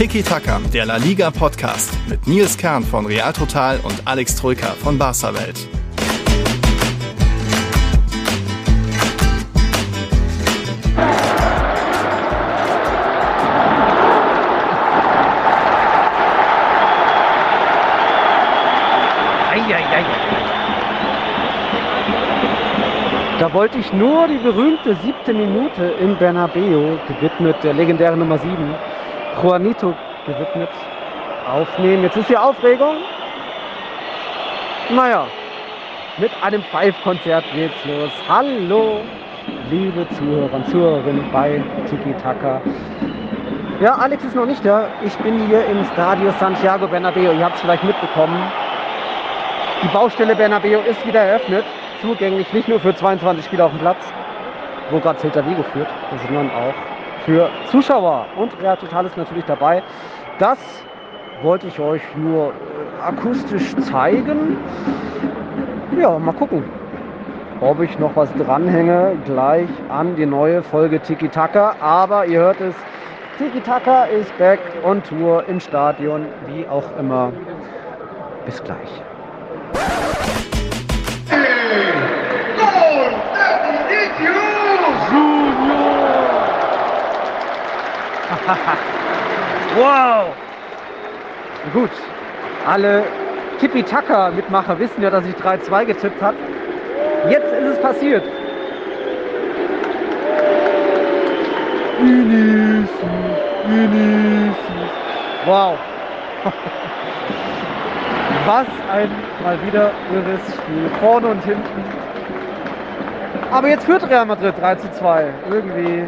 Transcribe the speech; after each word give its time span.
Tiki 0.00 0.22
Taka, 0.22 0.58
der 0.72 0.86
La 0.86 0.96
Liga 0.96 1.30
Podcast 1.30 1.90
mit 2.08 2.26
Nils 2.26 2.56
Kern 2.56 2.82
von 2.82 3.04
Real 3.04 3.34
Total 3.34 3.78
und 3.80 4.00
Alex 4.06 4.34
Troika 4.34 4.68
von 4.68 4.96
Barca 4.96 5.34
Welt. 5.34 5.68
Da 23.38 23.52
wollte 23.52 23.78
ich 23.78 23.92
nur 23.92 24.28
die 24.28 24.38
berühmte 24.38 24.96
siebte 25.04 25.34
Minute 25.34 25.84
in 26.00 26.16
Bernabeu, 26.16 26.96
gewidmet 27.06 27.56
der 27.62 27.74
legendären 27.74 28.18
Nummer 28.18 28.38
7, 28.38 28.74
Juanito 29.38 29.94
gewidmet, 30.26 30.68
aufnehmen. 31.50 32.02
Jetzt 32.02 32.16
ist 32.16 32.26
hier 32.26 32.42
Aufregung. 32.42 32.96
Naja, 34.90 35.26
mit 36.18 36.30
einem 36.42 36.62
Five-Konzert 36.64 37.44
geht's 37.54 37.84
los. 37.84 38.10
Hallo, 38.28 39.00
liebe 39.70 40.06
Zuhörer 40.10 40.52
und 40.52 40.68
Zuhörerinnen 40.68 41.30
bei 41.32 41.62
Tiki 41.88 42.12
Taka. 42.22 42.60
Ja, 43.80 43.94
Alex 43.94 44.24
ist 44.24 44.36
noch 44.36 44.46
nicht 44.46 44.64
da. 44.64 44.88
Ich 45.02 45.16
bin 45.18 45.46
hier 45.46 45.64
im 45.66 45.84
Stadio 45.92 46.30
Santiago 46.38 46.86
Bernabeu. 46.86 47.32
Ihr 47.32 47.44
habt 47.44 47.54
es 47.54 47.62
vielleicht 47.62 47.84
mitbekommen. 47.84 48.36
Die 49.82 49.88
Baustelle 49.88 50.36
Bernabeu 50.36 50.80
ist 50.80 51.06
wieder 51.06 51.20
eröffnet. 51.20 51.64
Zugänglich 52.02 52.52
nicht 52.52 52.68
nur 52.68 52.80
für 52.80 52.94
22 52.94 53.44
Spieler 53.44 53.66
auf 53.66 53.70
dem 53.70 53.80
Platz, 53.80 54.04
wo 54.90 54.98
gerade 54.98 55.18
Celta 55.18 55.46
Vigo 55.46 55.62
führt, 55.72 55.88
sondern 56.26 56.50
auch 56.50 56.74
für 57.24 57.50
Zuschauer. 57.70 58.26
Und 58.36 58.60
Real 58.60 58.76
Total 58.76 59.06
ist 59.06 59.16
natürlich 59.16 59.44
dabei. 59.44 59.82
Das 60.38 60.58
wollte 61.42 61.66
ich 61.66 61.78
euch 61.78 62.02
nur 62.16 62.48
äh, 62.48 63.02
akustisch 63.02 63.74
zeigen. 63.76 64.58
Ja, 65.98 66.18
mal 66.18 66.32
gucken, 66.32 66.64
ob 67.60 67.80
ich 67.80 67.98
noch 67.98 68.14
was 68.16 68.32
dranhänge 68.34 69.16
gleich 69.24 69.68
an 69.88 70.16
die 70.16 70.26
neue 70.26 70.62
Folge 70.62 71.00
Tiki 71.00 71.28
Taka. 71.28 71.76
Aber 71.80 72.26
ihr 72.26 72.40
hört 72.40 72.60
es, 72.60 72.74
Tiki 73.38 73.60
Taka 73.60 74.04
ist 74.04 74.36
back 74.38 74.60
on 74.84 75.02
Tour 75.02 75.44
im 75.48 75.60
Stadion, 75.60 76.26
wie 76.46 76.66
auch 76.68 76.84
immer. 76.98 77.32
Bis 78.44 78.62
gleich. 78.62 79.02
wow! 89.76 90.34
Gut, 91.72 91.90
alle 92.66 93.04
Tippy-Taka-Mitmacher 93.60 94.78
wissen 94.78 95.02
ja, 95.02 95.10
dass 95.10 95.24
ich 95.26 95.34
3-2 95.34 95.84
getippt 95.84 96.22
habe. 96.22 96.36
Jetzt 97.28 97.52
ist 97.52 97.66
es 97.66 97.78
passiert. 97.80 98.24
Vinicius, 102.00 102.88
Vinicius. 103.66 104.56
Wow. 105.44 105.78
Was 108.46 108.66
ein 108.90 109.10
mal 109.44 109.58
wieder 109.66 109.90
irres 110.14 110.40
Spiel. 110.54 110.90
Vorne 111.00 111.26
und 111.28 111.44
hinten. 111.44 111.84
Aber 113.50 113.68
jetzt 113.68 113.84
führt 113.84 114.08
Real 114.08 114.24
Madrid 114.24 114.54
3 114.58 114.76
zu 114.76 114.90
2. 114.92 115.26
Irgendwie, 115.50 116.04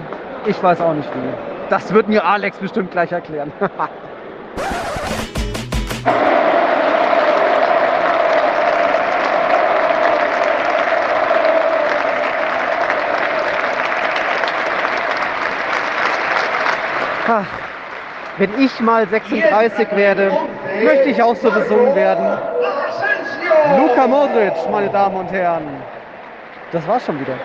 ich 0.46 0.62
weiß 0.62 0.80
auch 0.80 0.94
nicht 0.94 1.10
wie. 1.14 1.51
Das 1.72 1.90
wird 1.94 2.06
mir 2.06 2.22
Alex 2.22 2.58
bestimmt 2.58 2.90
gleich 2.90 3.10
erklären. 3.12 3.50
Wenn 18.36 18.50
ich 18.60 18.78
mal 18.80 19.08
36 19.08 19.96
werde, 19.96 20.30
möchte 20.84 21.08
ich 21.08 21.22
auch 21.22 21.36
so 21.36 21.50
besungen 21.50 21.94
werden. 21.94 22.36
Luka 23.78 24.06
Modric, 24.06 24.52
meine 24.70 24.90
Damen 24.90 25.16
und 25.16 25.32
Herren. 25.32 25.82
Das 26.70 26.86
war's 26.86 27.06
schon 27.06 27.18
wieder. 27.18 27.38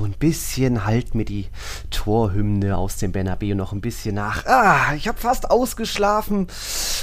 So 0.00 0.06
ein 0.06 0.14
bisschen 0.18 0.86
halt 0.86 1.14
mir 1.14 1.26
die 1.26 1.46
Torhymne 1.90 2.78
aus 2.78 2.96
dem 2.96 3.12
Bernabeu 3.12 3.54
noch 3.54 3.72
ein 3.72 3.82
bisschen 3.82 4.14
nach. 4.14 4.46
Ah, 4.46 4.94
ich 4.94 5.06
habe 5.06 5.18
fast 5.18 5.50
ausgeschlafen. 5.50 6.46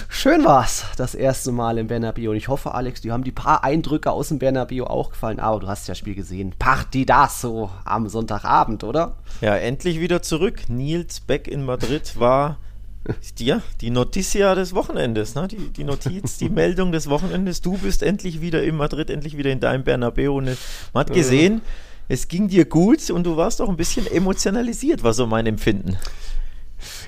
Schön 0.09 0.43
war's, 0.43 0.85
das 0.97 1.13
erste 1.13 1.51
Mal 1.51 1.77
im 1.77 1.87
Bernabeu. 1.87 2.31
Und 2.31 2.37
ich 2.37 2.47
hoffe, 2.47 2.73
Alex, 2.73 3.01
dir 3.01 3.13
haben 3.13 3.23
die 3.23 3.31
paar 3.31 3.63
Eindrücke 3.63 4.09
aus 4.11 4.29
dem 4.29 4.39
Bernabeu 4.39 4.85
auch 4.85 5.11
gefallen. 5.11 5.39
Aber 5.39 5.59
du 5.59 5.67
hast 5.67 5.87
ja 5.87 5.91
das 5.91 5.99
Spiel 5.99 6.15
gesehen. 6.15 6.55
Partidaso 6.57 7.69
am 7.85 8.09
Sonntagabend, 8.09 8.83
oder? 8.83 9.17
Ja, 9.41 9.55
endlich 9.55 9.99
wieder 9.99 10.23
zurück. 10.23 10.67
Nils 10.67 11.19
Beck 11.19 11.47
in 11.47 11.65
Madrid 11.65 12.19
war 12.19 12.57
ja, 13.37 13.61
die 13.79 13.89
Noticia 13.89 14.55
des 14.55 14.73
Wochenendes, 14.73 15.35
ne? 15.35 15.47
die, 15.47 15.69
die 15.69 15.83
Notiz, 15.83 16.39
die 16.39 16.49
Meldung 16.49 16.91
des 16.91 17.09
Wochenendes. 17.09 17.61
Du 17.61 17.77
bist 17.77 18.03
endlich 18.03 18.41
wieder 18.41 18.63
in 18.63 18.75
Madrid, 18.75 19.09
endlich 19.09 19.37
wieder 19.37 19.51
in 19.51 19.59
deinem 19.59 19.83
Bernabeu. 19.83 20.31
Und 20.31 20.45
man 20.93 21.01
hat 21.01 21.13
gesehen, 21.13 21.61
es 22.07 22.27
ging 22.27 22.47
dir 22.47 22.65
gut 22.65 23.09
und 23.09 23.25
du 23.25 23.37
warst 23.37 23.61
auch 23.61 23.69
ein 23.69 23.77
bisschen 23.77 24.07
emotionalisiert, 24.07 25.03
war 25.03 25.13
so 25.13 25.27
mein 25.27 25.45
Empfinden. 25.45 25.97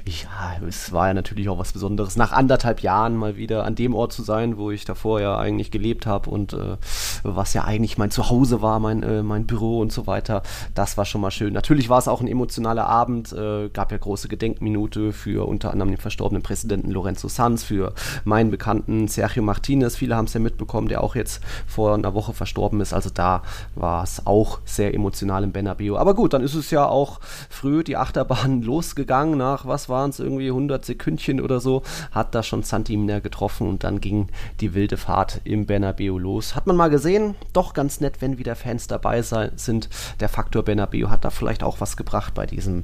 Ja, 0.06 0.66
es 0.68 0.92
war 0.92 1.08
ja 1.08 1.14
natürlich 1.14 1.50
auch 1.50 1.58
was 1.58 1.74
Besonderes, 1.74 2.16
nach 2.16 2.32
anderthalb 2.32 2.82
Jahren 2.82 3.16
mal 3.16 3.38
wieder 3.38 3.66
an 3.66 3.76
dem 3.76 3.94
Ort 3.94 4.14
zu 4.14 4.24
sein, 4.24 4.58
wo 4.58 4.72
ich 4.72 4.86
davor 4.86 5.22
ja 5.22 5.38
eigentlich 5.38 5.72
gelebt 5.72 6.06
habe 6.06 6.30
und 6.30 6.54
äh, 6.54 6.78
was 7.24 7.54
ja 7.54 7.64
eigentlich 7.66 7.98
mein 7.98 8.12
Zuhause 8.12 8.62
war, 8.62 8.80
mein, 8.80 9.04
äh, 9.04 9.24
mein 9.24 9.46
Büro 9.46 9.80
und 9.80 9.92
so 9.92 10.08
weiter. 10.08 10.44
Das 10.74 10.98
war 10.98 11.06
schon 11.06 11.22
mal 11.22 11.32
schön. 11.32 11.54
Natürlich 11.54 11.90
war 11.90 12.00
es 12.00 12.08
auch 12.08 12.22
ein 12.22 12.28
emotionaler 12.28 12.88
Abend, 12.88 13.34
äh, 13.34 13.70
gab 13.70 13.92
ja 13.92 13.98
große 13.98 14.28
Gedenkminute 14.28 15.12
für 15.12 15.48
unter 15.48 15.72
anderem 15.72 15.92
den 15.92 15.98
verstorbenen 15.98 16.44
Präsidenten 16.44 16.92
Lorenzo 16.92 17.28
Sanz, 17.28 17.64
für 17.64 17.94
meinen 18.24 18.52
Bekannten 18.52 19.08
Sergio 19.08 19.44
Martinez. 19.44 19.96
Viele 19.96 20.16
haben 20.16 20.26
es 20.26 20.34
ja 20.34 20.40
mitbekommen, 20.40 20.88
der 20.88 21.04
auch 21.04 21.16
jetzt 21.16 21.42
vor 21.68 21.94
einer 21.94 22.14
Woche 22.14 22.34
verstorben 22.34 22.81
ist. 22.81 22.94
Also 22.94 23.10
da 23.10 23.44
war 23.76 24.04
es 24.04 24.26
auch 24.26 24.60
sehr 24.66 24.94
emotional 24.94 25.44
im 25.44 25.52
Bernabeu. 25.52 25.98
Aber 25.98 26.14
gut, 26.14 26.34
dann 26.34 26.44
ist 26.44 26.56
es 26.56 26.72
ja 26.72 26.86
auch 26.86 27.20
früh 27.50 27.84
die 27.84 27.98
Achterbahn 27.98 28.62
losgegangen 28.70 29.38
nach 29.38 29.66
was 29.66 29.88
waren 29.89 30.11
es, 30.11 30.19
irgendwie 30.19 30.47
100 30.47 30.85
Sekündchen 30.85 31.41
oder 31.41 31.59
so, 31.59 31.83
hat 32.11 32.35
da 32.35 32.44
schon 32.44 32.63
Santimina 32.63 33.19
getroffen 33.19 33.67
und 33.67 33.83
dann 33.83 34.01
ging 34.01 34.27
die 34.61 34.73
wilde 34.73 34.97
Fahrt 34.97 35.41
im 35.44 35.66
Bernabeu 35.66 36.17
los. 36.17 36.55
Hat 36.55 36.67
man 36.67 36.75
mal 36.75 36.89
gesehen, 36.89 37.35
doch 37.53 37.73
ganz 37.73 38.00
nett, 38.00 38.22
wenn 38.22 38.38
wieder 38.38 38.55
Fans 38.55 38.88
dabei 38.88 39.22
sein, 39.22 39.51
sind. 39.55 39.89
Der 40.19 40.29
Faktor 40.29 40.63
Bernabeu 40.63 41.09
hat 41.09 41.25
da 41.25 41.29
vielleicht 41.29 41.63
auch 41.63 41.81
was 41.81 41.97
gebracht 41.97 42.33
bei 42.33 42.45
diesem 42.45 42.83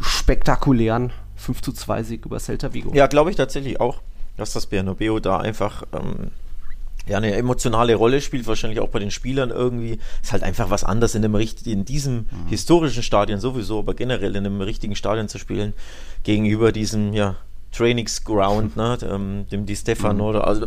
spektakulären 0.00 1.12
5 1.36 1.62
zu 1.62 1.72
2 1.72 2.02
Sieg 2.02 2.26
über 2.26 2.38
Celta 2.38 2.72
Vigo. 2.72 2.92
Ja, 2.94 3.06
glaube 3.06 3.30
ich 3.30 3.36
tatsächlich 3.36 3.80
auch, 3.80 4.00
dass 4.36 4.52
das 4.52 4.66
Bernabeu 4.66 5.20
da 5.20 5.38
einfach 5.38 5.84
ähm, 5.92 6.30
ja, 7.08 7.18
eine 7.18 7.34
emotionale 7.34 7.94
Rolle 7.94 8.20
spielt, 8.20 8.46
wahrscheinlich 8.46 8.80
auch 8.80 8.88
bei 8.88 8.98
den 8.98 9.10
Spielern 9.10 9.50
irgendwie. 9.50 9.98
Ist 10.22 10.32
halt 10.32 10.42
einfach 10.42 10.70
was 10.70 10.84
anderes 10.84 11.14
in, 11.14 11.22
dem, 11.22 11.34
in 11.34 11.84
diesem 11.84 12.14
mhm. 12.14 12.48
historischen 12.48 13.02
Stadion 13.02 13.40
sowieso, 13.40 13.78
aber 13.78 13.94
generell 13.94 14.34
in 14.34 14.46
einem 14.46 14.60
richtigen 14.60 14.96
Stadion 14.96 15.28
zu 15.28 15.38
spielen, 15.38 15.72
gegenüber 16.24 16.72
diesem, 16.72 17.12
ja, 17.12 17.36
Trainingsground, 17.72 18.76
ne, 18.76 18.96
dem, 18.98 19.46
dem 19.50 19.66
Di 19.66 19.76
Stefano, 19.76 20.32
mhm. 20.32 20.38
also 20.38 20.66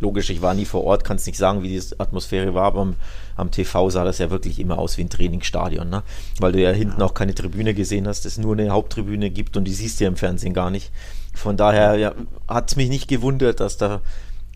logisch, 0.00 0.30
ich 0.30 0.42
war 0.42 0.54
nie 0.54 0.64
vor 0.64 0.84
Ort, 0.84 1.04
kann 1.04 1.16
es 1.16 1.26
nicht 1.26 1.38
sagen, 1.38 1.62
wie 1.62 1.68
die 1.68 1.82
Atmosphäre 1.98 2.54
war, 2.54 2.64
aber 2.64 2.80
am, 2.80 2.96
am, 3.36 3.50
TV 3.50 3.90
sah 3.90 4.04
das 4.04 4.18
ja 4.18 4.30
wirklich 4.30 4.58
immer 4.58 4.78
aus 4.78 4.98
wie 4.98 5.02
ein 5.02 5.08
Trainingsstadion, 5.08 5.88
ne? 5.88 6.02
weil 6.38 6.52
du 6.52 6.60
ja 6.60 6.70
hinten 6.70 7.00
auch 7.02 7.14
keine 7.14 7.34
Tribüne 7.34 7.74
gesehen 7.74 8.06
hast, 8.06 8.26
es 8.26 8.38
nur 8.38 8.54
eine 8.54 8.70
Haupttribüne 8.70 9.30
gibt 9.30 9.56
und 9.56 9.64
die 9.64 9.72
siehst 9.72 10.00
du 10.00 10.04
ja 10.04 10.08
im 10.08 10.16
Fernsehen 10.16 10.54
gar 10.54 10.70
nicht. 10.70 10.90
Von 11.34 11.56
daher 11.56 11.96
ja, 11.96 12.14
hat 12.48 12.70
es 12.70 12.76
mich 12.76 12.88
nicht 12.88 13.08
gewundert, 13.08 13.60
dass 13.60 13.76
da 13.76 14.00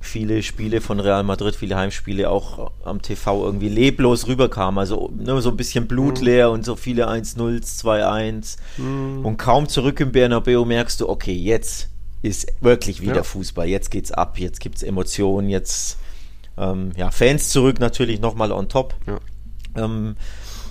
viele 0.00 0.42
Spiele 0.42 0.80
von 0.80 0.98
Real 0.98 1.22
Madrid, 1.22 1.54
viele 1.54 1.76
Heimspiele 1.76 2.30
auch 2.30 2.72
am 2.84 3.02
TV 3.02 3.44
irgendwie 3.44 3.68
leblos 3.68 4.26
rüberkamen. 4.26 4.78
Also 4.78 5.10
ne, 5.14 5.40
so 5.42 5.50
ein 5.50 5.56
bisschen 5.56 5.86
blutleer 5.86 6.48
mhm. 6.48 6.54
und 6.54 6.64
so 6.64 6.74
viele 6.74 7.08
1-0, 7.08 7.62
2-1. 7.62 8.56
Mhm. 8.78 9.24
Und 9.24 9.36
kaum 9.36 9.68
zurück 9.68 10.00
im 10.00 10.10
Bernabeu 10.10 10.64
merkst 10.64 11.00
du, 11.00 11.08
okay, 11.08 11.34
jetzt 11.34 11.90
ist 12.22 12.48
wirklich 12.60 13.02
wieder 13.02 13.16
ja. 13.16 13.22
Fußball. 13.22 13.68
Jetzt 13.68 13.90
geht's 13.90 14.10
ab, 14.10 14.38
jetzt 14.38 14.60
gibt's 14.60 14.82
Emotionen, 14.82 15.48
jetzt 15.48 15.98
ähm, 16.56 16.92
ja, 16.96 17.10
Fans 17.10 17.50
zurück 17.50 17.78
natürlich 17.78 18.20
nochmal 18.20 18.52
on 18.52 18.68
top. 18.68 18.94
Ja. 19.06 19.20
Ähm, 19.84 20.16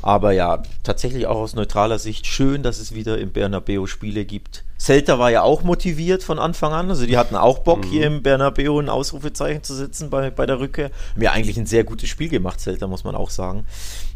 aber 0.02 0.32
ja, 0.32 0.64
tatsächlich 0.84 1.28
auch 1.28 1.38
aus 1.38 1.56
neutraler 1.56 2.00
Sicht 2.00 2.26
schön, 2.26 2.64
dass 2.64 2.80
es 2.80 2.96
wieder 2.96 3.18
im 3.20 3.32
Bernabeu 3.32 3.86
Spiele 3.86 4.26
gibt. 4.26 4.64
Celta 4.80 5.20
war 5.20 5.30
ja 5.30 5.42
auch 5.42 5.64
motiviert 5.64 6.24
von 6.24 6.40
Anfang 6.40 6.72
an, 6.72 6.90
also 6.90 7.06
die 7.06 7.18
hatten 7.18 7.36
auch 7.36 7.60
Bock, 7.60 7.84
mhm. 7.86 7.90
hier 7.90 8.08
im 8.08 8.24
Bernabeu 8.24 8.80
ein 8.80 8.88
Ausrufezeichen 8.88 9.62
zu 9.62 9.76
setzen 9.76 10.10
bei, 10.10 10.32
bei 10.32 10.46
der 10.46 10.60
Rückkehr. 10.60 10.92
Haben 11.14 11.22
ja 11.22 11.32
eigentlich 11.32 11.58
ein 11.58 11.66
sehr 11.66 11.84
gutes 11.84 12.08
Spiel 12.10 12.30
gemacht, 12.30 12.62
Celta, 12.62 12.88
muss 12.88 13.04
man 13.04 13.14
auch 13.14 13.30
sagen. 13.30 13.66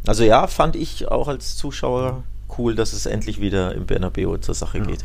Also 0.07 0.23
ja, 0.23 0.47
fand 0.47 0.75
ich 0.77 1.09
auch 1.09 1.27
als 1.27 1.57
Zuschauer 1.57 2.23
cool, 2.57 2.75
dass 2.75 2.93
es 2.93 3.05
endlich 3.05 3.41
wieder 3.41 3.75
im 3.75 3.85
Bernabeu 3.85 4.37
zur 4.37 4.55
Sache 4.55 4.77
Ja. 4.77 4.85
geht. 4.85 5.03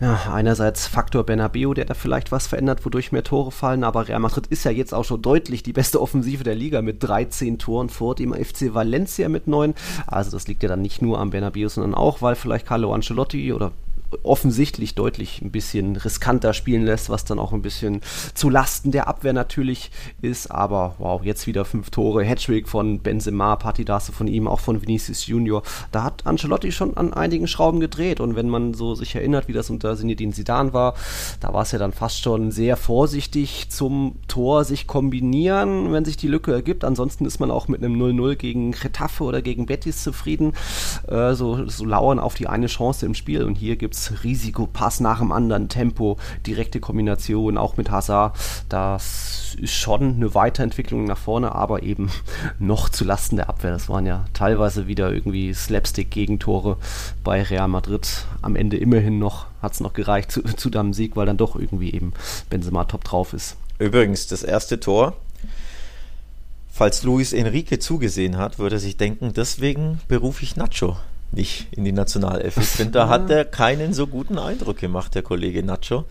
Ja, 0.00 0.32
einerseits 0.32 0.88
Faktor 0.88 1.22
Bernabeu, 1.22 1.74
der 1.74 1.84
da 1.84 1.94
vielleicht 1.94 2.32
was 2.32 2.48
verändert, 2.48 2.84
wodurch 2.84 3.12
mehr 3.12 3.22
Tore 3.22 3.52
fallen, 3.52 3.84
aber 3.84 4.08
Real 4.08 4.18
Madrid 4.18 4.48
ist 4.48 4.64
ja 4.64 4.72
jetzt 4.72 4.92
auch 4.92 5.04
schon 5.04 5.22
deutlich 5.22 5.62
die 5.62 5.72
beste 5.72 6.02
Offensive 6.02 6.42
der 6.42 6.56
Liga 6.56 6.82
mit 6.82 7.04
13 7.04 7.58
Toren 7.58 7.88
vor 7.88 8.16
dem 8.16 8.34
FC 8.34 8.74
Valencia 8.74 9.28
mit 9.28 9.46
9. 9.46 9.74
Also 10.08 10.32
das 10.32 10.48
liegt 10.48 10.64
ja 10.64 10.68
dann 10.68 10.82
nicht 10.82 11.02
nur 11.02 11.20
am 11.20 11.30
Bernabeu, 11.30 11.68
sondern 11.68 11.94
auch, 11.94 12.20
weil 12.20 12.34
vielleicht 12.34 12.66
Carlo 12.66 12.92
Ancelotti 12.92 13.52
oder 13.52 13.70
offensichtlich 14.22 14.94
deutlich 14.94 15.42
ein 15.42 15.50
bisschen 15.50 15.96
riskanter 15.96 16.52
spielen 16.54 16.84
lässt, 16.84 17.10
was 17.10 17.24
dann 17.24 17.38
auch 17.38 17.52
ein 17.52 17.62
bisschen 17.62 18.00
zu 18.34 18.48
Lasten 18.48 18.90
der 18.90 19.08
Abwehr 19.08 19.32
natürlich 19.32 19.90
ist. 20.20 20.50
Aber 20.50 20.94
wow, 20.98 21.22
jetzt 21.24 21.46
wieder 21.46 21.64
fünf 21.64 21.90
Tore, 21.90 22.24
Hattrick 22.24 22.68
von 22.68 23.00
Benzema, 23.00 23.56
Partidasse 23.56 24.12
von 24.12 24.26
ihm, 24.26 24.46
auch 24.46 24.60
von 24.60 24.82
Vinicius 24.82 25.26
Junior. 25.26 25.62
Da 25.90 26.04
hat 26.04 26.26
Ancelotti 26.26 26.72
schon 26.72 26.96
an 26.96 27.12
einigen 27.12 27.46
Schrauben 27.46 27.80
gedreht. 27.80 28.20
Und 28.20 28.36
wenn 28.36 28.48
man 28.48 28.74
so 28.74 28.94
sich 28.94 29.14
erinnert, 29.14 29.48
wie 29.48 29.52
das 29.52 29.70
unter 29.70 29.96
Zinedine 29.96 30.32
Zidane 30.32 30.72
war, 30.72 30.94
da 31.40 31.52
war 31.52 31.62
es 31.62 31.72
ja 31.72 31.78
dann 31.78 31.92
fast 31.92 32.22
schon 32.22 32.50
sehr 32.50 32.76
vorsichtig 32.76 33.68
zum 33.70 34.16
Tor 34.28 34.64
sich 34.64 34.86
kombinieren, 34.86 35.92
wenn 35.92 36.04
sich 36.04 36.16
die 36.16 36.28
Lücke 36.28 36.52
ergibt. 36.52 36.84
Ansonsten 36.84 37.26
ist 37.26 37.40
man 37.40 37.50
auch 37.50 37.68
mit 37.68 37.82
einem 37.82 38.00
0-0 38.00 38.36
gegen 38.36 38.72
Getafe 38.72 39.24
oder 39.24 39.42
gegen 39.42 39.66
Betis 39.66 40.02
zufrieden. 40.02 40.52
Äh, 41.08 41.34
so, 41.34 41.68
so 41.68 41.84
lauern 41.84 42.18
auf 42.18 42.34
die 42.34 42.46
eine 42.46 42.66
Chance 42.66 43.06
im 43.06 43.14
Spiel. 43.14 43.44
Und 43.44 43.56
hier 43.56 43.76
gibt 43.76 43.94
es 43.94 44.01
Risiko, 44.10 44.66
Pass 44.66 45.00
nach 45.00 45.18
dem 45.18 45.32
anderen, 45.32 45.68
Tempo, 45.68 46.18
direkte 46.46 46.80
Kombination, 46.80 47.58
auch 47.58 47.76
mit 47.76 47.90
Hazard. 47.90 48.36
Das 48.68 49.56
ist 49.60 49.74
schon 49.74 50.16
eine 50.16 50.34
Weiterentwicklung 50.34 51.04
nach 51.04 51.18
vorne, 51.18 51.54
aber 51.54 51.82
eben 51.82 52.10
noch 52.58 52.88
zu 52.88 53.04
Lasten 53.04 53.36
der 53.36 53.48
Abwehr. 53.48 53.70
Das 53.70 53.88
waren 53.88 54.06
ja 54.06 54.24
teilweise 54.32 54.86
wieder 54.86 55.12
irgendwie 55.12 55.52
Slapstick-Gegentore 55.52 56.76
bei 57.22 57.42
Real 57.42 57.68
Madrid. 57.68 58.26
Am 58.40 58.56
Ende 58.56 58.76
immerhin 58.76 59.18
noch 59.18 59.46
hat 59.60 59.74
es 59.74 59.80
noch 59.80 59.92
gereicht 59.92 60.32
zu, 60.32 60.42
zu 60.56 60.70
deinem 60.70 60.92
Sieg, 60.92 61.16
weil 61.16 61.26
dann 61.26 61.36
doch 61.36 61.56
irgendwie 61.56 61.92
eben 61.92 62.12
Benzema 62.50 62.84
top 62.84 63.04
drauf 63.04 63.32
ist. 63.32 63.56
Übrigens, 63.78 64.26
das 64.26 64.42
erste 64.42 64.80
Tor, 64.80 65.16
falls 66.70 67.02
Luis 67.02 67.32
Enrique 67.32 67.78
zugesehen 67.78 68.36
hat, 68.36 68.58
würde 68.58 68.76
er 68.76 68.80
sich 68.80 68.96
denken, 68.96 69.32
deswegen 69.34 70.00
berufe 70.08 70.42
ich 70.42 70.56
Nacho 70.56 70.96
nicht 71.32 71.68
in 71.72 71.84
die 71.84 71.92
Nationalelf. 71.92 72.56
Ich 72.58 72.66
finde, 72.68 72.92
da 72.92 73.08
hat 73.08 73.30
er 73.30 73.44
keinen 73.44 73.94
so 73.94 74.06
guten 74.06 74.38
Eindruck 74.38 74.78
gemacht, 74.78 75.14
der 75.14 75.22
Kollege 75.22 75.62
Nacho. 75.62 76.04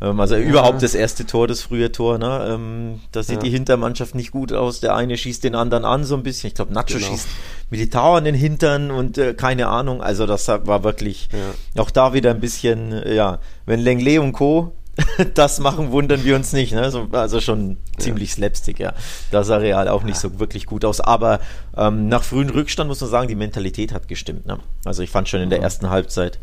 Ähm, 0.00 0.20
also 0.20 0.36
ja. 0.36 0.42
überhaupt 0.42 0.82
das 0.82 0.94
erste 0.94 1.24
Tor, 1.24 1.48
das 1.48 1.62
frühe 1.62 1.90
Tor, 1.90 2.18
ne? 2.18 2.46
Ähm, 2.50 3.00
da 3.12 3.22
sieht 3.22 3.36
ja. 3.36 3.42
die 3.42 3.50
Hintermannschaft 3.50 4.14
nicht 4.14 4.30
gut 4.30 4.52
aus. 4.52 4.80
Der 4.80 4.94
eine 4.94 5.16
schießt 5.16 5.42
den 5.44 5.54
anderen 5.54 5.84
an, 5.84 6.04
so 6.04 6.14
ein 6.14 6.22
bisschen. 6.22 6.48
Ich 6.48 6.54
glaube, 6.54 6.74
Nacho 6.74 6.98
genau. 6.98 7.06
schießt 7.06 7.28
Militao 7.70 8.16
an 8.16 8.24
den 8.24 8.34
Hintern 8.34 8.90
und 8.90 9.16
äh, 9.16 9.32
keine 9.34 9.68
Ahnung. 9.68 10.02
Also 10.02 10.26
das 10.26 10.46
war 10.48 10.84
wirklich 10.84 11.28
ja. 11.32 11.82
auch 11.82 11.90
da 11.90 12.12
wieder 12.12 12.30
ein 12.30 12.40
bisschen, 12.40 12.92
äh, 12.92 13.14
ja, 13.14 13.38
wenn 13.64 13.80
Lenglet 13.80 14.18
und 14.18 14.32
Co 14.32 14.72
das 15.34 15.60
machen, 15.60 15.90
wundern 15.90 16.24
wir 16.24 16.36
uns 16.36 16.52
nicht. 16.52 16.72
Ne? 16.72 16.90
So, 16.90 17.08
also 17.12 17.40
schon 17.40 17.76
ziemlich 17.98 18.30
ja. 18.30 18.34
slapstick, 18.36 18.78
ja. 18.78 18.92
Da 19.30 19.44
sah 19.44 19.56
Real 19.56 19.88
auch 19.88 20.02
nicht 20.02 20.18
so 20.18 20.38
wirklich 20.38 20.66
gut 20.66 20.84
aus. 20.84 21.00
Aber 21.00 21.40
ähm, 21.76 22.08
nach 22.08 22.22
frühen 22.22 22.50
Rückstand 22.50 22.88
muss 22.88 23.00
man 23.00 23.10
sagen, 23.10 23.28
die 23.28 23.34
Mentalität 23.34 23.92
hat 23.92 24.08
gestimmt. 24.08 24.46
Ne? 24.46 24.58
Also 24.84 25.02
ich 25.02 25.10
fand 25.10 25.28
schon 25.28 25.40
in 25.40 25.50
der 25.50 25.60
ersten 25.60 25.90
Halbzeit 25.90 26.38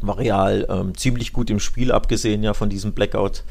war 0.00 0.18
Real 0.18 0.66
ähm, 0.68 0.96
ziemlich 0.96 1.32
gut 1.32 1.48
im 1.50 1.60
Spiel, 1.60 1.92
abgesehen 1.92 2.42
ja 2.42 2.54
von 2.54 2.68
diesem 2.68 2.92
Blackout. 2.92 3.42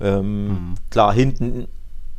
Ähm, 0.00 0.48
mhm. 0.48 0.74
Klar, 0.90 1.12
hinten 1.12 1.68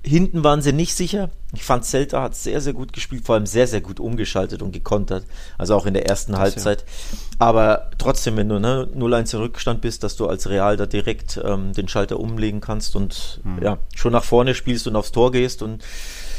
Hinten 0.01 0.45
waren 0.45 0.61
sie 0.61 0.71
nicht 0.71 0.95
sicher. 0.95 1.29
Ich 1.53 1.63
fand, 1.63 1.83
Celta 1.83 2.21
hat 2.21 2.33
sehr, 2.33 2.61
sehr 2.61 2.71
gut 2.71 2.93
gespielt, 2.93 3.25
vor 3.25 3.35
allem 3.35 3.45
sehr, 3.45 3.67
sehr 3.67 3.81
gut 3.81 3.99
umgeschaltet 3.99 4.61
und 4.61 4.71
gekontert. 4.71 5.25
Also 5.57 5.75
auch 5.75 5.85
in 5.85 5.93
der 5.93 6.07
ersten 6.07 6.31
das 6.31 6.41
Halbzeit. 6.41 6.81
Ja. 6.81 7.17
Aber 7.39 7.91
trotzdem, 7.97 8.37
wenn 8.37 8.47
du 8.47 8.59
ne, 8.59 8.87
0-1 8.95 9.37
Rückstand 9.37 9.81
bist, 9.81 10.03
dass 10.03 10.15
du 10.15 10.27
als 10.27 10.49
Real 10.49 10.77
da 10.77 10.85
direkt 10.85 11.39
ähm, 11.43 11.73
den 11.73 11.89
Schalter 11.89 12.19
umlegen 12.19 12.61
kannst 12.61 12.95
und 12.95 13.41
mhm. 13.43 13.61
ja, 13.61 13.77
schon 13.93 14.13
nach 14.13 14.23
vorne 14.23 14.55
spielst 14.55 14.87
und 14.87 14.95
aufs 14.95 15.11
Tor 15.11 15.31
gehst. 15.31 15.61
Und 15.61 15.83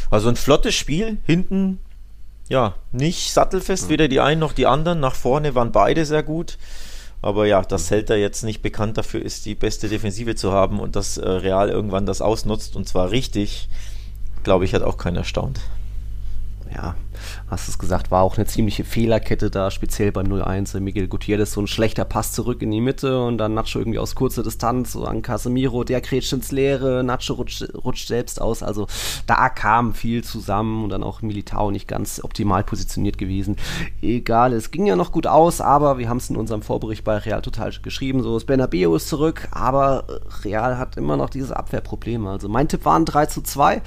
also 0.08 0.30
ein 0.30 0.36
flottes 0.36 0.74
Spiel. 0.74 1.18
Hinten, 1.24 1.80
ja, 2.48 2.76
nicht 2.92 3.32
sattelfest, 3.32 3.86
mhm. 3.86 3.90
weder 3.90 4.08
die 4.08 4.20
einen 4.20 4.40
noch 4.40 4.54
die 4.54 4.66
anderen. 4.66 5.00
Nach 5.00 5.14
vorne 5.14 5.54
waren 5.54 5.70
beide 5.70 6.06
sehr 6.06 6.22
gut. 6.22 6.56
Aber 7.22 7.46
ja, 7.46 7.60
dass 7.62 7.88
Celta 7.88 8.14
jetzt 8.14 8.44
nicht 8.44 8.62
bekannt 8.62 8.96
dafür 8.96 9.22
ist, 9.22 9.44
die 9.44 9.54
beste 9.54 9.88
Defensive 9.88 10.34
zu 10.34 10.52
haben 10.52 10.80
und 10.80 10.96
dass 10.96 11.18
äh, 11.18 11.28
Real 11.28 11.68
irgendwann 11.68 12.06
das 12.06 12.22
ausnutzt 12.22 12.76
und 12.76 12.88
zwar 12.88 13.10
richtig, 13.10 13.68
glaube 14.42 14.64
ich, 14.64 14.74
hat 14.74 14.82
auch 14.82 14.96
keiner 14.96 15.20
erstaunt. 15.20 15.60
Ja, 16.74 16.96
hast 17.48 17.68
es 17.68 17.78
gesagt, 17.78 18.10
war 18.10 18.22
auch 18.22 18.36
eine 18.36 18.46
ziemliche 18.46 18.84
Fehlerkette 18.84 19.50
da, 19.50 19.70
speziell 19.70 20.12
beim 20.12 20.26
0-1. 20.26 20.78
Miguel 20.80 21.08
Gutierrez 21.08 21.52
so 21.52 21.60
ein 21.60 21.66
schlechter 21.66 22.04
Pass 22.04 22.32
zurück 22.32 22.62
in 22.62 22.70
die 22.70 22.80
Mitte 22.80 23.22
und 23.22 23.38
dann 23.38 23.54
Nacho 23.54 23.78
irgendwie 23.78 23.98
aus 23.98 24.14
kurzer 24.14 24.42
Distanz 24.42 24.92
so 24.92 25.04
an 25.04 25.22
Casemiro, 25.22 25.84
der 25.84 26.00
kretscht 26.00 26.32
ins 26.32 26.52
Leere, 26.52 27.02
Nacho 27.04 27.34
rutscht, 27.34 27.64
rutscht 27.74 28.08
selbst 28.08 28.40
aus. 28.40 28.62
Also 28.62 28.86
da 29.26 29.48
kam 29.48 29.94
viel 29.94 30.24
zusammen 30.24 30.84
und 30.84 30.90
dann 30.90 31.02
auch 31.02 31.22
Militao 31.22 31.70
nicht 31.70 31.88
ganz 31.88 32.22
optimal 32.22 32.64
positioniert 32.64 33.18
gewesen. 33.18 33.56
Egal, 34.02 34.52
es 34.52 34.70
ging 34.70 34.86
ja 34.86 34.96
noch 34.96 35.12
gut 35.12 35.26
aus, 35.26 35.60
aber 35.60 35.98
wir 35.98 36.08
haben 36.08 36.18
es 36.18 36.30
in 36.30 36.36
unserem 36.36 36.62
Vorbericht 36.62 37.04
bei 37.04 37.16
Real 37.18 37.42
total 37.42 37.70
geschrieben, 37.82 38.22
so 38.22 38.36
ist 38.36 38.46
Bernabeu 38.46 38.96
ist 38.96 39.08
zurück, 39.08 39.48
aber 39.50 40.04
Real 40.44 40.78
hat 40.78 40.96
immer 40.96 41.16
noch 41.16 41.30
diese 41.30 41.56
Abwehrprobleme. 41.56 42.28
Also 42.28 42.48
mein 42.48 42.68
Tipp 42.68 42.84
waren 42.84 43.04
3 43.04 43.26
zu 43.26 43.42
2, 43.42 43.82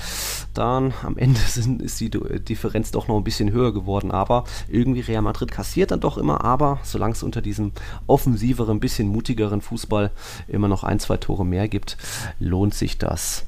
dann 0.53 0.93
am 1.03 1.17
Ende 1.17 1.39
sind, 1.47 1.81
ist 1.81 1.99
die 1.99 2.09
Differenz 2.09 2.91
doch 2.91 3.07
noch 3.07 3.17
ein 3.17 3.22
bisschen 3.23 3.51
höher 3.51 3.73
geworden, 3.73 4.11
aber 4.11 4.43
irgendwie 4.69 5.01
Real 5.01 5.21
Madrid 5.21 5.51
kassiert 5.51 5.91
dann 5.91 5.99
doch 5.99 6.17
immer, 6.17 6.43
aber 6.43 6.79
solange 6.83 7.13
es 7.13 7.23
unter 7.23 7.41
diesem 7.41 7.71
offensiveren, 8.07 8.79
bisschen 8.79 9.07
mutigeren 9.07 9.61
Fußball 9.61 10.11
immer 10.47 10.67
noch 10.67 10.83
ein, 10.83 10.99
zwei 10.99 11.17
Tore 11.17 11.45
mehr 11.45 11.67
gibt, 11.67 11.97
lohnt 12.39 12.73
sich 12.73 12.97
das. 12.97 13.45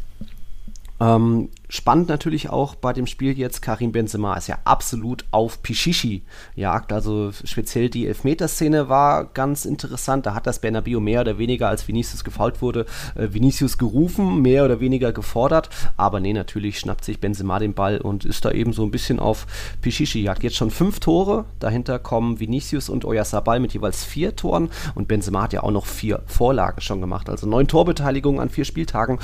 Ähm, 0.99 1.49
spannend 1.69 2.09
natürlich 2.09 2.49
auch 2.49 2.75
bei 2.75 2.93
dem 2.93 3.07
Spiel 3.07 3.37
jetzt, 3.37 3.61
Karim 3.61 3.91
Benzema 3.91 4.35
ist 4.35 4.47
ja 4.47 4.59
absolut 4.63 5.25
auf 5.31 5.61
Pichichi 5.61 6.23
jagt, 6.55 6.91
also 6.91 7.31
speziell 7.43 7.89
die 7.89 8.07
Elfmeterszene 8.07 8.89
war 8.89 9.25
ganz 9.25 9.65
interessant, 9.65 10.25
da 10.25 10.33
hat 10.33 10.47
das 10.47 10.59
Bernabeu 10.59 10.99
mehr 10.99 11.21
oder 11.21 11.37
weniger, 11.37 11.69
als 11.69 11.87
Vinicius 11.87 12.23
gefault 12.23 12.61
wurde, 12.61 12.85
äh, 13.15 13.27
Vinicius 13.31 13.77
gerufen, 13.77 14.41
mehr 14.41 14.65
oder 14.65 14.79
weniger 14.79 15.11
gefordert, 15.11 15.69
aber 15.97 16.19
nee, 16.19 16.33
natürlich 16.33 16.79
schnappt 16.79 17.05
sich 17.05 17.19
Benzema 17.19 17.59
den 17.59 17.73
Ball 17.73 17.99
und 17.99 18.25
ist 18.25 18.45
da 18.45 18.51
eben 18.51 18.73
so 18.73 18.83
ein 18.83 18.91
bisschen 18.91 19.19
auf 19.19 19.47
Pichichi 19.81 20.21
jagt. 20.21 20.43
Jetzt 20.43 20.55
schon 20.55 20.71
fünf 20.71 20.99
Tore, 20.99 21.45
dahinter 21.59 21.99
kommen 21.99 22.39
Vinicius 22.39 22.89
und 22.89 23.05
Oyarzabal 23.05 23.59
mit 23.59 23.73
jeweils 23.73 24.03
vier 24.03 24.35
Toren. 24.35 24.69
Und 24.93 25.07
Benzema 25.07 25.43
hat 25.43 25.53
ja 25.53 25.63
auch 25.63 25.71
noch 25.71 25.85
vier 25.85 26.21
Vorlagen 26.25 26.81
schon 26.81 27.01
gemacht, 27.01 27.29
also 27.29 27.47
neun 27.47 27.67
Torbeteiligungen 27.67 28.39
an 28.39 28.49
vier 28.49 28.65
Spieltagen, 28.65 29.19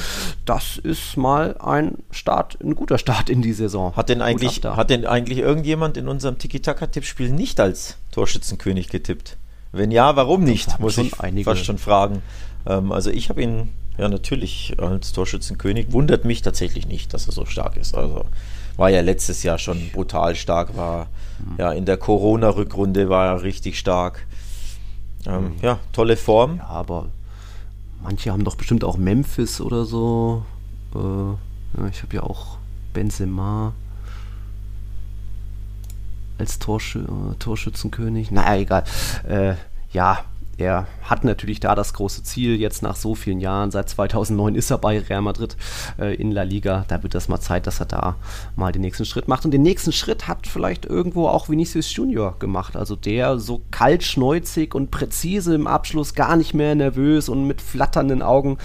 das 0.45 0.77
ist 0.77 1.17
mal 1.17 1.57
ein 1.59 1.97
Start, 2.11 2.30
ein 2.31 2.75
guter 2.75 2.97
Start 2.97 3.29
in 3.29 3.41
die 3.41 3.53
Saison. 3.53 3.95
Hat 3.95 4.09
denn 4.09 4.21
eigentlich, 4.21 4.63
hat 4.63 4.89
denn 4.89 5.05
eigentlich 5.05 5.39
irgendjemand 5.39 5.97
in 5.97 6.07
unserem 6.07 6.37
Tiki-Taka-Tippspiel 6.37 7.31
nicht 7.31 7.59
als 7.59 7.97
Torschützenkönig 8.11 8.89
getippt? 8.89 9.37
Wenn 9.71 9.91
ja, 9.91 10.15
warum 10.15 10.43
nicht? 10.43 10.79
Muss 10.79 10.97
ich 10.97 11.19
einige. 11.19 11.45
fast 11.45 11.65
schon 11.65 11.77
fragen. 11.77 12.21
Ähm, 12.65 12.91
also 12.91 13.09
ich 13.09 13.29
habe 13.29 13.41
ihn 13.41 13.69
ja 13.97 14.09
natürlich 14.09 14.75
als 14.77 15.11
Torschützenkönig. 15.13 15.91
Wundert 15.91 16.25
mich 16.25 16.41
tatsächlich 16.41 16.87
nicht, 16.87 17.13
dass 17.13 17.27
er 17.27 17.33
so 17.33 17.45
stark 17.45 17.77
ist. 17.77 17.95
Also 17.95 18.25
war 18.77 18.89
ja 18.89 19.01
letztes 19.01 19.43
Jahr 19.43 19.57
schon 19.57 19.89
brutal 19.91 20.35
stark, 20.35 20.75
war 20.75 21.07
mhm. 21.39 21.55
ja 21.57 21.71
in 21.71 21.85
der 21.85 21.97
Corona-Rückrunde 21.97 23.09
war 23.09 23.27
er 23.27 23.43
richtig 23.43 23.77
stark. 23.77 24.25
Ähm, 25.25 25.43
mhm. 25.43 25.53
Ja, 25.61 25.79
tolle 25.93 26.17
Form. 26.17 26.57
Ja, 26.57 26.67
aber 26.67 27.09
manche 28.01 28.31
haben 28.31 28.43
doch 28.43 28.55
bestimmt 28.55 28.83
auch 28.83 28.97
Memphis 28.97 29.61
oder 29.61 29.85
so 29.85 30.43
äh, 30.95 31.50
ja, 31.77 31.87
ich 31.87 32.01
habe 32.03 32.15
ja 32.15 32.23
auch 32.23 32.57
Benzema 32.93 33.73
als 36.37 36.59
Torschü 36.59 37.03
äh, 37.03 37.35
Torschützenkönig. 37.39 38.31
Naja, 38.31 38.59
egal. 38.59 38.83
Äh, 39.27 39.55
ja, 39.93 40.23
er 40.61 40.87
hat 41.01 41.23
natürlich 41.23 41.59
da 41.59 41.75
das 41.75 41.93
große 41.93 42.23
Ziel, 42.23 42.59
jetzt 42.59 42.83
nach 42.83 42.95
so 42.95 43.15
vielen 43.15 43.39
Jahren, 43.39 43.71
seit 43.71 43.89
2009 43.89 44.55
ist 44.55 44.71
er 44.71 44.77
bei 44.77 44.99
Real 44.99 45.21
Madrid 45.21 45.57
äh, 45.99 46.15
in 46.15 46.31
La 46.31 46.43
Liga, 46.43 46.85
da 46.87 47.03
wird 47.03 47.15
das 47.15 47.27
mal 47.27 47.39
Zeit, 47.39 47.67
dass 47.67 47.79
er 47.79 47.87
da 47.87 48.15
mal 48.55 48.71
den 48.71 48.81
nächsten 48.81 49.05
Schritt 49.05 49.27
macht. 49.27 49.43
Und 49.43 49.51
den 49.51 49.63
nächsten 49.63 49.91
Schritt 49.91 50.27
hat 50.27 50.47
vielleicht 50.47 50.85
irgendwo 50.85 51.27
auch 51.27 51.49
Vinicius 51.49 51.93
Junior 51.95 52.37
gemacht, 52.39 52.75
also 52.75 52.95
der 52.95 53.39
so 53.39 53.61
kaltschneuzig 53.71 54.75
und 54.75 54.91
präzise 54.91 55.55
im 55.55 55.67
Abschluss, 55.67 56.13
gar 56.13 56.35
nicht 56.35 56.53
mehr 56.53 56.75
nervös 56.75 57.27
und 57.27 57.47
mit 57.47 57.61
flatternden 57.61 58.21
Augen. 58.21 58.57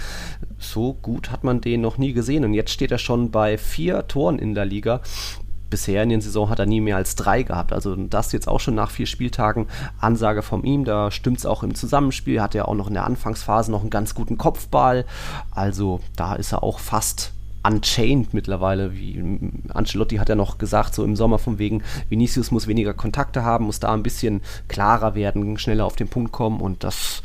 So 0.59 0.93
gut 0.93 1.31
hat 1.31 1.43
man 1.43 1.61
den 1.61 1.81
noch 1.81 1.97
nie 1.97 2.13
gesehen 2.13 2.45
und 2.45 2.53
jetzt 2.53 2.71
steht 2.71 2.91
er 2.91 2.97
schon 2.97 3.31
bei 3.31 3.57
vier 3.57 4.07
Toren 4.07 4.39
in 4.39 4.53
der 4.53 4.65
Liga 4.65 5.01
bisher 5.69 6.03
in 6.03 6.09
der 6.09 6.21
Saison 6.21 6.49
hat 6.49 6.59
er 6.59 6.65
nie 6.65 6.81
mehr 6.81 6.97
als 6.97 7.15
drei 7.15 7.43
gehabt. 7.43 7.73
Also 7.73 7.95
das 7.95 8.31
jetzt 8.31 8.47
auch 8.47 8.59
schon 8.59 8.75
nach 8.75 8.91
vier 8.91 9.05
Spieltagen. 9.05 9.67
Ansage 9.99 10.41
von 10.41 10.63
ihm, 10.63 10.85
da 10.85 11.11
stimmt 11.11 11.39
es 11.39 11.45
auch 11.45 11.63
im 11.63 11.75
Zusammenspiel. 11.75 12.41
Hat 12.41 12.55
er 12.55 12.67
auch 12.67 12.75
noch 12.75 12.87
in 12.87 12.93
der 12.93 13.05
Anfangsphase 13.05 13.71
noch 13.71 13.81
einen 13.81 13.89
ganz 13.89 14.15
guten 14.15 14.37
Kopfball. 14.37 15.05
Also 15.51 15.99
da 16.15 16.35
ist 16.35 16.51
er 16.51 16.63
auch 16.63 16.79
fast 16.79 17.33
unchained 17.67 18.33
mittlerweile. 18.33 18.93
Wie 18.93 19.51
Ancelotti 19.73 20.17
hat 20.17 20.29
ja 20.29 20.35
noch 20.35 20.57
gesagt, 20.57 20.93
so 20.93 21.03
im 21.03 21.15
Sommer 21.15 21.39
von 21.39 21.59
wegen, 21.59 21.83
Vinicius 22.09 22.51
muss 22.51 22.67
weniger 22.67 22.93
Kontakte 22.93 23.43
haben, 23.43 23.65
muss 23.65 23.79
da 23.79 23.93
ein 23.93 24.03
bisschen 24.03 24.41
klarer 24.67 25.15
werden, 25.15 25.57
schneller 25.57 25.85
auf 25.85 25.95
den 25.95 26.07
Punkt 26.07 26.31
kommen 26.31 26.61
und 26.61 26.83
das 26.83 27.21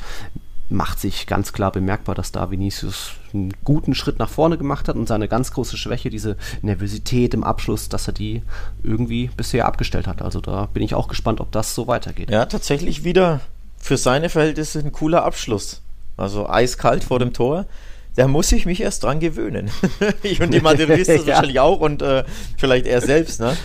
macht 0.73 1.01
sich 1.01 1.27
ganz 1.27 1.53
klar 1.53 1.73
bemerkbar, 1.73 2.15
dass 2.15 2.33
da 2.33 2.51
Vinicius 2.51 3.13
einen 3.33 3.53
guten 3.65 3.95
Schritt 3.95 4.19
nach 4.19 4.29
vorne 4.29 4.59
gemacht 4.59 4.89
hat 4.89 4.97
und 4.97 5.09
seine 5.09 5.29
ganz 5.29 5.53
große 5.53 5.77
Schwäche, 5.77 6.11
diese 6.11 6.37
Nervosität 6.63 7.35
im 7.35 7.45
Abschluss, 7.45 7.89
dass 7.89 8.07
er 8.07 8.13
die 8.13 8.43
irgendwie 8.83 9.31
bisher 9.37 9.67
abgestellt 9.67 10.07
hat. 10.07 10.23
Also 10.23 10.41
da 10.41 10.67
bin 10.67 10.83
ich 10.83 10.95
auch 10.95 11.09
gespannt, 11.09 11.41
ob 11.41 11.53
das 11.53 11.75
so 11.75 11.87
weitergeht. 11.87 12.31
Ja, 12.31 12.47
tatsächlich 12.47 13.05
wieder 13.05 13.41
für 13.79 13.97
seine 13.97 14.29
Verhältnisse 14.29 14.79
ein 14.79 14.93
cooler 14.93 15.25
Abschluss. 15.25 15.83
Also 16.17 16.49
eiskalt 16.49 17.05
vor 17.05 17.19
dem 17.19 17.33
Tor. 17.33 17.67
Da 18.15 18.29
muss 18.29 18.53
ich 18.53 18.67
mich 18.67 18.81
erst 18.81 19.05
dran 19.05 19.21
gewöhnen. 19.21 19.71
ich 20.23 20.41
und 20.41 20.53
die 20.53 20.61
Madridistas 20.61 21.21
ja. 21.27 21.29
wahrscheinlich 21.29 21.61
auch 21.61 21.81
und 21.81 22.03
äh, 22.03 22.25
vielleicht 22.57 22.87
er 22.87 23.01
selbst. 23.01 23.41
Ne? 23.41 23.57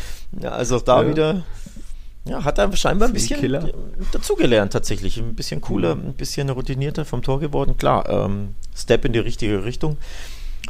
Ja, 0.41 0.51
also 0.51 0.79
da 0.79 1.03
ja. 1.03 1.09
wieder 1.09 1.43
ja, 2.27 2.43
hat 2.43 2.57
er 2.57 2.75
scheinbar 2.75 3.07
ein 3.07 3.13
bisschen 3.13 3.39
Killer. 3.39 3.69
dazugelernt 4.12 4.74
tatsächlich. 4.74 5.17
Ein 5.17 5.36
bisschen 5.36 5.62
cooler, 5.62 5.96
mhm. 5.96 6.07
ein 6.07 6.13
bisschen 6.13 6.50
routinierter 6.50 7.05
vom 7.05 7.22
Tor 7.22 7.39
geworden. 7.39 7.77
Klar, 7.77 8.10
ähm, 8.10 8.55
Step 8.75 9.05
in 9.05 9.13
die 9.13 9.19
richtige 9.19 9.63
Richtung. 9.65 9.98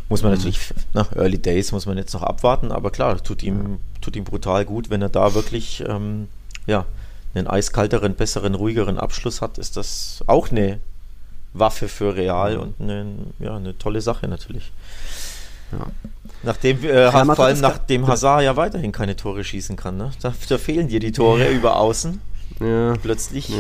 Muss 0.10 0.24
man 0.24 0.32
mhm. 0.32 0.38
natürlich, 0.38 0.60
nach 0.94 1.16
Early 1.16 1.38
Days 1.38 1.72
muss 1.72 1.86
man 1.86 1.98
jetzt 1.98 2.14
noch 2.14 2.24
abwarten, 2.24 2.72
aber 2.72 2.92
klar, 2.92 3.22
tut 3.22 3.44
ihm, 3.44 3.80
tut 4.02 4.16
ihm 4.16 4.24
brutal 4.24 4.64
gut, 4.64 4.90
wenn 4.90 5.02
er 5.02 5.10
da 5.10 5.34
wirklich 5.34 5.84
ähm, 5.88 6.28
ja, 6.66 6.86
einen 7.34 7.48
eiskalteren, 7.48 8.16
besseren, 8.16 8.56
ruhigeren 8.56 8.98
Abschluss 8.98 9.42
hat, 9.42 9.58
ist 9.58 9.76
das 9.76 10.24
auch 10.28 10.52
eine 10.52 10.80
Waffe 11.54 11.88
für 11.88 12.16
Real 12.16 12.56
mhm. 12.56 12.62
und 12.62 12.76
eine, 12.80 13.06
ja, 13.40 13.56
eine 13.56 13.78
tolle 13.78 14.02
Sache 14.02 14.28
natürlich. 14.28 14.72
Ja. 15.72 15.88
Nachdem, 16.44 16.84
äh, 16.84 17.04
ja, 17.04 17.26
vor 17.26 17.46
allem 17.46 17.60
nachdem 17.60 18.08
Hazard 18.08 18.44
ja 18.44 18.56
weiterhin 18.56 18.92
keine 18.92 19.16
Tore 19.16 19.44
schießen 19.44 19.76
kann. 19.76 19.98
Ne? 19.98 20.12
Da, 20.22 20.34
da 20.48 20.58
fehlen 20.58 20.88
dir 20.88 21.00
die 21.00 21.12
Tore 21.12 21.46
ja. 21.46 21.52
über 21.52 21.78
außen. 21.78 22.22
Ja. 22.60 22.94
Plötzlich 23.02 23.52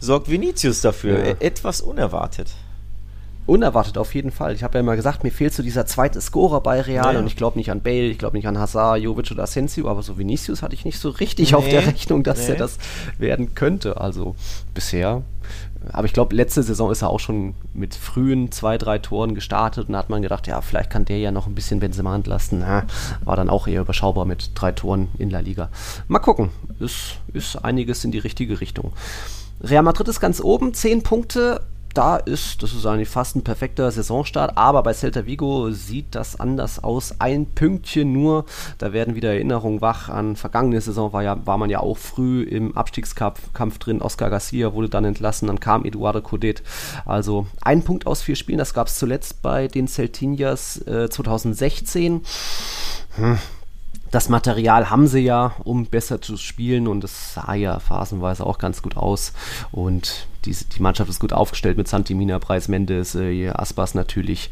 sorgt 0.00 0.28
Vinicius 0.28 0.80
dafür. 0.80 1.24
E 1.24 1.36
etwas 1.40 1.80
unerwartet. 1.80 2.50
Unerwartet 3.44 3.98
auf 3.98 4.14
jeden 4.14 4.30
Fall. 4.30 4.54
Ich 4.54 4.62
habe 4.62 4.74
ja 4.74 4.80
immer 4.80 4.94
gesagt, 4.94 5.24
mir 5.24 5.32
fehlt 5.32 5.52
so 5.52 5.64
dieser 5.64 5.84
zweite 5.84 6.20
Scorer 6.20 6.60
bei 6.60 6.80
Real 6.80 7.16
und 7.16 7.26
ich 7.26 7.34
glaube 7.34 7.58
nicht 7.58 7.72
an 7.72 7.80
Bale, 7.80 8.06
ich 8.06 8.18
glaube 8.18 8.36
nicht 8.36 8.46
an 8.46 8.56
Hazard, 8.56 9.00
Jovic 9.00 9.32
oder 9.32 9.42
Asensio, 9.42 9.88
aber 9.88 10.02
so 10.02 10.16
Vinicius 10.16 10.62
hatte 10.62 10.74
ich 10.74 10.84
nicht 10.84 11.00
so 11.00 11.10
richtig 11.10 11.50
nee. 11.50 11.56
auf 11.56 11.68
der 11.68 11.84
Rechnung, 11.86 12.22
dass 12.22 12.46
nee. 12.46 12.52
er 12.52 12.56
das 12.56 12.78
werden 13.18 13.56
könnte. 13.56 14.00
Also 14.00 14.36
bisher 14.74 15.22
aber 15.90 16.06
ich 16.06 16.12
glaube, 16.12 16.36
letzte 16.36 16.62
Saison 16.62 16.90
ist 16.90 17.02
er 17.02 17.10
auch 17.10 17.20
schon 17.20 17.54
mit 17.74 17.94
frühen 17.94 18.52
zwei, 18.52 18.78
drei 18.78 18.98
Toren 18.98 19.34
gestartet 19.34 19.86
und 19.86 19.92
da 19.92 19.98
hat 19.98 20.10
man 20.10 20.22
gedacht, 20.22 20.46
ja, 20.46 20.60
vielleicht 20.60 20.90
kann 20.90 21.04
der 21.04 21.18
ja 21.18 21.32
noch 21.32 21.46
ein 21.46 21.54
bisschen 21.54 21.80
Benzema 21.80 22.14
entlasten. 22.14 22.60
Na, 22.60 22.84
war 23.24 23.36
dann 23.36 23.50
auch 23.50 23.66
eher 23.66 23.80
überschaubar 23.80 24.24
mit 24.24 24.50
drei 24.54 24.72
Toren 24.72 25.08
in 25.18 25.30
La 25.30 25.40
Liga. 25.40 25.70
Mal 26.08 26.20
gucken, 26.20 26.50
ist, 26.78 27.18
ist 27.32 27.56
einiges 27.56 28.04
in 28.04 28.12
die 28.12 28.18
richtige 28.18 28.60
Richtung. 28.60 28.92
Real 29.60 29.82
Madrid 29.82 30.08
ist 30.08 30.20
ganz 30.20 30.40
oben, 30.40 30.74
zehn 30.74 31.02
Punkte, 31.02 31.62
da 31.94 32.16
ist, 32.16 32.62
das 32.62 32.72
ist 32.72 32.86
eigentlich 32.86 33.08
fast 33.08 33.36
ein 33.36 33.44
perfekter 33.44 33.90
Saisonstart, 33.90 34.56
aber 34.56 34.82
bei 34.82 34.92
Celta 34.92 35.26
Vigo 35.26 35.70
sieht 35.70 36.14
das 36.14 36.38
anders 36.38 36.82
aus. 36.82 37.20
Ein 37.20 37.46
Pünktchen 37.46 38.12
nur, 38.12 38.44
da 38.78 38.92
werden 38.92 39.14
wieder 39.14 39.30
Erinnerungen 39.30 39.80
wach 39.80 40.08
an 40.08 40.36
vergangene 40.36 40.80
Saison, 40.80 41.12
war, 41.12 41.22
ja, 41.22 41.46
war 41.46 41.58
man 41.58 41.70
ja 41.70 41.80
auch 41.80 41.98
früh 41.98 42.42
im 42.42 42.76
Abstiegskampf 42.76 43.52
Kampf 43.52 43.78
drin. 43.78 44.02
Oscar 44.02 44.30
Garcia 44.30 44.72
wurde 44.74 44.88
dann 44.88 45.04
entlassen, 45.04 45.48
dann 45.48 45.60
kam 45.60 45.84
Eduardo 45.84 46.20
Codet. 46.20 46.62
Also 47.04 47.46
ein 47.60 47.82
Punkt 47.82 48.06
aus 48.06 48.22
vier 48.22 48.36
Spielen, 48.36 48.58
das 48.58 48.74
gab 48.74 48.86
es 48.86 48.98
zuletzt 48.98 49.42
bei 49.42 49.68
den 49.68 49.88
Celtinias 49.88 50.78
äh, 50.86 51.08
2016. 51.08 52.22
Hm 53.16 53.38
das 54.12 54.28
Material 54.28 54.90
haben 54.90 55.06
sie 55.08 55.20
ja, 55.20 55.56
um 55.64 55.86
besser 55.86 56.20
zu 56.20 56.36
spielen 56.36 56.86
und 56.86 57.02
es 57.02 57.32
sah 57.32 57.54
ja 57.54 57.80
phasenweise 57.80 58.44
auch 58.44 58.58
ganz 58.58 58.82
gut 58.82 58.96
aus. 58.96 59.32
Und 59.72 60.26
die, 60.44 60.54
die 60.54 60.82
Mannschaft 60.82 61.08
ist 61.08 61.18
gut 61.18 61.32
aufgestellt 61.32 61.78
mit 61.78 61.88
Santimina, 61.88 62.38
Preis 62.38 62.68
Mendes, 62.68 63.14
äh, 63.14 63.48
Aspas 63.48 63.94
natürlich. 63.94 64.50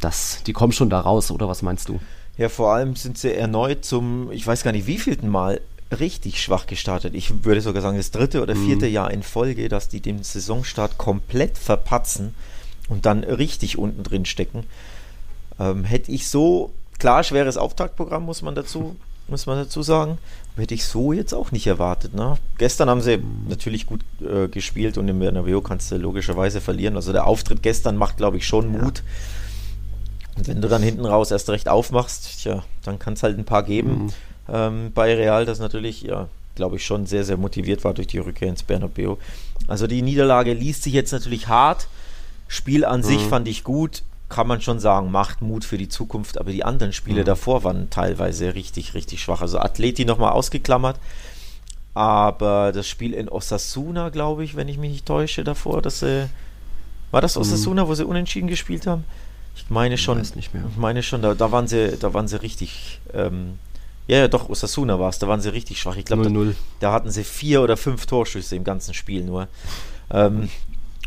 Das, 0.00 0.42
die 0.46 0.52
kommen 0.52 0.72
schon 0.72 0.90
da 0.90 1.00
raus, 1.00 1.30
oder 1.30 1.48
was 1.48 1.62
meinst 1.62 1.88
du? 1.88 1.98
Ja, 2.36 2.50
vor 2.50 2.72
allem 2.72 2.94
sind 2.94 3.16
sie 3.16 3.34
erneut 3.34 3.86
zum, 3.86 4.30
ich 4.32 4.46
weiß 4.46 4.62
gar 4.62 4.72
nicht 4.72 4.86
wievielten 4.86 5.30
Mal, 5.30 5.62
richtig 5.98 6.42
schwach 6.42 6.66
gestartet. 6.66 7.14
Ich 7.14 7.44
würde 7.44 7.62
sogar 7.62 7.80
sagen, 7.80 7.96
das 7.96 8.10
dritte 8.10 8.42
oder 8.42 8.54
vierte 8.54 8.86
mhm. 8.86 8.92
Jahr 8.92 9.10
in 9.10 9.22
Folge, 9.22 9.70
dass 9.70 9.88
die 9.88 10.00
den 10.00 10.22
Saisonstart 10.22 10.98
komplett 10.98 11.56
verpatzen 11.56 12.34
und 12.90 13.06
dann 13.06 13.24
richtig 13.24 13.78
unten 13.78 14.02
drin 14.02 14.26
stecken. 14.26 14.64
Ähm, 15.58 15.84
hätte 15.84 16.12
ich 16.12 16.28
so 16.28 16.70
Klar, 17.00 17.24
schweres 17.24 17.56
Auftaktprogramm 17.56 18.24
muss 18.24 18.42
man 18.42 18.54
dazu, 18.54 18.94
muss 19.26 19.46
man 19.46 19.56
dazu 19.56 19.82
sagen. 19.82 20.18
Hätte 20.56 20.74
ich 20.74 20.84
so 20.84 21.14
jetzt 21.14 21.32
auch 21.32 21.50
nicht 21.50 21.66
erwartet. 21.66 22.14
Ne? 22.14 22.36
Gestern 22.58 22.90
haben 22.90 23.00
sie 23.00 23.18
natürlich 23.48 23.86
gut 23.86 24.02
äh, 24.20 24.48
gespielt 24.48 24.98
und 24.98 25.08
im 25.08 25.18
Bernabeu 25.18 25.62
kannst 25.62 25.90
du 25.90 25.96
logischerweise 25.96 26.60
verlieren. 26.60 26.96
Also 26.96 27.12
der 27.12 27.26
Auftritt 27.26 27.62
gestern 27.62 27.96
macht, 27.96 28.18
glaube 28.18 28.36
ich, 28.36 28.46
schon 28.46 28.74
ja. 28.74 28.82
Mut. 28.82 29.02
Und 30.36 30.46
wenn 30.46 30.60
du 30.60 30.68
dann 30.68 30.82
hinten 30.82 31.06
raus 31.06 31.30
erst 31.30 31.48
recht 31.48 31.70
aufmachst, 31.70 32.42
tja, 32.42 32.64
dann 32.84 32.98
kann 32.98 33.14
es 33.14 33.22
halt 33.22 33.38
ein 33.38 33.46
paar 33.46 33.62
geben 33.62 34.04
mhm. 34.04 34.10
ähm, 34.52 34.92
bei 34.94 35.14
Real, 35.14 35.46
das 35.46 35.58
natürlich, 35.58 36.02
ja, 36.02 36.28
glaube 36.54 36.76
ich, 36.76 36.84
schon 36.84 37.06
sehr, 37.06 37.24
sehr 37.24 37.38
motiviert 37.38 37.82
war 37.82 37.94
durch 37.94 38.08
die 38.08 38.18
Rückkehr 38.18 38.48
ins 38.48 38.62
Bernabeu. 38.62 39.16
Also 39.68 39.86
die 39.86 40.02
Niederlage 40.02 40.52
liest 40.52 40.82
sich 40.82 40.92
jetzt 40.92 41.12
natürlich 41.12 41.48
hart. 41.48 41.88
Spiel 42.46 42.84
an 42.84 43.00
mhm. 43.00 43.04
sich 43.04 43.22
fand 43.22 43.48
ich 43.48 43.64
gut 43.64 44.02
kann 44.30 44.46
man 44.46 44.60
schon 44.60 44.80
sagen, 44.80 45.10
macht 45.10 45.42
Mut 45.42 45.64
für 45.64 45.76
die 45.76 45.88
Zukunft, 45.88 46.38
aber 46.38 46.52
die 46.52 46.64
anderen 46.64 46.92
Spiele 46.92 47.20
mhm. 47.20 47.26
davor 47.26 47.64
waren 47.64 47.90
teilweise 47.90 48.54
richtig, 48.54 48.94
richtig 48.94 49.22
schwach. 49.22 49.42
Also 49.42 49.58
Atleti 49.58 50.04
nochmal 50.04 50.32
ausgeklammert, 50.32 50.96
aber 51.94 52.72
das 52.72 52.88
Spiel 52.88 53.12
in 53.12 53.28
Osasuna, 53.28 54.08
glaube 54.08 54.44
ich, 54.44 54.56
wenn 54.56 54.68
ich 54.68 54.78
mich 54.78 54.92
nicht 54.92 55.06
täusche, 55.06 55.44
davor, 55.44 55.82
dass 55.82 56.00
sie, 56.00 56.28
war 57.10 57.20
das 57.20 57.34
mhm. 57.34 57.42
Osasuna, 57.42 57.84
mhm. 57.84 57.88
wo 57.88 57.94
sie 57.94 58.06
unentschieden 58.06 58.48
gespielt 58.48 58.86
haben? 58.86 59.04
Ich 59.56 59.68
meine 59.68 59.98
schon, 59.98 60.20
ich 60.22 60.36
nicht 60.36 60.54
mehr. 60.54 60.62
Ich 60.70 60.78
meine 60.78 61.02
schon, 61.02 61.22
da, 61.22 61.34
da 61.34 61.50
waren 61.50 61.66
sie, 61.66 61.96
da 61.98 62.14
waren 62.14 62.28
sie 62.28 62.40
richtig, 62.40 63.00
ähm, 63.12 63.58
ja, 64.06 64.18
ja, 64.18 64.28
doch, 64.28 64.48
Osasuna 64.48 64.98
war 64.98 65.10
es, 65.10 65.18
da 65.18 65.26
waren 65.28 65.40
sie 65.40 65.52
richtig 65.52 65.80
schwach. 65.80 65.96
Ich 65.96 66.04
glaube, 66.04 66.30
da, 66.30 66.52
da, 66.78 66.92
hatten 66.92 67.10
sie 67.10 67.24
vier 67.24 67.62
oder 67.62 67.76
fünf 67.76 68.06
Torschüsse 68.06 68.56
im 68.56 68.64
ganzen 68.64 68.94
Spiel 68.94 69.24
nur. 69.24 69.48
Ähm, 70.10 70.48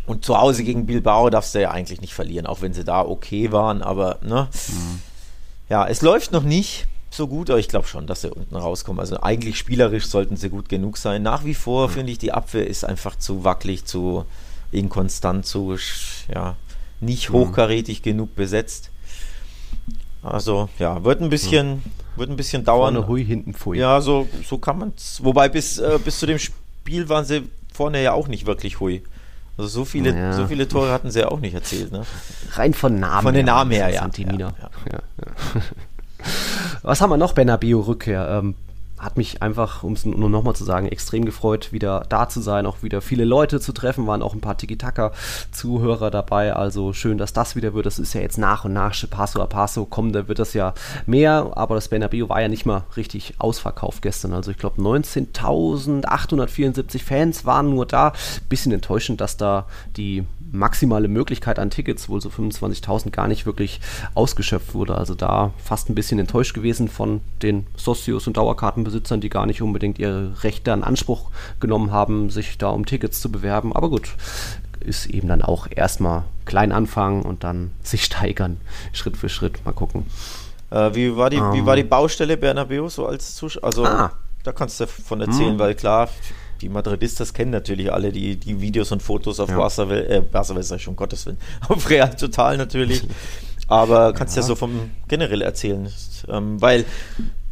und 0.06 0.24
zu 0.24 0.38
Hause 0.38 0.64
gegen 0.64 0.86
Bilbao 0.86 1.30
darfst 1.30 1.54
du 1.54 1.60
ja 1.60 1.70
eigentlich 1.70 2.00
nicht 2.00 2.14
verlieren, 2.14 2.46
auch 2.46 2.60
wenn 2.60 2.74
sie 2.74 2.84
da 2.84 3.02
okay 3.02 3.52
waren, 3.52 3.82
aber 3.82 4.18
ne? 4.22 4.48
Mhm. 4.68 5.00
Ja, 5.70 5.86
es 5.86 6.02
läuft 6.02 6.32
noch 6.32 6.42
nicht 6.42 6.86
so 7.10 7.26
gut, 7.26 7.48
aber 7.48 7.58
ich 7.58 7.68
glaube 7.68 7.86
schon, 7.86 8.06
dass 8.06 8.20
sie 8.20 8.30
unten 8.30 8.56
rauskommen. 8.56 9.00
Also 9.00 9.20
eigentlich 9.20 9.56
spielerisch 9.56 10.06
sollten 10.06 10.36
sie 10.36 10.50
gut 10.50 10.68
genug 10.68 10.98
sein. 10.98 11.22
Nach 11.22 11.44
wie 11.44 11.54
vor 11.54 11.88
mhm. 11.88 11.92
finde 11.92 12.12
ich, 12.12 12.18
die 12.18 12.32
Abwehr 12.32 12.66
ist 12.66 12.84
einfach 12.84 13.16
zu 13.16 13.44
wackelig, 13.44 13.84
zu 13.84 14.24
inkonstant, 14.72 15.46
zu 15.46 15.76
ja, 16.32 16.56
nicht 17.00 17.30
mhm. 17.30 17.34
hochkarätig 17.34 18.00
mhm. 18.00 18.04
genug 18.04 18.34
besetzt. 18.34 18.90
Also 20.22 20.68
ja, 20.78 21.04
wird 21.04 21.20
ein 21.20 21.28
bisschen, 21.28 21.76
mhm. 21.76 21.82
wird 22.16 22.30
ein 22.30 22.36
bisschen 22.36 22.64
dauern. 22.64 22.94
Vorne 22.94 23.08
Hui, 23.08 23.24
hinten 23.24 23.54
Pfui. 23.54 23.78
Ja, 23.78 24.00
so, 24.00 24.26
so 24.46 24.58
kann 24.58 24.78
man 24.78 24.92
es. 24.96 25.22
Wobei 25.22 25.48
bis, 25.48 25.78
äh, 25.78 25.98
bis 26.04 26.18
zu 26.18 26.26
dem 26.26 26.38
Spiel 26.38 27.08
waren 27.08 27.24
sie 27.24 27.48
vorne 27.72 28.02
ja 28.02 28.12
auch 28.12 28.28
nicht 28.28 28.46
wirklich 28.46 28.80
Hui. 28.80 29.02
Also 29.56 29.68
so 29.68 29.84
viele, 29.84 30.16
ja. 30.16 30.32
so 30.32 30.46
viele 30.46 30.66
Tore 30.66 30.90
hatten 30.90 31.10
sie 31.10 31.20
ja 31.20 31.28
auch 31.28 31.40
nicht 31.40 31.54
erzählt, 31.54 31.92
ne? 31.92 32.02
Rein 32.52 32.74
von 32.74 32.98
Namen. 32.98 33.22
Von 33.22 33.34
den 33.34 33.46
Namen 33.46 33.70
her, 33.70 33.88
ja. 33.88 34.08
ja, 34.18 34.38
ja. 34.40 34.50
Was 36.82 37.00
haben 37.00 37.10
wir 37.10 37.16
noch, 37.16 37.32
Bernabeu 37.34 37.80
Rückkehr? 37.80 38.28
Ähm, 38.28 38.56
hat 38.98 39.16
mich 39.16 39.40
einfach, 39.42 39.82
um 39.82 39.94
es 39.94 40.04
nur 40.04 40.30
nochmal 40.30 40.54
zu 40.54 40.62
sagen, 40.64 40.86
extrem 40.86 41.24
gefreut, 41.24 41.72
wieder 41.72 42.04
da 42.08 42.28
zu 42.28 42.40
sein, 42.40 42.64
auch 42.66 42.82
wieder 42.82 43.00
viele 43.00 43.24
Leute 43.24 43.58
zu 43.60 43.72
treffen, 43.72 44.06
waren 44.06 44.22
auch 44.22 44.34
ein 44.34 44.40
paar 44.40 44.56
Tiki-Taka-Zuhörer 44.56 46.10
dabei, 46.10 46.54
also 46.54 46.92
schön, 46.92 47.18
dass 47.18 47.32
das 47.32 47.56
wieder 47.56 47.74
wird, 47.74 47.86
das 47.86 47.98
ist 47.98 48.14
ja 48.14 48.20
jetzt 48.20 48.38
nach 48.38 48.64
und 48.64 48.72
nach, 48.72 48.94
Passo 49.10 49.42
a 49.42 49.46
Passo 49.46 49.84
kommen, 49.84 50.12
da 50.12 50.28
wird 50.28 50.38
das 50.38 50.54
ja 50.54 50.74
mehr, 51.06 51.50
aber 51.54 51.74
das 51.74 51.88
Bernabeu 51.88 52.28
war 52.28 52.40
ja 52.40 52.46
nicht 52.48 52.66
mal 52.66 52.84
richtig 52.96 53.34
ausverkauft 53.38 54.00
gestern, 54.02 54.32
also 54.32 54.52
ich 54.52 54.58
glaube 54.58 54.80
19.874 54.80 57.02
Fans 57.02 57.44
waren 57.44 57.70
nur 57.70 57.86
da, 57.86 58.12
bisschen 58.48 58.70
enttäuschend, 58.72 59.20
dass 59.20 59.36
da 59.36 59.66
die 59.96 60.24
maximale 60.54 61.08
Möglichkeit 61.08 61.58
an 61.58 61.70
Tickets, 61.70 62.08
wohl 62.08 62.20
so 62.20 62.28
25.000, 62.28 63.10
gar 63.10 63.28
nicht 63.28 63.46
wirklich 63.46 63.80
ausgeschöpft 64.14 64.74
wurde. 64.74 64.96
Also 64.96 65.14
da 65.14 65.52
fast 65.62 65.90
ein 65.90 65.94
bisschen 65.94 66.18
enttäuscht 66.18 66.54
gewesen 66.54 66.88
von 66.88 67.20
den 67.42 67.66
Socios 67.76 68.26
und 68.26 68.36
Dauerkartenbesitzern, 68.36 69.20
die 69.20 69.28
gar 69.28 69.46
nicht 69.46 69.62
unbedingt 69.62 69.98
ihre 69.98 70.42
Rechte 70.42 70.70
in 70.70 70.84
Anspruch 70.84 71.30
genommen 71.60 71.90
haben, 71.90 72.30
sich 72.30 72.56
da 72.58 72.70
um 72.70 72.86
Tickets 72.86 73.20
zu 73.20 73.30
bewerben. 73.30 73.74
Aber 73.74 73.90
gut, 73.90 74.14
ist 74.80 75.06
eben 75.06 75.28
dann 75.28 75.42
auch 75.42 75.66
erstmal 75.70 76.24
klein 76.44 76.72
anfangen 76.72 77.22
und 77.22 77.44
dann 77.44 77.70
sich 77.82 78.04
steigern, 78.04 78.60
Schritt 78.92 79.16
für 79.16 79.28
Schritt. 79.28 79.64
Mal 79.64 79.72
gucken. 79.72 80.06
Äh, 80.70 80.94
wie, 80.94 81.16
war 81.16 81.30
die, 81.30 81.38
um, 81.38 81.52
wie 81.52 81.64
war 81.66 81.76
die 81.76 81.82
ähm. 81.82 81.88
Baustelle 81.88 82.36
Bernabeu 82.36 82.88
so 82.88 83.06
als 83.06 83.34
Zuschauer? 83.34 83.64
Also, 83.64 83.84
ah. 83.84 84.12
da 84.42 84.52
kannst 84.52 84.80
du 84.80 84.84
davon 84.84 85.20
erzählen, 85.20 85.52
hm. 85.52 85.58
weil 85.58 85.74
klar, 85.74 86.08
die 86.64 86.70
Madridistas 86.70 87.34
kennen 87.34 87.50
natürlich 87.50 87.92
alle 87.92 88.10
die, 88.10 88.36
die 88.36 88.58
Videos 88.58 88.90
und 88.90 89.02
Fotos 89.02 89.38
auf 89.38 89.50
ja. 89.50 89.56
Barcelona, 89.58 89.96
äh, 89.96 90.22
Barcelona 90.22 90.60
ist 90.60 90.70
ja 90.70 90.78
schon 90.78 90.96
Gottes 90.96 91.26
Willen, 91.26 91.36
auf 91.68 91.90
Real 91.90 92.16
Total 92.16 92.56
natürlich. 92.56 93.02
Aber 93.68 94.14
kannst 94.14 94.34
ja, 94.36 94.40
ja 94.42 94.48
so 94.48 94.54
vom 94.54 94.90
generell 95.06 95.42
erzählen. 95.42 95.92
Ähm, 96.26 96.60
weil 96.62 96.86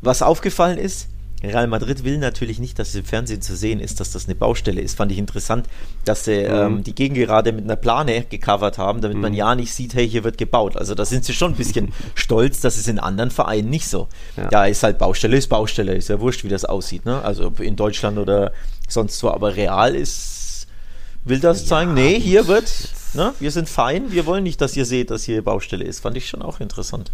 was 0.01 0.23
aufgefallen 0.23 0.79
ist, 0.79 1.09
Real 1.43 1.67
Madrid 1.67 2.05
will 2.05 2.19
natürlich 2.19 2.59
nicht, 2.59 2.79
dass 2.79 2.91
es 2.91 2.95
im 2.95 3.05
Fernsehen 3.05 3.43
zu 3.43 3.57
sehen 3.57 3.81
ist, 3.81 4.01
dass 4.01 4.13
das 4.13 4.27
eine 4.27 4.35
Baustelle 4.35 4.81
ist. 4.81 4.97
Fand 4.97 5.11
ich 5.13 5.19
interessant, 5.19 5.67
dass 6.05 6.25
sie 6.25 6.43
mhm. 6.43 6.55
ähm, 6.55 6.85
die 6.85 6.95
Gegengerade 6.95 7.53
mit 7.53 7.65
einer 7.65 7.77
Plane 7.77 8.25
gecovert 8.29 8.79
haben, 8.79 9.01
damit 9.01 9.17
mhm. 9.17 9.23
man 9.23 9.35
ja 9.35 9.55
nicht 9.55 9.73
sieht, 9.73 9.95
hey, 9.95 10.09
hier 10.09 10.25
wird 10.25 10.39
gebaut. 10.39 10.77
Also 10.77 10.95
da 10.95 11.05
sind 11.05 11.25
sie 11.25 11.35
schon 11.35 11.53
ein 11.53 11.57
bisschen 11.57 11.93
stolz, 12.15 12.61
dass 12.61 12.77
es 12.77 12.89
in 12.89 12.99
anderen 12.99 13.31
Vereinen 13.31 13.71
nicht 13.71 13.89
so. 13.89 14.09
Ja. 14.37 14.49
Da 14.49 14.67
ist 14.67 14.83
halt 14.83 14.99
Baustelle, 14.99 15.37
ist 15.37 15.49
Baustelle, 15.49 15.95
ist 15.95 16.09
ja 16.09 16.21
wurscht, 16.21 16.45
wie 16.45 16.49
das 16.49 16.65
aussieht. 16.65 17.05
Ne? 17.05 17.23
Also 17.23 17.53
in 17.61 17.77
Deutschland 17.77 18.19
oder 18.19 18.53
sonst 18.89 19.19
so. 19.19 19.31
Aber 19.31 19.57
Real 19.57 19.95
ist, 19.95 20.67
will 21.25 21.41
das 21.41 21.63
ja, 21.63 21.67
zeigen, 21.67 21.95
nee, 21.95 22.19
hier 22.19 22.47
wird, 22.47 22.71
ne, 23.15 23.35
wir 23.41 23.51
sind 23.51 23.69
fein, 23.69 24.13
wir 24.13 24.27
wollen 24.27 24.45
nicht, 24.45 24.61
dass 24.61 24.77
ihr 24.77 24.85
seht, 24.85 25.11
dass 25.11 25.25
hier 25.25 25.43
Baustelle 25.43 25.85
ist. 25.85 26.01
Fand 26.01 26.17
ich 26.17 26.29
schon 26.29 26.43
auch 26.43 26.61
interessant. 26.61 27.11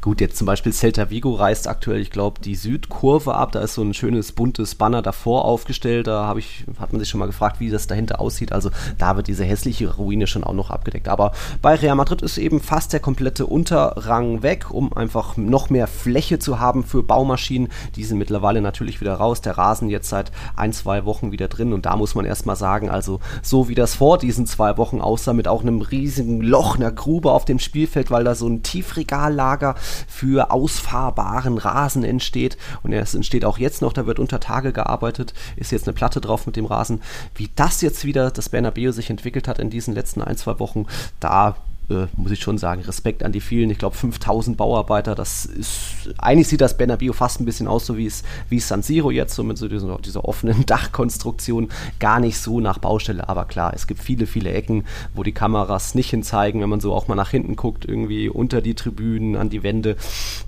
Gut, 0.00 0.20
jetzt 0.20 0.36
zum 0.36 0.46
Beispiel 0.46 0.72
Celta 0.72 1.10
Vigo 1.10 1.34
reißt 1.34 1.68
aktuell, 1.68 2.00
ich 2.00 2.10
glaube, 2.10 2.40
die 2.40 2.54
Südkurve 2.54 3.34
ab. 3.34 3.52
Da 3.52 3.60
ist 3.60 3.74
so 3.74 3.82
ein 3.82 3.94
schönes 3.94 4.32
buntes 4.32 4.74
Banner 4.74 5.02
davor 5.02 5.44
aufgestellt. 5.44 6.06
Da 6.06 6.34
ich, 6.36 6.64
hat 6.78 6.92
man 6.92 7.00
sich 7.00 7.08
schon 7.08 7.20
mal 7.20 7.26
gefragt, 7.26 7.60
wie 7.60 7.70
das 7.70 7.86
dahinter 7.86 8.20
aussieht. 8.20 8.52
Also 8.52 8.70
da 8.98 9.16
wird 9.16 9.28
diese 9.28 9.44
hässliche 9.44 9.94
Ruine 9.94 10.26
schon 10.26 10.44
auch 10.44 10.52
noch 10.52 10.70
abgedeckt. 10.70 11.08
Aber 11.08 11.32
bei 11.62 11.74
Real 11.74 11.96
Madrid 11.96 12.22
ist 12.22 12.38
eben 12.38 12.60
fast 12.60 12.92
der 12.92 13.00
komplette 13.00 13.46
Unterrang 13.46 14.42
weg, 14.42 14.70
um 14.70 14.92
einfach 14.92 15.36
noch 15.36 15.70
mehr 15.70 15.86
Fläche 15.86 16.38
zu 16.38 16.58
haben 16.58 16.84
für 16.84 17.02
Baumaschinen. 17.02 17.68
Die 17.96 18.04
sind 18.04 18.18
mittlerweile 18.18 18.60
natürlich 18.60 19.00
wieder 19.00 19.14
raus. 19.14 19.40
Der 19.40 19.56
Rasen 19.56 19.88
jetzt 19.88 20.08
seit 20.08 20.32
ein, 20.56 20.72
zwei 20.72 21.04
Wochen 21.04 21.32
wieder 21.32 21.48
drin. 21.48 21.72
Und 21.72 21.86
da 21.86 21.96
muss 21.96 22.14
man 22.14 22.24
erstmal 22.24 22.56
sagen, 22.56 22.90
also 22.90 23.20
so 23.42 23.68
wie 23.68 23.74
das 23.74 23.94
vor 23.94 24.18
diesen 24.18 24.46
zwei 24.46 24.76
Wochen 24.76 25.00
aussah, 25.00 25.32
mit 25.32 25.48
auch 25.48 25.62
einem 25.62 25.80
riesigen 25.80 26.40
Loch, 26.40 26.76
einer 26.76 26.92
Grube 26.92 27.30
auf 27.32 27.44
dem 27.44 27.58
Spielfeld, 27.58 28.10
weil 28.10 28.24
da 28.24 28.34
so 28.34 28.48
ein 28.48 28.62
Tiefregal 28.62 29.34
lag 29.34 29.43
Lager 29.44 29.74
für 30.08 30.50
ausfahrbaren 30.50 31.58
Rasen 31.58 32.02
entsteht. 32.02 32.56
Und 32.82 32.92
es 32.94 33.14
entsteht 33.14 33.44
auch 33.44 33.58
jetzt 33.58 33.82
noch, 33.82 33.92
da 33.92 34.06
wird 34.06 34.18
unter 34.18 34.40
Tage 34.40 34.72
gearbeitet, 34.72 35.34
ist 35.56 35.70
jetzt 35.70 35.86
eine 35.86 35.92
Platte 35.92 36.22
drauf 36.22 36.46
mit 36.46 36.56
dem 36.56 36.64
Rasen. 36.64 37.02
Wie 37.34 37.50
das 37.54 37.82
jetzt 37.82 38.06
wieder, 38.06 38.30
das 38.30 38.48
Bernabeu 38.48 38.90
sich 38.92 39.10
entwickelt 39.10 39.46
hat 39.46 39.58
in 39.58 39.68
diesen 39.68 39.94
letzten 39.94 40.22
ein, 40.22 40.38
zwei 40.38 40.58
Wochen, 40.58 40.86
da 41.20 41.56
äh, 41.90 42.06
muss 42.16 42.32
ich 42.32 42.40
schon 42.40 42.58
sagen, 42.58 42.82
Respekt 42.82 43.22
an 43.22 43.32
die 43.32 43.40
vielen, 43.40 43.70
ich 43.70 43.78
glaube 43.78 43.96
5000 43.96 44.56
Bauarbeiter, 44.56 45.14
das 45.14 45.44
ist, 45.44 46.14
eigentlich 46.18 46.48
sieht 46.48 46.60
das 46.60 46.76
Bernabeu 46.76 47.12
fast 47.12 47.40
ein 47.40 47.44
bisschen 47.44 47.68
aus, 47.68 47.86
so 47.86 47.96
wie 47.96 48.06
es, 48.06 48.22
wie 48.48 48.60
San 48.60 48.82
Siro 48.82 49.10
jetzt, 49.10 49.34
so 49.34 49.44
mit 49.44 49.58
so 49.58 49.68
dieser, 49.68 49.98
dieser 49.98 50.24
offenen 50.24 50.64
Dachkonstruktion, 50.66 51.68
gar 52.00 52.20
nicht 52.20 52.38
so 52.38 52.60
nach 52.60 52.78
Baustelle, 52.78 53.28
aber 53.28 53.44
klar, 53.44 53.72
es 53.74 53.86
gibt 53.86 54.00
viele, 54.00 54.26
viele 54.26 54.52
Ecken, 54.52 54.84
wo 55.14 55.22
die 55.22 55.32
Kameras 55.32 55.94
nicht 55.94 56.10
hinzeigen, 56.10 56.60
wenn 56.62 56.70
man 56.70 56.80
so 56.80 56.92
auch 56.94 57.08
mal 57.08 57.14
nach 57.14 57.30
hinten 57.30 57.56
guckt, 57.56 57.84
irgendwie 57.84 58.28
unter 58.28 58.62
die 58.62 58.74
Tribünen, 58.74 59.36
an 59.36 59.50
die 59.50 59.62
Wände, 59.62 59.96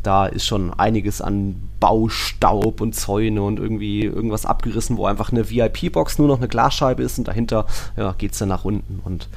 da 0.02 0.26
ist 0.26 0.46
schon 0.46 0.72
einiges 0.72 1.20
an 1.20 1.56
Baustaub 1.80 2.80
und 2.80 2.94
Zäune 2.94 3.42
und 3.42 3.58
irgendwie 3.58 4.04
irgendwas 4.04 4.46
abgerissen, 4.46 4.96
wo 4.96 5.06
einfach 5.06 5.30
eine 5.30 5.50
VIP-Box 5.50 6.18
nur 6.18 6.28
noch 6.28 6.38
eine 6.38 6.48
Glasscheibe 6.48 7.02
ist 7.02 7.18
und 7.18 7.28
dahinter 7.28 7.66
ja, 7.96 8.14
geht 8.16 8.32
es 8.32 8.38
dann 8.38 8.48
nach 8.48 8.64
unten 8.64 9.00
und 9.04 9.28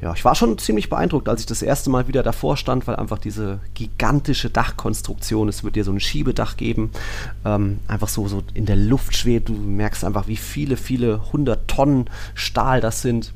ja, 0.00 0.12
ich 0.12 0.24
war 0.24 0.34
schon 0.34 0.58
ziemlich 0.58 0.90
beeindruckt, 0.90 1.28
als 1.28 1.40
ich 1.40 1.46
das 1.46 1.62
erste 1.62 1.90
Mal 1.90 2.08
wieder 2.08 2.22
davor 2.22 2.56
stand, 2.56 2.86
weil 2.86 2.96
einfach 2.96 3.18
diese 3.18 3.60
gigantische 3.74 4.50
Dachkonstruktion, 4.50 5.48
es 5.48 5.64
wird 5.64 5.76
dir 5.76 5.84
so 5.84 5.92
ein 5.92 6.00
Schiebedach 6.00 6.56
geben, 6.56 6.90
ähm, 7.44 7.78
einfach 7.88 8.08
so, 8.08 8.26
so 8.28 8.42
in 8.54 8.66
der 8.66 8.76
Luft 8.76 9.16
schwebt. 9.16 9.48
Du 9.48 9.54
merkst 9.54 10.04
einfach, 10.04 10.28
wie 10.28 10.36
viele, 10.36 10.76
viele 10.76 11.32
hundert 11.32 11.68
Tonnen 11.68 12.10
Stahl 12.34 12.80
das 12.80 13.02
sind 13.02 13.32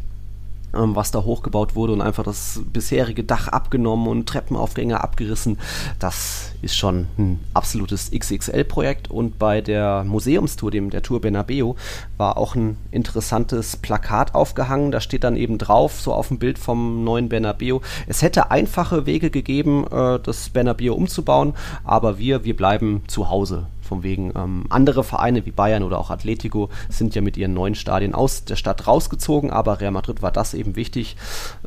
ähm, 0.75 0.95
was 0.95 1.11
da 1.11 1.23
hochgebaut 1.23 1.75
wurde 1.75 1.95
und 1.95 2.03
einfach 2.03 2.25
das 2.25 2.61
bisherige 2.73 3.25
Dach 3.25 3.49
abgenommen 3.49 4.07
und 4.07 4.29
Treppenaufgänge 4.29 5.01
abgerissen. 5.03 5.59
Das 5.99 6.53
ist 6.63 6.77
schon 6.77 7.07
ein 7.19 7.41
absolutes 7.55 8.11
XXL-Projekt 8.11 9.11
und 9.11 9.39
bei 9.39 9.61
der 9.61 10.05
Museumstour, 10.05 10.71
dem 10.71 10.91
der 10.91 11.03
Tour 11.03 11.21
Bernabeu, 11.21 11.75
war 12.17 12.37
auch 12.37 12.55
ein 12.55 12.77
interessantes 12.91 13.77
Plakat 13.77 14.35
aufgehangen. 14.35 14.91
Da 14.91 15.01
steht 15.01 15.25
dann 15.25 15.37
eben 15.37 15.59
drauf, 15.59 16.01
so 16.01 16.13
auf 16.13 16.29
dem 16.29 16.39
Bild 16.39 16.59
vom 16.59 17.05
neuen 17.05 17.29
Bernabeu, 17.29 17.81
es 18.07 18.23
hätte 18.23 18.51
einfache 18.51 19.07
Wege 19.07 19.31
gegeben, 19.31 19.87
äh, 19.91 20.19
das 20.21 20.49
Bernabeu 20.51 20.95
umzubauen, 20.95 21.55
aber 21.85 22.19
wir, 22.19 22.45
wir 22.45 22.57
bleiben 22.57 23.03
zu 23.07 23.31
Hause. 23.31 23.67
Von 23.81 24.03
wegen 24.03 24.33
ähm, 24.37 24.67
andere 24.69 25.03
Vereine 25.03 25.47
wie 25.47 25.51
Bayern 25.51 25.83
oder 25.83 25.99
auch 25.99 26.11
Atletico 26.11 26.69
sind 26.91 27.15
ja 27.15 27.23
mit 27.23 27.39
ihren 27.39 27.55
neuen 27.55 27.75
Stadien 27.75 28.15
aus 28.15 28.45
der 28.45 28.57
Stadt 28.57 28.87
rausgezogen, 28.87 29.51
aber 29.51 29.81
Real 29.81 29.93
Madrid 29.93 30.21
war 30.21 30.31
das 30.31 30.53
eben 30.53 30.77
wichtig, 30.77 31.17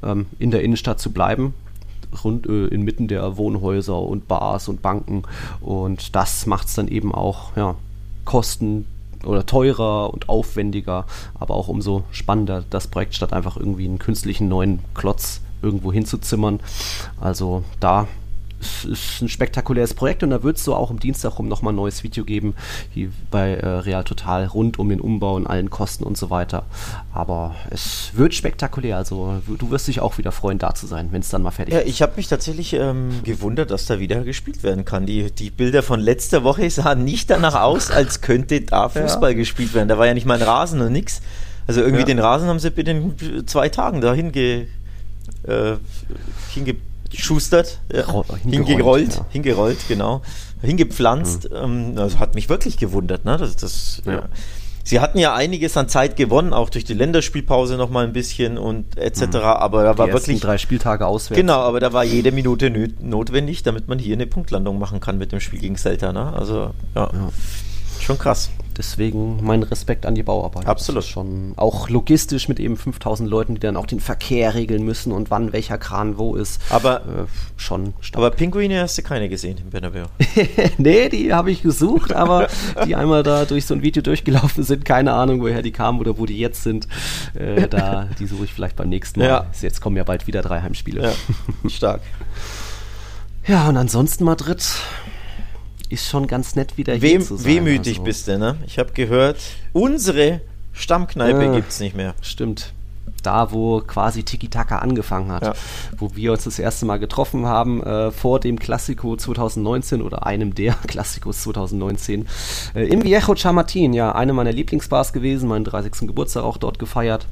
ähm, 0.03 0.27
in 0.37 0.51
der 0.51 0.61
Innenstadt 0.61 0.99
zu 0.99 1.11
bleiben 1.11 1.55
rund 2.23 2.47
äh, 2.47 2.67
inmitten 2.67 3.07
der 3.07 3.37
Wohnhäuser 3.37 3.99
und 3.99 4.27
Bars 4.27 4.67
und 4.67 4.81
Banken 4.81 5.23
und 5.61 6.15
das 6.15 6.45
macht 6.45 6.67
es 6.67 6.75
dann 6.75 6.87
eben 6.87 7.13
auch 7.13 7.55
ja, 7.55 7.75
Kosten 8.25 8.85
oder 9.25 9.45
teurer 9.45 10.13
und 10.13 10.29
aufwendiger, 10.29 11.05
aber 11.39 11.55
auch 11.55 11.67
umso 11.67 12.03
spannender 12.11 12.63
das 12.69 12.87
Projekt 12.87 13.15
statt 13.15 13.33
einfach 13.33 13.57
irgendwie 13.57 13.85
einen 13.85 13.99
künstlichen 13.99 14.47
neuen 14.47 14.79
Klotz 14.93 15.41
irgendwo 15.61 15.93
hinzuzimmern. 15.93 16.59
Also 17.19 17.63
da 17.79 18.07
es 18.61 18.85
ist 18.85 19.21
ein 19.21 19.29
spektakuläres 19.29 19.93
Projekt 19.93 20.23
und 20.23 20.29
da 20.29 20.43
wird 20.43 20.57
es 20.57 20.63
so 20.63 20.75
auch 20.75 20.91
am 20.91 20.99
Dienstag 20.99 21.37
rum 21.39 21.47
nochmal 21.47 21.73
ein 21.73 21.77
neues 21.77 22.03
Video 22.03 22.23
geben, 22.23 22.55
wie 22.93 23.09
bei 23.29 23.55
äh, 23.55 23.67
Real 23.67 24.03
Total, 24.03 24.45
rund 24.45 24.79
um 24.79 24.89
den 24.89 25.01
Umbau 25.01 25.35
und 25.35 25.47
allen 25.47 25.69
Kosten 25.69 26.03
und 26.03 26.17
so 26.17 26.29
weiter. 26.29 26.63
Aber 27.13 27.55
es 27.69 28.11
wird 28.13 28.33
spektakulär, 28.33 28.97
also 28.97 29.41
du 29.47 29.71
wirst 29.71 29.87
dich 29.87 29.99
auch 29.99 30.17
wieder 30.17 30.31
freuen, 30.31 30.59
da 30.59 30.73
zu 30.75 30.87
sein, 30.87 31.09
wenn 31.11 31.21
es 31.21 31.29
dann 31.29 31.41
mal 31.41 31.51
fertig 31.51 31.73
ja, 31.73 31.79
ist. 31.79 31.85
Ja, 31.85 31.91
ich 31.91 32.01
habe 32.01 32.13
mich 32.17 32.27
tatsächlich 32.27 32.73
ähm, 32.73 33.21
gewundert, 33.23 33.71
dass 33.71 33.85
da 33.85 33.99
wieder 33.99 34.23
gespielt 34.23 34.63
werden 34.63 34.85
kann. 34.85 35.05
Die, 35.05 35.31
die 35.31 35.49
Bilder 35.49 35.83
von 35.83 35.99
letzter 35.99 36.43
Woche 36.43 36.69
sahen 36.69 37.03
nicht 37.03 37.29
danach 37.29 37.55
aus, 37.55 37.91
als 37.91 38.21
könnte 38.21 38.61
da 38.61 38.89
Fußball 38.89 39.31
ja. 39.31 39.37
gespielt 39.37 39.73
werden. 39.73 39.87
Da 39.87 39.97
war 39.97 40.05
ja 40.05 40.13
nicht 40.13 40.25
mal 40.25 40.35
ein 40.35 40.43
Rasen 40.43 40.81
und 40.81 40.91
nix. 40.91 41.21
Also 41.67 41.81
irgendwie 41.81 42.01
ja. 42.01 42.05
den 42.05 42.19
Rasen 42.19 42.47
haben 42.47 42.59
sie 42.59 42.69
binnen 42.69 43.15
zwei 43.45 43.69
Tagen 43.69 44.01
da 44.01 44.13
hinge, 44.13 44.67
äh, 45.43 45.75
hinge 46.53 46.75
geschustert, 47.11 47.79
ja, 47.93 48.05
hingerollt, 48.43 49.15
ja. 49.15 49.25
hingerollt, 49.29 49.77
genau, 49.87 50.21
hingepflanzt. 50.61 51.49
Mhm. 51.49 51.55
Ähm, 51.55 51.95
das 51.95 52.19
hat 52.19 52.35
mich 52.35 52.49
wirklich 52.49 52.77
gewundert. 52.77 53.25
Ne? 53.25 53.37
Das, 53.37 53.55
das, 53.55 54.01
ja. 54.05 54.23
Sie 54.83 54.99
hatten 54.99 55.19
ja 55.19 55.35
einiges 55.35 55.77
an 55.77 55.87
Zeit 55.89 56.15
gewonnen, 56.15 56.53
auch 56.53 56.69
durch 56.69 56.83
die 56.83 56.93
Länderspielpause 56.93 57.77
noch 57.77 57.89
mal 57.89 58.03
ein 58.03 58.13
bisschen 58.13 58.57
und 58.57 58.97
etc. 58.97 59.21
Mhm. 59.21 59.35
Aber 59.35 59.83
da 59.83 59.93
die 59.93 59.99
war 59.99 60.07
wirklich 60.11 60.39
drei 60.41 60.57
Spieltage 60.57 61.05
auswärts. 61.05 61.39
Genau, 61.39 61.59
aber 61.59 61.79
da 61.79 61.93
war 61.93 62.03
jede 62.03 62.31
Minute 62.31 62.71
notwendig, 62.99 63.63
damit 63.63 63.87
man 63.87 63.99
hier 63.99 64.15
eine 64.15 64.25
Punktlandung 64.25 64.79
machen 64.79 64.99
kann 64.99 65.17
mit 65.17 65.31
dem 65.31 65.39
Spiel 65.39 65.59
gegen 65.59 65.77
Celta. 65.77 66.11
Ne? 66.11 66.33
Also 66.33 66.71
ja. 66.95 67.11
schon 67.99 68.17
krass. 68.17 68.49
Deswegen 68.81 69.37
mein 69.43 69.61
Respekt 69.61 70.07
an 70.07 70.15
die 70.15 70.23
Bauarbeit. 70.23 70.65
Absolut. 70.65 71.03
schon 71.03 71.53
auch 71.55 71.87
logistisch 71.87 72.49
mit 72.49 72.59
eben 72.59 72.77
5000 72.77 73.29
Leuten, 73.29 73.53
die 73.53 73.59
dann 73.59 73.77
auch 73.77 73.85
den 73.85 73.99
Verkehr 73.99 74.55
regeln 74.55 74.83
müssen 74.83 75.11
und 75.11 75.29
wann 75.29 75.53
welcher 75.53 75.77
Kran 75.77 76.17
wo 76.17 76.33
ist. 76.35 76.59
Aber 76.71 77.01
äh, 77.01 77.25
schon 77.57 77.93
stark. 77.99 78.17
Aber 78.17 78.31
Pinguine 78.31 78.81
hast 78.81 78.97
du 78.97 79.03
keine 79.03 79.29
gesehen 79.29 79.59
im 79.59 79.69
Bernabeu? 79.69 80.05
nee, 80.79 81.09
die 81.09 81.31
habe 81.31 81.51
ich 81.51 81.61
gesucht, 81.61 82.11
aber 82.11 82.47
die 82.87 82.95
einmal 82.95 83.21
da 83.21 83.45
durch 83.45 83.67
so 83.67 83.75
ein 83.75 83.83
Video 83.83 84.01
durchgelaufen 84.01 84.63
sind, 84.63 84.83
keine 84.83 85.13
Ahnung, 85.13 85.41
woher 85.41 85.61
die 85.61 85.71
kamen 85.71 85.99
oder 85.99 86.17
wo 86.17 86.25
die 86.25 86.39
jetzt 86.39 86.63
sind. 86.63 86.87
Äh, 87.35 87.67
da, 87.67 88.07
die 88.17 88.25
suche 88.25 88.45
ich 88.45 88.53
vielleicht 88.53 88.77
beim 88.77 88.89
nächsten 88.89 89.19
Mal. 89.19 89.27
Ja. 89.27 89.45
Jetzt 89.61 89.79
kommen 89.79 89.95
ja 89.95 90.03
bald 90.03 90.25
wieder 90.25 90.41
drei 90.41 90.61
Heimspiele. 90.61 91.03
Ja, 91.03 91.69
stark. 91.69 92.01
Ja, 93.47 93.67
und 93.69 93.75
ansonsten 93.75 94.23
Madrid 94.23 94.63
ist 95.91 96.07
schon 96.07 96.27
ganz 96.27 96.55
nett 96.55 96.77
wieder 96.77 96.93
Wem, 97.01 97.19
hier 97.19 97.21
zu 97.21 97.37
sein. 97.37 97.45
Wehmütig 97.45 97.93
also. 97.93 98.03
bist 98.03 98.27
du, 98.27 98.37
ne? 98.37 98.57
Ich 98.65 98.79
habe 98.79 98.91
gehört, 98.93 99.37
unsere 99.73 100.41
Stammkneipe 100.73 101.45
äh, 101.45 101.55
gibt 101.55 101.69
es 101.69 101.79
nicht 101.79 101.95
mehr. 101.95 102.15
Stimmt. 102.21 102.73
Da, 103.23 103.51
wo 103.51 103.81
quasi 103.81 104.23
Tiki-Taka 104.23 104.79
angefangen 104.79 105.31
hat, 105.31 105.43
ja. 105.43 105.53
wo 105.97 106.15
wir 106.15 106.31
uns 106.31 106.45
das 106.45 106.57
erste 106.57 106.85
Mal 106.85 106.97
getroffen 106.97 107.45
haben, 107.45 107.83
äh, 107.83 108.11
vor 108.11 108.39
dem 108.39 108.57
Klassiko 108.57 109.15
2019 109.15 110.01
oder 110.01 110.25
einem 110.25 110.55
der 110.55 110.73
Klassikos 110.87 111.43
2019, 111.43 112.27
äh, 112.73 112.87
im 112.87 113.03
Viejo 113.03 113.35
Chamatin, 113.35 113.93
ja, 113.93 114.13
eine 114.13 114.33
meiner 114.33 114.51
Lieblingsbars 114.51 115.13
gewesen, 115.13 115.49
meinen 115.49 115.65
30. 115.65 116.07
Geburtstag 116.07 116.43
auch 116.43 116.57
dort 116.57 116.79
gefeiert. 116.79 117.27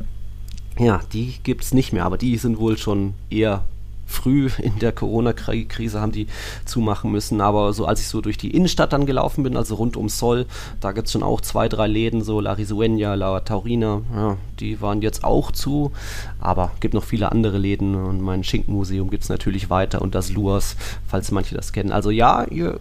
Ja, 0.77 1.01
die 1.11 1.35
gibt 1.43 1.63
es 1.63 1.73
nicht 1.73 1.91
mehr, 1.91 2.05
aber 2.05 2.17
die 2.17 2.37
sind 2.37 2.59
wohl 2.59 2.77
schon 2.77 3.13
eher 3.29 3.65
früh 4.09 4.49
in 4.57 4.79
der 4.79 4.91
Corona-Krise 4.91 6.01
haben 6.01 6.11
die 6.11 6.27
zumachen 6.65 7.11
müssen. 7.11 7.39
Aber 7.41 7.73
so 7.73 7.85
als 7.85 8.01
ich 8.01 8.07
so 8.07 8.21
durch 8.21 8.37
die 8.37 8.51
Innenstadt 8.51 8.91
dann 8.91 9.05
gelaufen 9.05 9.43
bin, 9.43 9.55
also 9.55 9.75
rund 9.75 9.95
um 9.95 10.09
Sol, 10.09 10.45
da 10.81 10.91
gibt 10.91 11.07
es 11.07 11.13
schon 11.13 11.23
auch 11.23 11.41
zwei, 11.41 11.69
drei 11.69 11.87
Läden, 11.87 12.21
so 12.21 12.39
La 12.39 12.53
Risueña, 12.53 13.15
La 13.15 13.39
Taurina, 13.41 14.01
ja, 14.13 14.37
die 14.59 14.81
waren 14.81 15.01
jetzt 15.01 15.23
auch 15.23 15.51
zu. 15.51 15.91
Aber 16.39 16.71
gibt 16.79 16.93
noch 16.93 17.03
viele 17.03 17.31
andere 17.31 17.57
Läden 17.57 17.95
und 17.95 18.21
mein 18.21 18.43
Schinkenmuseum 18.43 19.09
gibt 19.09 19.23
es 19.23 19.29
natürlich 19.29 19.69
weiter 19.69 20.01
und 20.01 20.15
das 20.15 20.31
Luas, 20.31 20.75
falls 21.07 21.31
manche 21.31 21.55
das 21.55 21.71
kennen. 21.71 21.91
Also 21.91 22.09
ja, 22.09 22.45
ihr 22.45 22.79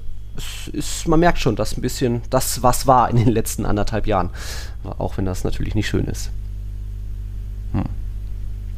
ist, 0.72 1.08
man 1.08 1.20
merkt 1.20 1.38
schon, 1.38 1.56
dass 1.56 1.76
ein 1.76 1.82
bisschen 1.82 2.22
das, 2.30 2.62
was 2.62 2.86
war 2.86 3.10
in 3.10 3.16
den 3.16 3.28
letzten 3.28 3.66
anderthalb 3.66 4.06
Jahren. 4.06 4.30
Auch 4.84 5.16
wenn 5.18 5.24
das 5.24 5.44
natürlich 5.44 5.74
nicht 5.74 5.88
schön 5.88 6.06
ist. 6.06 6.30
Hm. 7.72 7.84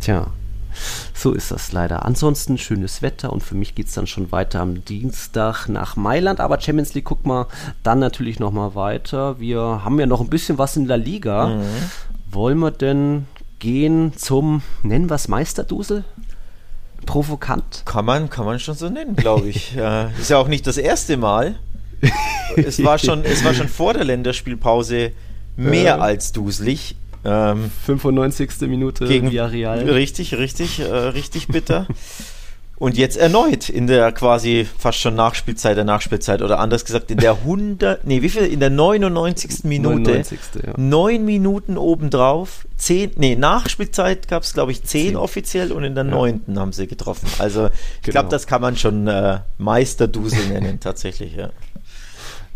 Tja. 0.00 0.26
So 1.14 1.33
ist 1.33 1.51
das 1.51 1.73
leider. 1.73 2.05
Ansonsten 2.05 2.59
schönes 2.59 3.03
Wetter 3.03 3.33
und 3.33 3.43
für 3.43 3.55
mich 3.55 3.75
geht 3.75 3.88
es 3.88 3.95
dann 3.95 4.07
schon 4.07 4.33
weiter 4.33 4.61
am 4.61 4.85
Dienstag 4.85 5.69
nach 5.69 5.97
Mailand. 5.97 6.40
Aber 6.40 6.61
Champions 6.61 6.95
League, 6.95 7.05
guck 7.05 7.27
mal, 7.27 7.47
dann 7.83 7.99
natürlich 7.99 8.38
nochmal 8.38 8.75
weiter. 8.75 9.38
Wir 9.40 9.61
haben 9.85 9.99
ja 10.01 10.07
noch 10.07 10.21
ein 10.21 10.31
bisschen 10.31 10.59
was 10.59 10.77
in 10.77 10.88
der 10.88 10.97
Liga. 10.97 11.49
Mhm. 11.49 11.64
Wollen 12.31 12.59
wir 12.59 12.71
denn 12.71 13.27
gehen 13.59 14.12
zum, 14.16 14.62
nennen 14.83 15.11
wir 15.11 15.14
es 15.14 15.29
Meisterdusel? 15.29 16.05
Provokant? 17.07 17.83
Kann 17.87 18.05
man, 18.05 18.31
kann 18.31 18.45
man 18.45 18.59
schon 18.59 18.75
so 18.75 18.88
nennen, 18.88 19.16
glaube 19.16 19.49
ich. 19.49 19.77
äh, 19.77 20.11
ist 20.19 20.31
ja 20.31 20.38
auch 20.38 20.49
nicht 20.49 20.66
das 20.66 20.77
erste 20.77 21.16
Mal. 21.16 21.57
es, 22.57 22.83
war 22.83 22.99
schon, 22.99 23.25
es 23.25 23.45
war 23.45 23.55
schon 23.55 23.69
vor 23.69 23.95
der 23.95 24.05
Länderspielpause 24.05 25.12
mehr 25.57 25.97
äh. 25.97 26.01
als 26.01 26.33
duselig. 26.33 26.97
Ähm, 27.24 27.70
95. 27.87 28.50
Minute 28.62 29.06
gegen 29.06 29.30
Villarreal. 29.30 29.80
Richtig, 29.88 30.35
richtig, 30.35 30.80
äh, 30.80 30.85
richtig 30.85 31.48
bitter. 31.48 31.87
Und 32.80 32.96
jetzt 32.96 33.18
erneut 33.18 33.68
in 33.68 33.87
der 33.87 34.11
quasi 34.11 34.66
fast 34.78 35.00
schon 35.00 35.14
Nachspielzeit 35.14 35.76
der 35.76 35.85
Nachspielzeit 35.85 36.40
oder 36.40 36.59
anders 36.59 36.87
gesagt 36.87 37.11
in 37.11 37.18
der 37.18 37.33
100, 37.33 38.06
nee, 38.06 38.22
wie 38.22 38.30
viel? 38.30 38.46
In 38.46 38.59
der 38.59 38.70
99. 38.70 39.64
Minute. 39.64 40.12
99. 40.12 40.38
Ja. 40.66 40.72
Neun 40.78 41.26
Minuten 41.26 41.76
obendrauf. 41.76 42.66
Zehn, 42.78 43.11
nee, 43.16 43.37
Nachspielzeit 43.37 44.28
gab 44.28 44.44
es 44.44 44.54
glaube 44.54 44.72
ich 44.72 44.83
zehn, 44.83 45.09
zehn, 45.09 45.16
offiziell 45.16 45.72
und 45.72 45.85
in 45.85 45.94
der 45.94 46.04
neunten 46.04 46.54
ja. 46.54 46.61
haben 46.62 46.72
sie 46.72 46.87
getroffen. 46.87 47.28
Also 47.38 47.66
ich 47.66 47.72
genau. 48.00 48.12
glaube, 48.12 48.28
das 48.30 48.46
kann 48.46 48.62
man 48.62 48.78
schon 48.78 49.06
äh, 49.09 49.40
Meisterdusel 49.59 50.48
nennen 50.48 50.80
tatsächlich, 50.80 51.35
ja 51.35 51.50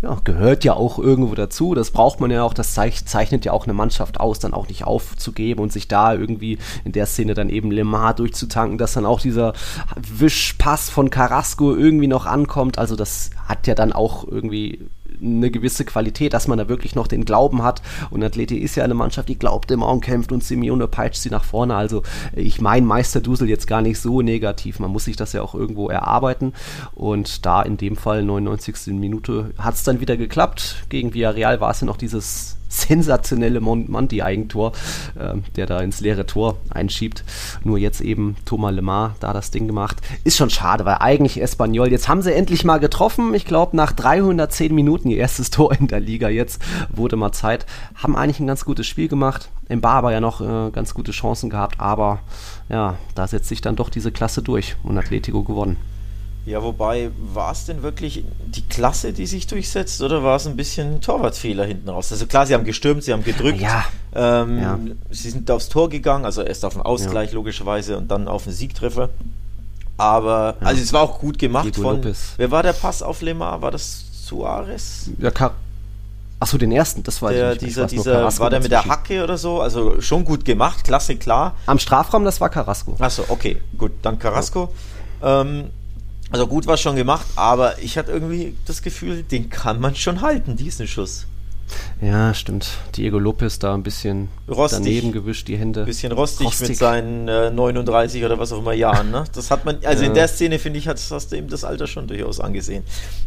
ja, 0.04 0.18
gehört 0.22 0.64
ja 0.64 0.74
auch 0.74 0.98
irgendwo 0.98 1.34
dazu. 1.34 1.74
Das 1.74 1.90
braucht 1.90 2.20
man 2.20 2.30
ja 2.30 2.42
auch. 2.42 2.54
Das 2.54 2.74
zeichnet 2.74 3.44
ja 3.44 3.52
auch 3.52 3.64
eine 3.64 3.72
Mannschaft 3.72 4.20
aus, 4.20 4.38
dann 4.38 4.54
auch 4.54 4.68
nicht 4.68 4.84
aufzugeben 4.84 5.60
und 5.60 5.72
sich 5.72 5.88
da 5.88 6.14
irgendwie 6.14 6.58
in 6.84 6.92
der 6.92 7.06
Szene 7.06 7.34
dann 7.34 7.48
eben 7.48 7.70
Lemar 7.70 8.14
durchzutanken, 8.14 8.78
dass 8.78 8.92
dann 8.94 9.06
auch 9.06 9.20
dieser 9.20 9.54
Wischpass 9.96 10.90
von 10.90 11.10
Carrasco 11.10 11.74
irgendwie 11.74 12.06
noch 12.06 12.26
ankommt. 12.26 12.78
Also 12.78 12.96
das 12.96 13.30
hat 13.46 13.66
ja 13.66 13.74
dann 13.74 13.92
auch 13.92 14.26
irgendwie 14.26 14.86
eine 15.22 15.50
gewisse 15.50 15.84
Qualität, 15.84 16.32
dass 16.32 16.48
man 16.48 16.58
da 16.58 16.68
wirklich 16.68 16.94
noch 16.94 17.06
den 17.06 17.24
Glauben 17.24 17.62
hat. 17.62 17.82
Und 18.10 18.22
Atleti 18.22 18.56
ist 18.56 18.76
ja 18.76 18.84
eine 18.84 18.94
Mannschaft, 18.94 19.28
die 19.28 19.38
glaubt 19.38 19.70
immer 19.70 19.88
und 19.88 20.00
kämpft 20.00 20.32
und 20.32 20.44
Simeone 20.44 20.88
peitscht 20.88 21.22
sie 21.22 21.30
nach 21.30 21.44
vorne. 21.44 21.74
Also 21.74 22.02
ich 22.34 22.60
meine 22.60 22.86
Meisterdusel 22.86 23.48
jetzt 23.48 23.66
gar 23.66 23.82
nicht 23.82 24.00
so 24.00 24.22
negativ. 24.22 24.78
Man 24.80 24.90
muss 24.90 25.04
sich 25.04 25.16
das 25.16 25.32
ja 25.32 25.42
auch 25.42 25.54
irgendwo 25.54 25.88
erarbeiten. 25.88 26.52
Und 26.94 27.46
da 27.46 27.62
in 27.62 27.76
dem 27.76 27.96
Fall 27.96 28.22
99. 28.22 28.94
Minute 28.94 29.50
hat 29.58 29.74
es 29.74 29.84
dann 29.84 30.00
wieder 30.00 30.16
geklappt. 30.16 30.84
Gegen 30.88 31.14
Villarreal 31.14 31.60
war 31.60 31.70
es 31.70 31.80
ja 31.80 31.86
noch 31.86 31.96
dieses 31.96 32.56
sensationelle 32.80 33.60
Monti-Eigentor, 33.60 34.72
äh, 35.18 35.34
der 35.56 35.66
da 35.66 35.80
ins 35.80 36.00
leere 36.00 36.26
Tor 36.26 36.58
einschiebt. 36.70 37.24
Nur 37.62 37.78
jetzt 37.78 38.00
eben 38.00 38.36
Thomas 38.44 38.74
Lemar 38.74 39.16
da 39.20 39.32
das 39.32 39.50
Ding 39.50 39.66
gemacht. 39.66 39.98
Ist 40.24 40.36
schon 40.36 40.50
schade, 40.50 40.84
weil 40.84 40.96
eigentlich 41.00 41.40
Espanyol, 41.40 41.90
jetzt 41.90 42.08
haben 42.08 42.22
sie 42.22 42.34
endlich 42.34 42.64
mal 42.64 42.78
getroffen. 42.78 43.34
Ich 43.34 43.44
glaube, 43.44 43.76
nach 43.76 43.92
310 43.92 44.74
Minuten 44.74 45.10
ihr 45.10 45.18
erstes 45.18 45.50
Tor 45.54 45.72
in 45.72 45.88
der 45.88 46.00
Liga. 46.00 46.28
Jetzt 46.28 46.60
wurde 46.90 47.16
mal 47.16 47.32
Zeit. 47.32 47.66
Haben 47.94 48.16
eigentlich 48.16 48.40
ein 48.40 48.46
ganz 48.46 48.64
gutes 48.64 48.86
Spiel 48.86 49.08
gemacht. 49.08 49.50
Im 49.68 49.80
Barber 49.80 50.12
ja 50.12 50.20
noch 50.20 50.40
äh, 50.40 50.70
ganz 50.70 50.94
gute 50.94 51.12
Chancen 51.12 51.48
gehabt, 51.48 51.80
aber 51.80 52.20
ja, 52.68 52.96
da 53.14 53.26
setzt 53.26 53.48
sich 53.48 53.60
dann 53.60 53.76
doch 53.76 53.88
diese 53.88 54.12
Klasse 54.12 54.42
durch 54.42 54.76
und 54.82 54.98
Atletico 54.98 55.42
gewonnen. 55.42 55.76
Ja, 56.46 56.62
wobei, 56.62 57.10
war 57.16 57.52
es 57.52 57.64
denn 57.64 57.82
wirklich 57.82 58.22
die 58.46 58.62
Klasse, 58.68 59.14
die 59.14 59.26
sich 59.26 59.46
durchsetzt, 59.46 60.02
oder 60.02 60.22
war 60.22 60.36
es 60.36 60.46
ein 60.46 60.56
bisschen 60.56 61.00
Torwartfehler 61.00 61.64
hinten 61.64 61.88
raus? 61.88 62.12
Also 62.12 62.26
klar, 62.26 62.46
sie 62.46 62.52
haben 62.52 62.64
gestürmt, 62.64 63.02
sie 63.02 63.14
haben 63.14 63.24
gedrückt, 63.24 63.60
ja. 63.60 63.84
Ähm, 64.14 64.58
ja. 64.58 64.78
sie 65.10 65.30
sind 65.30 65.50
aufs 65.50 65.70
Tor 65.70 65.88
gegangen, 65.88 66.26
also 66.26 66.42
erst 66.42 66.66
auf 66.66 66.74
den 66.74 66.82
Ausgleich 66.82 67.30
ja. 67.30 67.36
logischerweise 67.36 67.96
und 67.96 68.10
dann 68.10 68.28
auf 68.28 68.44
den 68.44 68.52
Siegtreffer. 68.52 69.08
Aber, 69.96 70.56
also 70.60 70.82
es 70.82 70.92
war 70.92 71.02
auch 71.02 71.18
gut 71.18 71.38
gemacht 71.38 71.66
Diego 71.66 71.82
von, 71.82 71.96
Lopez. 71.96 72.34
wer 72.36 72.50
war 72.50 72.62
der 72.62 72.72
Pass 72.72 73.02
auf 73.02 73.22
Lemar? 73.22 73.62
War 73.62 73.70
das 73.70 74.04
Suarez? 74.12 75.10
Ja, 75.18 75.30
Car 75.30 75.54
Achso, 76.40 76.58
den 76.58 76.72
ersten, 76.72 77.02
das 77.02 77.22
war 77.22 77.32
der, 77.32 77.56
dieser, 77.56 77.86
dieser, 77.86 78.38
War 78.38 78.50
der 78.50 78.60
mit 78.60 78.70
der 78.70 78.84
Hacke 78.84 79.22
oder 79.22 79.38
so? 79.38 79.62
Also 79.62 80.00
schon 80.02 80.26
gut 80.26 80.44
gemacht, 80.44 80.84
klasse, 80.84 81.16
klar. 81.16 81.54
Am 81.64 81.78
Strafraum, 81.78 82.24
das 82.24 82.38
war 82.40 82.50
Carrasco. 82.50 82.96
Achso, 82.98 83.24
okay, 83.28 83.62
gut, 83.78 83.92
dann 84.02 84.18
Carrasco. 84.18 84.68
Ähm, 85.22 85.70
also 86.30 86.46
gut 86.46 86.66
war 86.66 86.76
schon 86.76 86.96
gemacht, 86.96 87.26
aber 87.36 87.78
ich 87.80 87.98
hatte 87.98 88.10
irgendwie 88.10 88.56
das 88.66 88.82
Gefühl, 88.82 89.22
den 89.22 89.50
kann 89.50 89.80
man 89.80 89.94
schon 89.94 90.20
halten, 90.20 90.56
diesen 90.56 90.86
Schuss. 90.86 91.26
Ja, 92.00 92.34
stimmt. 92.34 92.68
Diego 92.94 93.18
Lopez 93.18 93.58
da 93.58 93.74
ein 93.74 93.82
bisschen 93.82 94.28
rostig, 94.48 94.80
daneben 94.84 95.12
gewischt, 95.12 95.48
die 95.48 95.56
Hände. 95.56 95.80
Ein 95.80 95.86
bisschen 95.86 96.12
rostig, 96.12 96.46
rostig. 96.46 96.68
mit 96.68 96.78
seinen 96.78 97.28
äh, 97.28 97.50
39 97.50 98.24
oder 98.24 98.38
was 98.38 98.52
auch 98.52 98.58
immer 98.58 98.74
Jahren. 98.74 99.10
Ne? 99.10 99.24
Das 99.32 99.50
hat 99.50 99.64
man, 99.64 99.78
also 99.84 100.02
ja. 100.02 100.08
in 100.08 100.14
der 100.14 100.28
Szene 100.28 100.58
finde 100.58 100.78
ich, 100.78 100.88
hast, 100.88 101.10
hast 101.10 101.32
du 101.32 101.36
eben 101.36 101.48
das 101.48 101.64
Alter 101.64 101.86
schon 101.86 102.06
durchaus 102.06 102.40
angesehen. 102.40 102.84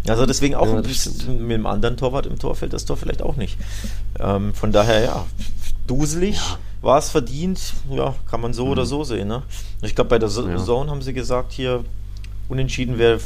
Also 0.07 0.25
deswegen 0.25 0.55
auch 0.55 0.67
ja, 0.67 0.75
ein 0.75 0.83
bisschen 0.83 1.47
mit 1.47 1.57
dem 1.57 1.65
anderen 1.65 1.97
Torwart 1.97 2.25
im 2.27 2.37
Tor 2.37 2.55
fällt 2.55 2.73
das 2.73 2.85
Tor 2.85 2.97
vielleicht 2.97 3.21
auch 3.21 3.35
nicht. 3.35 3.57
Ähm, 4.19 4.53
von 4.53 4.71
daher, 4.71 5.03
ja, 5.03 5.25
duselig. 5.87 6.35
Ja. 6.35 6.59
War 6.81 6.99
es 6.99 7.09
verdient? 7.09 7.73
Ja, 7.89 8.13
kann 8.29 8.39
man 8.39 8.53
so 8.53 8.65
mhm. 8.65 8.71
oder 8.71 8.85
so 8.85 9.03
sehen. 9.03 9.27
Ne? 9.27 9.41
Ich 9.81 9.95
glaube, 9.95 10.09
bei 10.09 10.19
der 10.19 10.29
Zone 10.29 10.91
haben 10.91 11.01
sie 11.01 11.13
gesagt, 11.13 11.51
hier 11.51 11.83
Unentschieden 12.49 12.97
wäre 12.97 13.19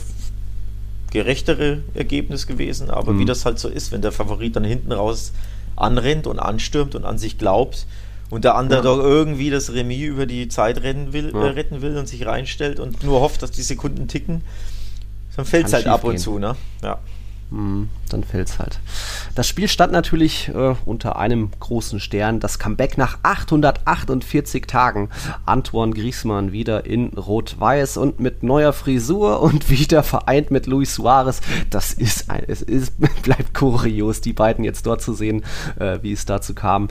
gerechtere 1.12 1.84
Ergebnis 1.94 2.48
gewesen, 2.48 2.90
aber 2.90 3.14
mhm. 3.14 3.20
wie 3.20 3.26
das 3.26 3.46
halt 3.46 3.60
so 3.60 3.68
ist, 3.68 3.92
wenn 3.92 4.02
der 4.02 4.12
Favorit 4.12 4.56
dann 4.56 4.64
hinten 4.64 4.92
raus 4.92 5.34
anrennt 5.76 6.28
und 6.28 6.40
anstürmt 6.40 6.96
und 6.96 7.06
an 7.06 7.18
sich 7.18 7.38
glaubt 7.38 7.86
und 8.30 8.46
der 8.46 8.56
andere 8.56 8.80
ja. 8.80 8.84
doch 8.84 8.98
irgendwie 8.98 9.50
das 9.50 9.74
Remis 9.74 10.08
über 10.08 10.26
die 10.26 10.48
Zeit 10.48 10.82
rennen 10.84 11.12
will, 11.14 11.32
ja. 11.34 11.46
äh, 11.46 11.50
retten 11.50 11.82
will 11.82 11.98
und 11.98 12.08
sich 12.08 12.26
reinstellt 12.26 12.80
und 12.80 13.04
nur 13.04 13.20
hofft, 13.20 13.44
dass 13.44 13.52
die 13.52 13.62
Sekunden 13.62 14.08
ticken, 14.08 14.42
dann 15.36 15.46
fällt 15.46 15.68
es 15.68 15.74
halt 15.74 15.88
ab 15.88 16.04
und 16.04 16.12
gehen. 16.12 16.20
zu, 16.20 16.40
ne? 16.40 16.56
Ja. 16.82 17.00
Mhm, 17.52 17.90
dann 18.08 18.24
fällt's 18.24 18.60
halt. 18.60 18.80
Das 19.36 19.46
Spiel 19.46 19.68
stand 19.68 19.92
natürlich 19.92 20.48
äh, 20.48 20.76
unter 20.86 21.18
einem 21.18 21.52
großen 21.60 22.00
Stern. 22.00 22.40
Das 22.40 22.60
Comeback 22.60 22.98
nach 22.98 23.20
848 23.24 24.68
Tagen. 24.68 25.10
Antoine 25.46 25.92
Griezmann 25.92 26.54
wieder 26.54 26.86
in 26.86 27.10
Rot-Weiß 27.10 27.98
und 27.98 28.22
mit 28.22 28.42
neuer 28.42 28.72
Frisur 28.72 29.42
und 29.42 29.70
wieder 29.70 30.02
vereint 30.02 30.50
mit 30.50 30.66
Luis 30.66 30.96
Suarez. 30.96 31.42
Das 31.70 31.92
ist 31.92 32.30
ein, 32.30 32.46
es 32.48 32.62
ist, 32.62 32.94
bleibt 33.22 33.54
kurios, 33.54 34.22
die 34.22 34.34
beiden 34.34 34.64
jetzt 34.64 34.86
dort 34.86 35.02
zu 35.02 35.14
sehen, 35.14 35.44
äh, 35.78 36.00
wie 36.02 36.14
es 36.14 36.26
dazu 36.26 36.54
kam 36.54 36.88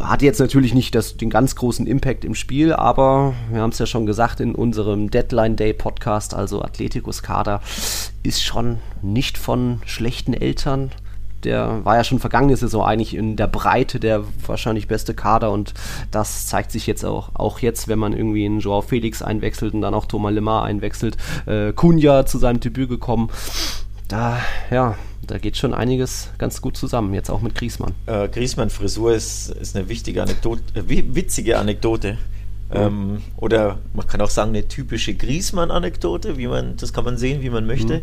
hat 0.00 0.22
jetzt 0.22 0.40
natürlich 0.40 0.74
nicht 0.74 0.94
das, 0.94 1.16
den 1.16 1.30
ganz 1.30 1.56
großen 1.56 1.86
Impact 1.86 2.24
im 2.24 2.34
Spiel, 2.34 2.72
aber 2.72 3.34
wir 3.50 3.60
haben 3.60 3.70
es 3.70 3.78
ja 3.78 3.86
schon 3.86 4.06
gesagt 4.06 4.40
in 4.40 4.54
unserem 4.54 5.10
Deadline 5.10 5.56
Day 5.56 5.72
Podcast, 5.72 6.34
also 6.34 6.62
Atleticus 6.62 7.22
Kader 7.22 7.60
ist 8.22 8.42
schon 8.42 8.78
nicht 9.02 9.38
von 9.38 9.80
schlechten 9.86 10.34
Eltern. 10.34 10.90
Der 11.44 11.84
war 11.84 11.96
ja 11.96 12.02
schon 12.02 12.18
vergangene 12.18 12.56
Saison 12.56 12.84
eigentlich 12.84 13.14
in 13.14 13.36
der 13.36 13.46
Breite 13.46 14.00
der 14.00 14.24
wahrscheinlich 14.44 14.88
beste 14.88 15.14
Kader 15.14 15.52
und 15.52 15.72
das 16.10 16.48
zeigt 16.48 16.72
sich 16.72 16.86
jetzt 16.86 17.04
auch, 17.04 17.30
auch 17.34 17.60
jetzt, 17.60 17.86
wenn 17.86 17.98
man 17.98 18.12
irgendwie 18.12 18.44
einen 18.44 18.58
Joao 18.58 18.82
Felix 18.82 19.22
einwechselt 19.22 19.72
und 19.72 19.82
dann 19.82 19.94
auch 19.94 20.06
Thomas 20.06 20.32
Lemar 20.32 20.64
einwechselt. 20.64 21.16
Äh, 21.46 21.72
Kunja 21.72 22.26
zu 22.26 22.38
seinem 22.38 22.58
Debüt 22.58 22.88
gekommen. 22.88 23.30
Da, 24.08 24.40
ja, 24.70 24.96
da 25.26 25.36
geht 25.36 25.58
schon 25.58 25.74
einiges 25.74 26.30
ganz 26.38 26.62
gut 26.62 26.76
zusammen, 26.76 27.12
jetzt 27.12 27.30
auch 27.30 27.42
mit 27.42 27.54
Griesmann. 27.54 27.94
Äh, 28.06 28.28
Griesmann-Frisur 28.28 29.12
ist, 29.12 29.50
ist 29.50 29.76
eine 29.76 29.88
wichtige 29.88 30.22
Anekdote, 30.22 30.62
äh, 30.74 30.82
witzige 31.14 31.58
Anekdote. 31.58 32.16
Ja. 32.72 32.86
Ähm, 32.86 33.22
oder 33.36 33.78
man 33.92 34.06
kann 34.06 34.20
auch 34.22 34.30
sagen, 34.30 34.50
eine 34.50 34.66
typische 34.66 35.14
Griesmann-Anekdote, 35.14 36.38
wie 36.38 36.46
man, 36.46 36.76
das 36.78 36.94
kann 36.94 37.04
man 37.04 37.18
sehen, 37.18 37.42
wie 37.42 37.50
man 37.50 37.66
möchte. 37.66 37.98
Mhm. 37.98 38.02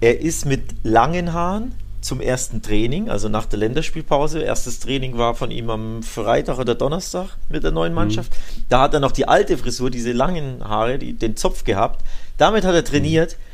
Er 0.00 0.20
ist 0.20 0.46
mit 0.46 0.62
langen 0.84 1.32
Haaren 1.32 1.72
zum 2.00 2.20
ersten 2.20 2.62
Training, 2.62 3.08
also 3.10 3.28
nach 3.28 3.46
der 3.46 3.58
Länderspielpause. 3.58 4.40
Erstes 4.40 4.78
Training 4.78 5.18
war 5.18 5.34
von 5.34 5.50
ihm 5.50 5.70
am 5.70 6.04
Freitag 6.04 6.58
oder 6.58 6.76
Donnerstag 6.76 7.30
mit 7.48 7.64
der 7.64 7.72
neuen 7.72 7.92
mhm. 7.92 7.96
Mannschaft. 7.96 8.30
Mhm. 8.32 8.62
Da 8.68 8.82
hat 8.82 8.94
er 8.94 9.00
noch 9.00 9.12
die 9.12 9.26
alte 9.26 9.58
Frisur, 9.58 9.90
diese 9.90 10.12
langen 10.12 10.62
Haare, 10.62 10.98
die, 10.98 11.14
den 11.14 11.36
Zopf 11.36 11.64
gehabt. 11.64 12.04
Damit 12.38 12.64
hat 12.64 12.74
er 12.74 12.84
trainiert. 12.84 13.32
Mhm. 13.32 13.45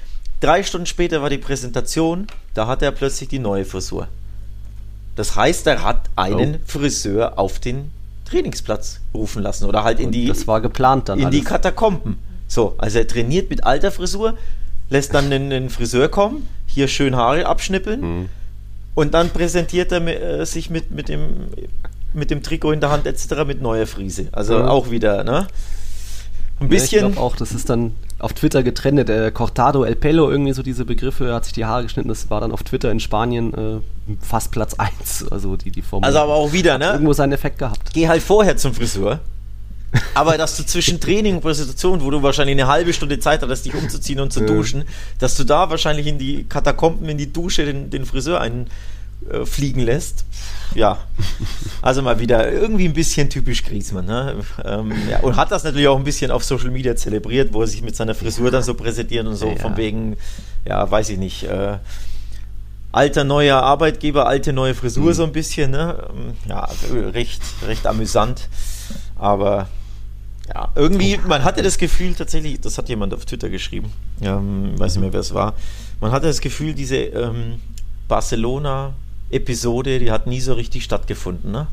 Drei 0.42 0.64
Stunden 0.64 0.86
später 0.86 1.22
war 1.22 1.30
die 1.30 1.38
Präsentation, 1.38 2.26
da 2.54 2.66
hat 2.66 2.82
er 2.82 2.90
plötzlich 2.90 3.28
die 3.28 3.38
neue 3.38 3.64
Frisur. 3.64 4.08
Das 5.14 5.36
heißt, 5.36 5.68
er 5.68 5.84
hat 5.84 6.10
einen 6.16 6.56
oh. 6.56 6.58
Friseur 6.66 7.38
auf 7.38 7.60
den 7.60 7.92
Trainingsplatz 8.24 8.98
rufen 9.14 9.40
lassen 9.40 9.66
oder 9.66 9.84
halt 9.84 10.00
in 10.00 10.10
die. 10.10 10.26
Das 10.26 10.48
war 10.48 10.60
geplant 10.60 11.08
dann. 11.08 11.20
In 11.20 11.26
alles. 11.26 11.38
die 11.38 11.44
Katakomben. 11.44 12.18
So, 12.48 12.74
also 12.76 12.98
er 12.98 13.06
trainiert 13.06 13.50
mit 13.50 13.62
alter 13.62 13.92
Frisur, 13.92 14.36
lässt 14.90 15.14
dann 15.14 15.30
den, 15.30 15.48
den 15.48 15.70
Friseur 15.70 16.08
kommen, 16.08 16.48
hier 16.66 16.88
schön 16.88 17.14
Haare 17.14 17.46
abschnippeln 17.46 18.00
mhm. 18.00 18.28
und 18.96 19.14
dann 19.14 19.30
präsentiert 19.30 19.92
er 19.92 20.04
äh, 20.40 20.44
sich 20.44 20.70
mit, 20.70 20.90
mit, 20.90 21.08
dem, 21.08 21.34
mit 22.14 22.32
dem 22.32 22.42
Trikot 22.42 22.72
in 22.72 22.80
der 22.80 22.90
Hand 22.90 23.06
etc. 23.06 23.44
mit 23.46 23.62
neuer 23.62 23.86
Frise. 23.86 24.26
Also 24.32 24.58
mhm. 24.58 24.64
auch 24.64 24.90
wieder, 24.90 25.22
ne? 25.22 25.46
Ein 26.58 26.68
bisschen. 26.68 27.02
Ja, 27.02 27.10
ich 27.10 27.16
auch, 27.16 27.36
das 27.36 27.52
ist 27.52 27.70
dann 27.70 27.94
auf 28.22 28.32
Twitter 28.32 28.62
getrennt. 28.62 29.08
Der 29.08 29.30
Cortado 29.30 29.84
El 29.84 29.96
Pelo, 29.96 30.30
irgendwie 30.30 30.52
so 30.52 30.62
diese 30.62 30.84
Begriffe, 30.84 31.34
hat 31.34 31.44
sich 31.44 31.52
die 31.52 31.64
Haare 31.64 31.82
geschnitten. 31.82 32.08
Das 32.08 32.30
war 32.30 32.40
dann 32.40 32.52
auf 32.52 32.62
Twitter 32.62 32.90
in 32.90 33.00
Spanien 33.00 33.52
äh, 33.52 34.16
fast 34.20 34.52
Platz 34.52 34.74
1. 34.74 35.26
Also 35.30 35.56
die, 35.56 35.70
die 35.70 35.82
Formel. 35.82 36.06
Also 36.06 36.20
aber 36.20 36.34
auch 36.34 36.52
wieder, 36.52 36.78
ne? 36.78 36.92
Irgendwo 36.92 37.12
seinen 37.12 37.32
Effekt 37.32 37.58
gehabt. 37.58 37.92
Geh 37.92 38.08
halt 38.08 38.22
vorher 38.22 38.56
zum 38.56 38.74
Friseur. 38.74 39.20
Aber 40.14 40.38
dass 40.38 40.56
du 40.56 40.64
zwischen 40.64 41.00
Training 41.00 41.36
und 41.36 41.40
Präsentation, 41.42 42.00
wo 42.00 42.10
du 42.10 42.22
wahrscheinlich 42.22 42.54
eine 42.54 42.66
halbe 42.66 42.92
Stunde 42.92 43.18
Zeit 43.18 43.42
hattest, 43.42 43.66
dich 43.66 43.74
umzuziehen 43.74 44.20
und 44.20 44.32
zu 44.32 44.40
duschen, 44.40 44.84
dass 45.18 45.36
du 45.36 45.44
da 45.44 45.68
wahrscheinlich 45.68 46.06
in 46.06 46.18
die 46.18 46.44
Katakomben, 46.44 47.08
in 47.08 47.18
die 47.18 47.30
Dusche 47.32 47.66
den, 47.66 47.90
den 47.90 48.06
Friseur 48.06 48.40
einfliegen 49.30 49.82
lässt. 49.82 50.24
Ja, 50.74 50.98
also 51.82 52.00
mal 52.02 52.18
wieder 52.18 52.50
irgendwie 52.50 52.86
ein 52.86 52.94
bisschen 52.94 53.28
typisch 53.28 53.62
Griezmann. 53.62 54.06
Ne? 54.06 54.36
Ähm, 54.64 54.92
ja, 55.10 55.20
und 55.20 55.36
hat 55.36 55.50
das 55.50 55.64
natürlich 55.64 55.88
auch 55.88 55.98
ein 55.98 56.04
bisschen 56.04 56.30
auf 56.30 56.44
Social 56.44 56.70
Media 56.70 56.96
zelebriert, 56.96 57.52
wo 57.52 57.60
er 57.62 57.66
sich 57.66 57.82
mit 57.82 57.94
seiner 57.94 58.14
Frisur 58.14 58.50
dann 58.50 58.62
so 58.62 58.74
präsentiert 58.74 59.26
und 59.26 59.36
so, 59.36 59.48
Ja. 59.50 59.56
von 59.56 59.76
wegen, 59.76 60.16
ja, 60.64 60.90
weiß 60.90 61.10
ich 61.10 61.18
nicht, 61.18 61.42
äh, 61.44 61.76
alter 62.90 63.24
neuer 63.24 63.62
Arbeitgeber, 63.62 64.26
alte 64.26 64.52
neue 64.52 64.74
Frisur 64.74 65.10
Mhm. 65.10 65.14
so 65.14 65.24
ein 65.24 65.32
bisschen, 65.32 65.70
ne? 65.70 65.96
Ähm, 66.10 66.34
Ja, 66.48 66.68
recht, 67.12 67.40
recht 67.66 67.86
amüsant. 67.86 68.48
Aber 69.16 69.68
ja, 70.54 70.68
irgendwie, 70.74 71.18
man 71.26 71.44
hatte 71.44 71.62
das 71.62 71.78
Gefühl 71.78 72.14
tatsächlich, 72.14 72.60
das 72.60 72.76
hat 72.78 72.88
jemand 72.88 73.14
auf 73.14 73.24
Twitter 73.24 73.48
geschrieben, 73.48 73.92
ähm, 74.20 74.78
weiß 74.78 74.94
nicht 74.96 75.02
mehr, 75.02 75.12
wer 75.12 75.20
es 75.20 75.32
war, 75.32 75.54
man 76.00 76.10
hatte 76.12 76.26
das 76.26 76.40
Gefühl, 76.40 76.74
diese 76.74 76.96
ähm, 76.96 77.60
Barcelona-Episode, 79.32 79.98
die 79.98 80.10
hat 80.10 80.26
nie 80.26 80.40
so 80.40 80.54
richtig 80.54 80.84
stattgefunden, 80.84 81.50
ne? 81.52 81.66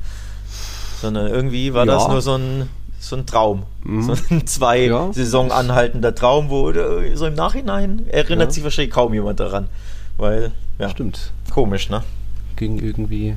Sondern 1.01 1.27
irgendwie 1.27 1.73
war 1.73 1.85
Ja. 1.85 1.93
das 1.93 2.07
nur 2.07 2.21
so 2.21 2.35
ein, 2.35 2.69
so 2.99 3.15
ein 3.15 3.25
Traum. 3.25 3.63
Mhm. 3.83 4.03
So 4.03 4.13
ein 4.29 4.47
zwei 4.47 4.85
Ja. 4.85 5.11
Saison 5.13 5.51
anhaltender 5.51 6.13
Traum, 6.15 6.49
wo 6.49 6.71
äh, 6.71 7.15
so 7.15 7.25
im 7.27 7.35
Nachhinein 7.35 8.05
erinnert 8.09 8.49
Ja. 8.49 8.51
sich 8.53 8.63
wahrscheinlich 8.63 8.93
kaum 8.93 9.13
jemand 9.13 9.39
daran. 9.39 9.67
Weil, 10.17 10.51
ja, 10.77 10.89
Stimmt. 10.89 11.31
komisch, 11.53 11.89
ne? 11.89 12.03
Ging 12.57 12.77
irgendwie 12.79 13.35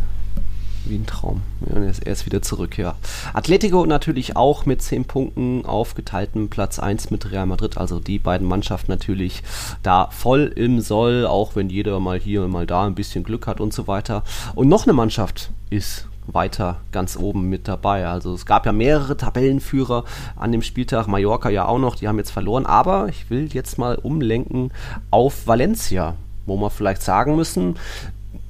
wie 0.86 0.96
ein 0.96 1.06
Traum. 1.06 1.42
Ja, 1.68 1.76
und 1.76 1.82
er 1.82 1.90
ist, 1.90 2.06
er 2.06 2.26
wieder 2.26 2.42
zurück, 2.42 2.78
ja. 2.78 2.96
Atletico 3.32 3.84
natürlich 3.86 4.36
auch 4.36 4.66
mit 4.66 4.82
10 4.82 5.04
Punkten 5.04 5.64
auf 5.64 5.94
geteiltem 5.94 6.48
Platz 6.48 6.78
1 6.78 7.10
mit 7.10 7.30
Real 7.30 7.46
Madrid. 7.46 7.78
Also 7.78 8.00
die 8.00 8.18
beiden 8.18 8.46
Mannschaften 8.46 8.90
natürlich 8.90 9.42
da 9.82 10.08
voll 10.10 10.52
im 10.54 10.80
Soll, 10.80 11.26
auch 11.26 11.56
wenn 11.56 11.70
jeder 11.70 12.00
mal 12.00 12.18
hier 12.18 12.44
und 12.44 12.50
mal 12.50 12.66
da 12.66 12.86
ein 12.86 12.94
bisschen 12.94 13.24
Glück 13.24 13.46
hat 13.46 13.60
und 13.60 13.72
so 13.72 13.86
weiter. 13.86 14.24
Und 14.54 14.68
noch 14.68 14.84
eine 14.84 14.92
Mannschaft 14.92 15.50
ist 15.70 16.06
weiter 16.26 16.80
ganz 16.92 17.16
oben 17.16 17.48
mit 17.48 17.68
dabei. 17.68 18.06
Also 18.06 18.34
es 18.34 18.46
gab 18.46 18.66
ja 18.66 18.72
mehrere 18.72 19.16
Tabellenführer 19.16 20.04
an 20.36 20.52
dem 20.52 20.62
Spieltag, 20.62 21.06
Mallorca 21.06 21.50
ja 21.50 21.66
auch 21.66 21.78
noch, 21.78 21.96
die 21.96 22.08
haben 22.08 22.18
jetzt 22.18 22.30
verloren, 22.30 22.66
aber 22.66 23.08
ich 23.08 23.30
will 23.30 23.48
jetzt 23.52 23.78
mal 23.78 23.96
umlenken 23.96 24.72
auf 25.10 25.46
Valencia, 25.46 26.14
wo 26.46 26.56
wir 26.56 26.70
vielleicht 26.70 27.02
sagen 27.02 27.36
müssen, 27.36 27.76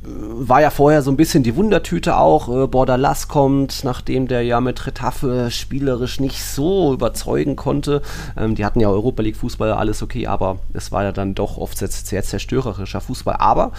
war 0.04 0.60
ja 0.60 0.70
vorher 0.70 1.02
so 1.02 1.12
ein 1.12 1.16
bisschen 1.16 1.44
die 1.44 1.54
Wundertüte 1.54 2.16
auch. 2.16 2.48
Äh, 2.48 2.66
Bordalas 2.66 3.28
kommt, 3.28 3.84
nachdem 3.84 4.26
der 4.26 4.42
ja 4.42 4.60
mit 4.60 4.84
Retafe 4.84 5.48
spielerisch 5.50 6.18
nicht 6.18 6.44
so 6.44 6.92
überzeugen 6.92 7.54
konnte. 7.54 8.02
Ähm, 8.36 8.56
die 8.56 8.64
hatten 8.64 8.80
ja 8.80 8.88
Europa 8.88 9.22
League 9.22 9.36
Fußball, 9.36 9.72
alles 9.72 10.02
okay, 10.02 10.26
aber 10.26 10.58
es 10.72 10.90
war 10.90 11.04
ja 11.04 11.12
dann 11.12 11.34
doch 11.36 11.56
oft 11.56 11.78
sehr, 11.78 12.22
zerstörerischer 12.22 13.00
Fußball. 13.00 13.36
Aber 13.38 13.70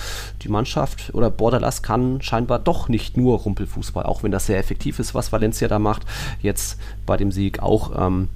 die 0.41 0.49
Mannschaft 0.49 1.13
oder 1.13 1.29
Bordalas 1.29 1.83
kann 1.83 2.21
scheinbar 2.21 2.59
doch 2.59 2.87
nicht 2.87 3.17
nur 3.17 3.39
Rumpelfußball, 3.39 4.05
auch 4.05 4.23
wenn 4.23 4.31
das 4.31 4.45
sehr 4.45 4.59
effektiv 4.59 4.99
ist, 4.99 5.13
was 5.13 5.33
Valencia 5.33 5.67
da 5.67 5.79
macht. 5.79 6.03
Jetzt 6.41 6.79
bei 7.05 7.17
dem 7.17 7.31
Sieg 7.31 7.61
auch. 7.61 7.91
Ähm, 7.99 8.29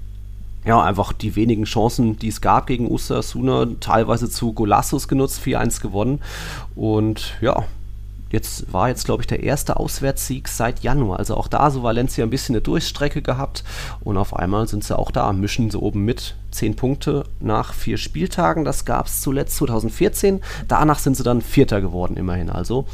ja, 0.65 0.83
einfach 0.83 1.13
die 1.13 1.37
wenigen 1.37 1.63
Chancen, 1.63 2.19
die 2.19 2.27
es 2.27 2.41
gab 2.41 2.67
gegen 2.67 2.91
Osasuna, 2.91 3.67
teilweise 3.79 4.29
zu 4.29 4.51
Golassos 4.51 5.07
genutzt, 5.07 5.41
4-1 5.41 5.81
gewonnen. 5.81 6.19
Und 6.75 7.37
ja, 7.39 7.63
jetzt 8.31 8.71
war 8.73 8.89
jetzt, 8.89 9.05
glaube 9.05 9.23
ich, 9.23 9.27
der 9.27 9.43
erste 9.43 9.77
Auswärtssieg 9.77 10.47
seit 10.47 10.81
Januar. 10.81 11.19
Also 11.19 11.35
auch 11.35 11.47
da 11.47 11.71
so 11.71 11.83
Valencia 11.83 12.25
ein 12.25 12.29
bisschen 12.29 12.55
eine 12.55 12.61
Durchstrecke 12.61 13.21
gehabt. 13.21 13.63
Und 14.01 14.17
auf 14.17 14.35
einmal 14.35 14.67
sind 14.67 14.83
sie 14.83 14.97
auch 14.97 15.11
da, 15.11 15.31
mischen 15.33 15.71
sie 15.71 15.79
oben 15.79 16.05
mit. 16.05 16.35
Zehn 16.51 16.75
Punkte 16.75 17.23
nach 17.39 17.73
vier 17.73 17.97
Spieltagen. 17.97 18.65
Das 18.65 18.85
gab 18.85 19.07
es 19.07 19.21
zuletzt 19.21 19.57
2014. 19.57 20.41
Danach 20.67 20.99
sind 20.99 21.15
sie 21.15 21.23
dann 21.23 21.41
Vierter 21.41 21.81
geworden, 21.81 22.17
immerhin. 22.17 22.49
Also 22.49 22.85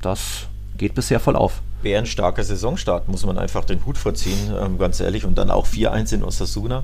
das 0.00 0.46
geht 0.76 0.94
bisher 0.94 1.20
voll 1.20 1.36
auf. 1.36 1.60
Wäre 1.82 2.00
ein 2.00 2.06
starker 2.06 2.42
Saisonstart, 2.42 3.08
muss 3.08 3.24
man 3.24 3.38
einfach 3.38 3.64
den 3.64 3.84
Hut 3.86 3.98
vorziehen, 3.98 4.52
ähm, 4.60 4.78
ganz 4.78 5.00
ehrlich. 5.00 5.24
Und 5.24 5.38
dann 5.38 5.50
auch 5.50 5.66
4-1 5.66 6.14
in 6.14 6.24
Osasuna, 6.24 6.82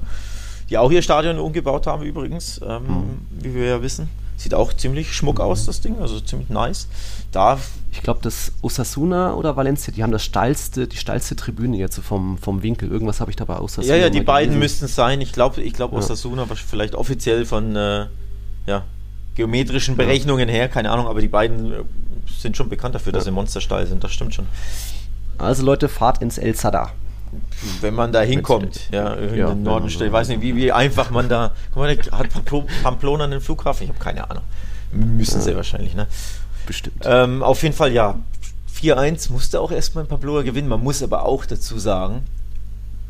die 0.71 0.79
auch 0.79 0.91
ihr 0.91 1.03
Stadion 1.03 1.39
umgebaut 1.39 1.87
haben 1.87 2.03
übrigens, 2.03 2.61
ähm, 2.65 3.27
wie 3.31 3.55
wir 3.55 3.67
ja 3.67 3.83
wissen. 3.83 4.09
Sieht 4.45 4.53
auch 4.53 4.75
ziemlich 4.75 5.15
schmuck 5.15 5.41
aus, 5.41 5.65
das 5.65 5.81
Ding, 5.81 5.99
also 6.03 6.21
ziemlich 6.21 6.51
nice. 6.51 6.87
Da, 7.33 7.59
Ich 7.93 8.03
glaube, 8.03 8.21
das 8.23 8.53
Osasuna 8.61 9.33
oder 9.33 9.57
Valencia, 9.57 9.91
die 9.91 10.03
haben 10.03 10.13
das 10.13 10.23
steilste, 10.23 10.87
die 10.87 10.99
steilste 10.99 11.35
Tribüne 11.35 11.79
jetzt 11.79 11.97
so 11.97 12.03
vom, 12.03 12.37
vom 12.37 12.63
Winkel. 12.63 12.91
Irgendwas 12.91 13.21
habe 13.21 13.31
ich 13.31 13.37
dabei 13.39 13.57
Osasuna. 13.59 13.95
ja, 13.97 14.03
ja, 14.03 14.11
die 14.11 14.21
beiden 14.21 14.59
müssten 14.59 14.85
es 14.85 14.95
sein. 14.95 15.23
Ich 15.23 15.33
glaube, 15.33 15.63
ich 15.63 15.73
glaube 15.73 15.95
Ja. 15.95 15.99
Osasuna 16.01 16.47
war 16.47 16.57
vielleicht 16.57 16.95
offiziell 16.95 17.47
von 17.47 17.75
äh, 17.75 18.07
ja, 18.67 18.85
geometrischen 19.35 19.97
Berechnungen 19.97 20.51
her, 20.51 20.69
keine 20.69 20.91
Ahnung, 20.91 21.07
aber 21.07 21.23
die 21.23 21.29
beiden 21.29 21.73
äh, 21.73 21.77
sind 22.39 22.55
schon 22.55 22.69
bekannt 22.69 22.95
dafür, 22.95 23.15
dass 23.15 23.25
sie 23.25 23.31
monstersteil 23.31 23.87
sind, 23.87 24.05
das 24.05 24.13
stimmt 24.13 24.35
schon. 24.35 24.47
Also 25.39 25.65
Leute, 25.65 25.89
fahrt 25.89 26.21
ins 26.21 26.37
El 26.37 26.55
Sadar. 26.55 26.93
Wenn 27.81 27.95
man 27.95 28.13
da 28.13 28.21
hinkommt, 28.23 28.89
ja, 28.93 29.15
in 29.15 29.35
Ja, 29.37 29.49
den 29.51 29.63
Norden 29.63 29.87
Ich 29.89 30.01
weiß 30.01 30.29
nicht, 30.29 30.41
wie, 30.43 30.55
wie 30.57 30.73
einfach 30.73 31.11
man 31.11 31.29
da. 31.29 31.53
Guck 31.73 31.83
mal, 31.83 31.97
hat 31.97 32.29
Pamplo- 32.33 32.67
Pamplona 32.83 33.25
einen 33.25 33.41
Flughafen? 33.41 33.85
Ich 33.85 33.89
habe 33.91 33.99
keine 33.99 34.29
Ahnung. 34.31 34.45
Müssen 34.93 35.41
sie 35.41 35.57
wahrscheinlich, 35.57 35.95
ne? 35.95 36.07
Bestimmt. 36.67 37.03
Ähm, 37.05 37.43
auf 37.43 37.63
jeden 37.63 37.75
Fall, 37.75 37.93
ja. 37.93 38.19
4-1 38.81 39.31
musste 39.33 39.61
auch 39.61 39.71
erstmal 39.73 40.05
in 40.05 40.09
Pamplona 40.09 40.43
gewinnen. 40.43 40.69
Man 40.69 40.83
muss 40.83 41.03
aber 41.03 41.25
auch 41.25 41.45
dazu 41.47 41.79
sagen, 41.79 42.23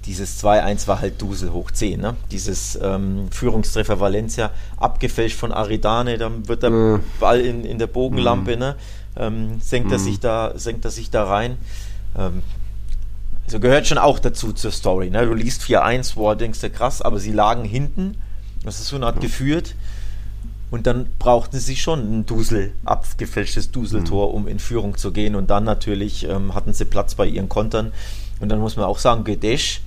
dieses 0.07 0.43
2-1 0.45 0.87
war 0.87 1.01
halt 1.01 1.21
Dusel 1.23 1.53
hoch 1.53 1.71
10, 1.71 2.01
ne? 2.01 2.15
Dieses 2.31 2.79
ähm, 2.83 3.29
Führungstreffer 3.31 3.99
Valencia, 4.01 4.51
abgefälscht 4.77 5.39
von 5.39 5.51
Aridane, 5.53 6.19
dann 6.19 6.47
wird 6.49 6.63
der 6.63 6.71
Mhm. 6.71 7.01
Ball 7.19 7.41
in, 7.41 7.65
in 7.65 7.79
der 7.79 7.87
Bogenlampe, 7.87 8.57
ne? 8.57 8.77
Ähm, 9.17 9.61
senkt, 9.61 9.93
er 9.93 9.99
sich 9.99 10.21
da, 10.21 10.53
senkt 10.57 10.85
er 10.85 10.91
sich 10.91 11.11
da 11.11 11.25
rein. 11.25 11.57
Ähm, 12.19 12.43
also 13.44 13.61
gehört 13.61 13.87
schon 13.87 13.98
auch 13.98 14.18
dazu 14.18 14.52
zur 14.52 14.72
Story. 14.72 15.11
Ne? 15.11 15.26
Du 15.26 15.35
liest 15.35 15.62
4-1, 15.62 16.14
boah, 16.14 16.35
denkst 16.35 16.61
du 16.61 16.70
krass, 16.70 17.02
aber 17.02 17.18
sie 17.18 17.33
lagen 17.33 17.64
hinten. 17.64 18.16
Das 18.64 18.80
ist 18.80 18.88
so 18.88 18.96
eine 18.96 19.07
Art 19.07 19.20
geführt. 19.20 19.74
Und 20.70 20.87
dann 20.87 21.07
brauchten 21.18 21.59
sie 21.59 21.76
schon 21.76 22.00
ein 22.00 22.26
Dusel, 22.26 22.72
abgefälschtes 22.85 23.70
Duseltor, 23.70 24.35
um 24.35 24.48
in 24.48 24.59
Führung 24.59 24.96
zu 24.96 25.12
gehen. 25.12 25.37
Und 25.37 25.50
dann 25.50 25.64
natürlich 25.64 26.24
ähm, 26.28 26.54
hatten 26.54 26.72
sie 26.72 26.85
Platz 26.85 27.14
bei 27.14 27.26
ihren 27.26 27.48
Kontern. 27.48 27.92
Und 28.40 28.48
dann 28.48 28.59
muss 28.59 28.76
man 28.76 28.87
auch 28.87 28.98
sagen, 28.98 29.22
Gedesch 29.24 29.83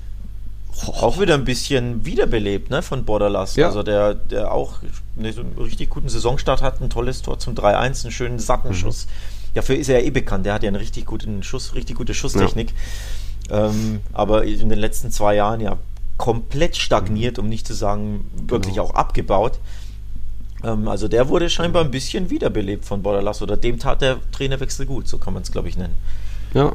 auch 0.86 1.20
wieder 1.20 1.34
ein 1.34 1.44
bisschen 1.44 2.06
wiederbelebt 2.06 2.70
ne, 2.70 2.82
von 2.82 3.04
Borderlass. 3.04 3.56
Ja. 3.56 3.68
Also 3.68 3.84
der, 3.84 4.14
der 4.14 4.52
auch 4.52 4.76
einen 5.18 5.58
richtig 5.58 5.90
guten 5.90 6.08
Saisonstart 6.08 6.62
hat, 6.62 6.82
ein 6.82 6.90
tolles 6.90 7.22
Tor 7.22 7.40
zum 7.40 7.56
3-1, 7.56 8.04
einen 8.04 8.12
schönen 8.12 8.40
satten 8.40 8.74
Schuss. 8.74 9.08
Dafür 9.56 9.76
ist 9.76 9.90
er 9.90 10.00
ja 10.00 10.06
eh 10.06 10.12
bekannt. 10.12 10.46
Der 10.46 10.54
hat 10.54 10.64
ja 10.64 10.68
einen 10.68 10.76
richtig 10.76 11.06
guten 11.06 11.42
Schuss, 11.42 11.74
richtig 11.74 11.96
gute 11.98 12.14
Schusstechnik. 12.14 12.74
Ähm, 13.50 14.00
aber 14.14 14.44
in 14.44 14.70
den 14.70 14.80
letzten 14.80 15.12
zwei 15.12 15.36
Jahren 15.36 15.62
ja 15.62 15.78
komplett 16.18 16.76
stagniert, 16.78 17.40
um 17.40 17.48
nicht 17.48 17.68
zu 17.68 17.74
sagen, 17.74 18.30
wirklich 18.48 18.76
Genau. 18.76 18.88
auch 18.88 18.96
abgebaut. 18.96 19.60
Ähm, 20.64 20.88
also 20.88 21.08
der 21.08 21.30
wurde 21.30 21.50
scheinbar 21.50 21.84
ein 21.84 21.92
bisschen 21.92 22.30
wiederbelebt 22.30 22.86
von 22.86 23.04
Borderlass 23.04 23.42
oder 23.42 23.56
dem 23.58 23.78
tat 23.80 24.02
der 24.02 24.18
Trainerwechsel 24.32 24.86
gut, 24.86 25.08
so 25.08 25.18
kann 25.18 25.34
man 25.34 25.44
es 25.44 25.52
glaube 25.52 25.70
ich 25.70 25.78
nennen. 25.78 25.94
Ja, 26.58 26.74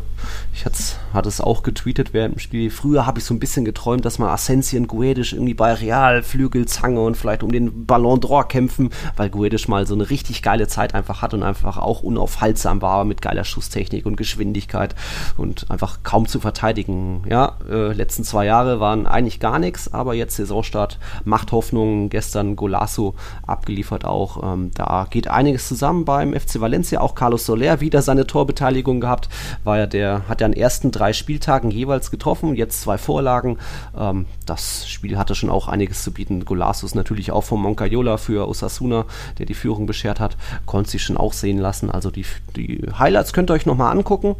ich 0.54 0.64
hatte 0.64 1.28
es 1.28 1.40
auch 1.40 1.64
getweetet 1.64 2.12
während 2.12 2.36
dem 2.36 2.38
Spiel. 2.38 2.70
Früher 2.70 3.04
habe 3.04 3.18
ich 3.18 3.24
so 3.24 3.34
ein 3.34 3.40
bisschen 3.40 3.64
geträumt, 3.64 4.04
dass 4.04 4.20
mal 4.20 4.32
Asensio 4.32 4.78
und 4.78 4.86
Guedes 4.86 5.32
irgendwie 5.32 5.54
bei 5.54 5.74
Real 5.74 6.22
Flügel 6.22 6.66
Zange 6.66 7.00
und 7.00 7.16
vielleicht 7.16 7.42
um 7.42 7.50
den 7.50 7.84
Ballon 7.84 8.20
d'Or 8.20 8.44
kämpfen, 8.46 8.90
weil 9.16 9.28
Guedes 9.28 9.66
mal 9.66 9.84
so 9.84 9.94
eine 9.94 10.08
richtig 10.08 10.42
geile 10.42 10.68
Zeit 10.68 10.94
einfach 10.94 11.20
hat 11.20 11.34
und 11.34 11.42
einfach 11.42 11.78
auch 11.78 12.02
unaufhaltsam 12.04 12.80
war 12.80 13.04
mit 13.04 13.22
geiler 13.22 13.42
Schusstechnik 13.42 14.06
und 14.06 14.16
Geschwindigkeit 14.16 14.94
und 15.36 15.68
einfach 15.68 16.04
kaum 16.04 16.28
zu 16.28 16.38
verteidigen. 16.38 17.24
Ja, 17.28 17.56
äh, 17.68 17.92
letzten 17.92 18.22
zwei 18.22 18.46
Jahre 18.46 18.78
waren 18.78 19.08
eigentlich 19.08 19.40
gar 19.40 19.58
nichts, 19.58 19.92
aber 19.92 20.14
jetzt 20.14 20.36
Saisonstart 20.36 21.00
macht 21.24 21.50
Hoffnung. 21.50 22.08
Gestern 22.08 22.54
Golasso 22.54 23.16
abgeliefert 23.46 24.04
auch. 24.04 24.52
Ähm, 24.52 24.70
da 24.74 25.08
geht 25.10 25.26
einiges 25.26 25.66
zusammen 25.66 26.04
beim 26.04 26.34
FC 26.34 26.60
Valencia. 26.60 27.00
Auch 27.00 27.16
Carlos 27.16 27.46
Soler 27.46 27.80
wieder 27.80 28.02
seine 28.02 28.28
Torbeteiligung 28.28 29.00
gehabt. 29.00 29.28
War 29.64 29.71
ja 29.78 29.86
der, 29.86 30.28
hat 30.28 30.40
ja 30.40 30.46
an 30.46 30.52
den 30.52 30.60
ersten 30.60 30.90
drei 30.90 31.12
Spieltagen 31.12 31.70
jeweils 31.70 32.10
getroffen, 32.10 32.54
jetzt 32.54 32.80
zwei 32.80 32.98
Vorlagen. 32.98 33.58
Ähm, 33.96 34.26
das 34.46 34.88
Spiel 34.88 35.18
hatte 35.18 35.34
schon 35.34 35.50
auch 35.50 35.68
einiges 35.68 36.02
zu 36.02 36.12
bieten. 36.12 36.44
Golasso 36.44 36.86
ist 36.86 36.94
natürlich 36.94 37.30
auch 37.32 37.44
vom 37.44 37.62
Moncayola 37.62 38.16
für 38.16 38.48
Osasuna, 38.48 39.04
der 39.38 39.46
die 39.46 39.54
Führung 39.54 39.86
beschert 39.86 40.20
hat, 40.20 40.36
konnte 40.66 40.90
sich 40.90 41.02
schon 41.02 41.16
auch 41.16 41.32
sehen 41.32 41.58
lassen. 41.58 41.90
Also 41.90 42.10
die, 42.10 42.26
die 42.56 42.86
Highlights 42.98 43.32
könnt 43.32 43.50
ihr 43.50 43.54
euch 43.54 43.66
nochmal 43.66 43.92
angucken. 43.92 44.36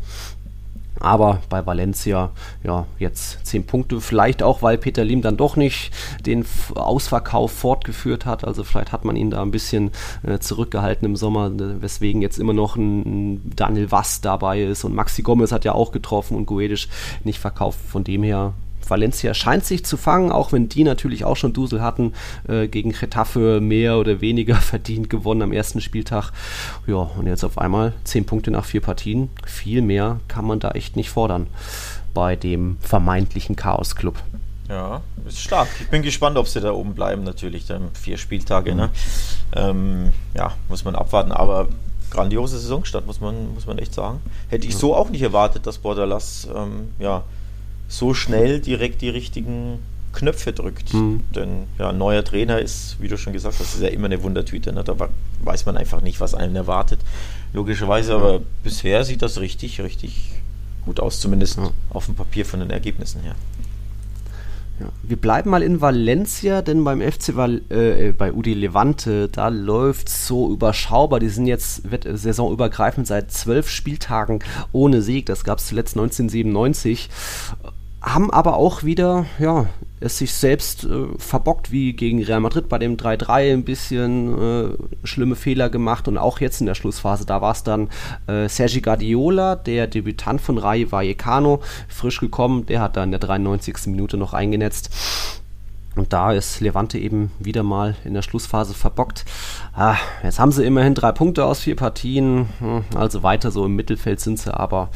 Aber 1.02 1.40
bei 1.48 1.66
Valencia, 1.66 2.30
ja, 2.62 2.86
jetzt 2.96 3.44
10 3.44 3.66
Punkte. 3.66 4.00
Vielleicht 4.00 4.40
auch, 4.40 4.62
weil 4.62 4.78
Peter 4.78 5.04
Lim 5.04 5.20
dann 5.20 5.36
doch 5.36 5.56
nicht 5.56 5.90
den 6.24 6.44
Ausverkauf 6.76 7.50
fortgeführt 7.50 8.24
hat. 8.24 8.44
Also 8.44 8.62
vielleicht 8.62 8.92
hat 8.92 9.04
man 9.04 9.16
ihn 9.16 9.30
da 9.30 9.42
ein 9.42 9.50
bisschen 9.50 9.90
äh, 10.22 10.38
zurückgehalten 10.38 11.04
im 11.04 11.16
Sommer, 11.16 11.46
äh, 11.46 11.82
weswegen 11.82 12.22
jetzt 12.22 12.38
immer 12.38 12.52
noch 12.52 12.76
ein, 12.76 13.00
ein 13.32 13.52
Daniel 13.56 13.90
Wass 13.90 14.20
dabei 14.20 14.62
ist. 14.62 14.84
Und 14.84 14.94
Maxi 14.94 15.22
Gomez 15.22 15.50
hat 15.50 15.64
ja 15.64 15.72
auch 15.72 15.90
getroffen 15.90 16.36
und 16.36 16.46
Guedes 16.46 16.86
nicht 17.24 17.40
verkauft. 17.40 17.80
Von 17.88 18.04
dem 18.04 18.22
her 18.22 18.54
Valencia 18.88 19.34
scheint 19.34 19.64
sich 19.64 19.84
zu 19.84 19.96
fangen, 19.96 20.32
auch 20.32 20.52
wenn 20.52 20.68
die 20.68 20.84
natürlich 20.84 21.24
auch 21.24 21.36
schon 21.36 21.52
Dusel 21.52 21.82
hatten, 21.82 22.12
äh, 22.48 22.68
gegen 22.68 22.92
Getafe 22.92 23.60
mehr 23.60 23.98
oder 23.98 24.20
weniger 24.20 24.56
verdient 24.60 25.10
gewonnen 25.10 25.42
am 25.42 25.52
ersten 25.52 25.80
Spieltag. 25.80 26.32
Ja, 26.86 27.10
und 27.16 27.26
jetzt 27.26 27.44
auf 27.44 27.58
einmal 27.58 27.92
10 28.04 28.26
Punkte 28.26 28.50
nach 28.50 28.64
vier 28.64 28.80
Partien. 28.80 29.30
Viel 29.46 29.82
mehr 29.82 30.20
kann 30.28 30.44
man 30.44 30.60
da 30.60 30.70
echt 30.72 30.96
nicht 30.96 31.10
fordern 31.10 31.46
bei 32.14 32.36
dem 32.36 32.76
vermeintlichen 32.80 33.56
Chaos-Club. 33.56 34.16
Ja, 34.68 35.02
ist 35.26 35.40
stark. 35.40 35.68
Ich 35.80 35.88
bin 35.88 36.02
gespannt, 36.02 36.36
ob 36.38 36.48
sie 36.48 36.60
da 36.60 36.72
oben 36.72 36.94
bleiben, 36.94 37.24
natürlich. 37.24 37.66
Dann 37.66 37.90
vier 37.94 38.16
Spieltage, 38.16 38.74
ne? 38.74 38.90
Ähm, 39.54 40.12
ja, 40.34 40.52
muss 40.68 40.84
man 40.84 40.94
abwarten. 40.94 41.32
Aber 41.32 41.68
grandiose 42.10 42.58
Saisonstart, 42.58 43.06
muss 43.06 43.20
man, 43.20 43.54
muss 43.54 43.66
man 43.66 43.78
echt 43.78 43.94
sagen. 43.94 44.20
Hätte 44.48 44.66
ich 44.66 44.76
so 44.76 44.94
auch 44.94 45.10
nicht 45.10 45.22
erwartet, 45.22 45.66
dass 45.66 45.78
Borderlass 45.78 46.48
ähm, 46.54 46.92
ja, 46.98 47.24
so 47.92 48.14
schnell 48.14 48.60
direkt 48.60 49.02
die 49.02 49.10
richtigen 49.10 49.78
Knöpfe 50.12 50.52
drückt. 50.52 50.94
Mhm. 50.94 51.20
Denn 51.34 51.64
ja, 51.78 51.90
ein 51.90 51.98
neuer 51.98 52.24
Trainer 52.24 52.58
ist, 52.58 52.96
wie 53.00 53.08
du 53.08 53.18
schon 53.18 53.34
gesagt 53.34 53.56
hast, 53.58 53.74
ist 53.74 53.82
ja 53.82 53.88
immer 53.88 54.06
eine 54.06 54.22
Wundertüte. 54.22 54.72
Ne? 54.72 54.82
Da 54.82 54.94
weiß 55.44 55.66
man 55.66 55.76
einfach 55.76 56.00
nicht, 56.00 56.18
was 56.18 56.34
einen 56.34 56.56
erwartet. 56.56 57.00
Logischerweise, 57.52 58.14
aber 58.14 58.40
bisher 58.62 59.04
sieht 59.04 59.20
das 59.20 59.40
richtig, 59.40 59.80
richtig 59.82 60.32
gut 60.86 61.00
aus, 61.00 61.20
zumindest 61.20 61.58
ja. 61.58 61.70
auf 61.90 62.06
dem 62.06 62.14
Papier 62.14 62.46
von 62.46 62.60
den 62.60 62.70
Ergebnissen 62.70 63.20
her. 63.22 63.34
Ja. 64.80 64.86
Wir 65.02 65.18
bleiben 65.18 65.50
mal 65.50 65.62
in 65.62 65.82
Valencia, 65.82 66.62
denn 66.62 66.82
beim 66.82 67.02
FC 67.02 67.36
Val 67.36 67.60
äh, 67.68 68.12
bei 68.12 68.32
Udi 68.32 68.54
Levante, 68.54 69.28
da 69.28 69.48
läuft 69.48 70.08
so 70.08 70.50
überschaubar. 70.50 71.20
Die 71.20 71.28
sind 71.28 71.46
jetzt 71.46 71.82
äh, 71.92 72.16
saisonübergreifend 72.16 73.06
seit 73.06 73.30
zwölf 73.30 73.68
Spieltagen 73.68 74.40
ohne 74.72 75.02
Sieg. 75.02 75.26
Das 75.26 75.44
gab 75.44 75.58
es 75.58 75.66
zuletzt 75.66 75.94
1997 75.94 77.10
haben 78.02 78.30
aber 78.30 78.56
auch 78.56 78.82
wieder 78.82 79.26
ja, 79.38 79.66
es 80.00 80.18
sich 80.18 80.34
selbst 80.34 80.84
äh, 80.84 81.06
verbockt, 81.16 81.70
wie 81.70 81.92
gegen 81.92 82.22
Real 82.22 82.40
Madrid 82.40 82.68
bei 82.68 82.78
dem 82.78 82.96
3-3 82.96 83.52
ein 83.52 83.64
bisschen 83.64 84.38
äh, 84.38 84.76
schlimme 85.04 85.36
Fehler 85.36 85.70
gemacht 85.70 86.08
und 86.08 86.18
auch 86.18 86.40
jetzt 86.40 86.60
in 86.60 86.66
der 86.66 86.74
Schlussphase, 86.74 87.24
da 87.24 87.40
war 87.40 87.52
es 87.52 87.62
dann 87.62 87.88
äh, 88.26 88.48
Sergi 88.48 88.80
Guardiola, 88.80 89.56
der 89.56 89.86
Debütant 89.86 90.40
von 90.40 90.58
Rayo 90.58 90.90
Vallecano, 90.90 91.62
frisch 91.88 92.20
gekommen, 92.20 92.66
der 92.66 92.80
hat 92.80 92.96
da 92.96 93.04
in 93.04 93.12
der 93.12 93.20
93. 93.20 93.86
Minute 93.86 94.16
noch 94.16 94.34
eingenetzt. 94.34 94.90
Und 95.94 96.14
da 96.14 96.32
ist 96.32 96.60
Levante 96.60 96.98
eben 96.98 97.32
wieder 97.38 97.62
mal 97.62 97.96
in 98.06 98.14
der 98.14 98.22
Schlussphase 98.22 98.72
verbockt. 98.72 99.26
Ah, 99.74 99.96
jetzt 100.22 100.38
haben 100.38 100.50
sie 100.50 100.64
immerhin 100.64 100.94
drei 100.94 101.12
Punkte 101.12 101.44
aus 101.44 101.60
vier 101.60 101.76
Partien. 101.76 102.48
Hm, 102.60 102.84
also 102.94 103.22
weiter 103.22 103.50
so 103.50 103.66
im 103.66 103.76
Mittelfeld 103.76 104.18
sind 104.18 104.38
sie, 104.38 104.54
aber 104.56 104.88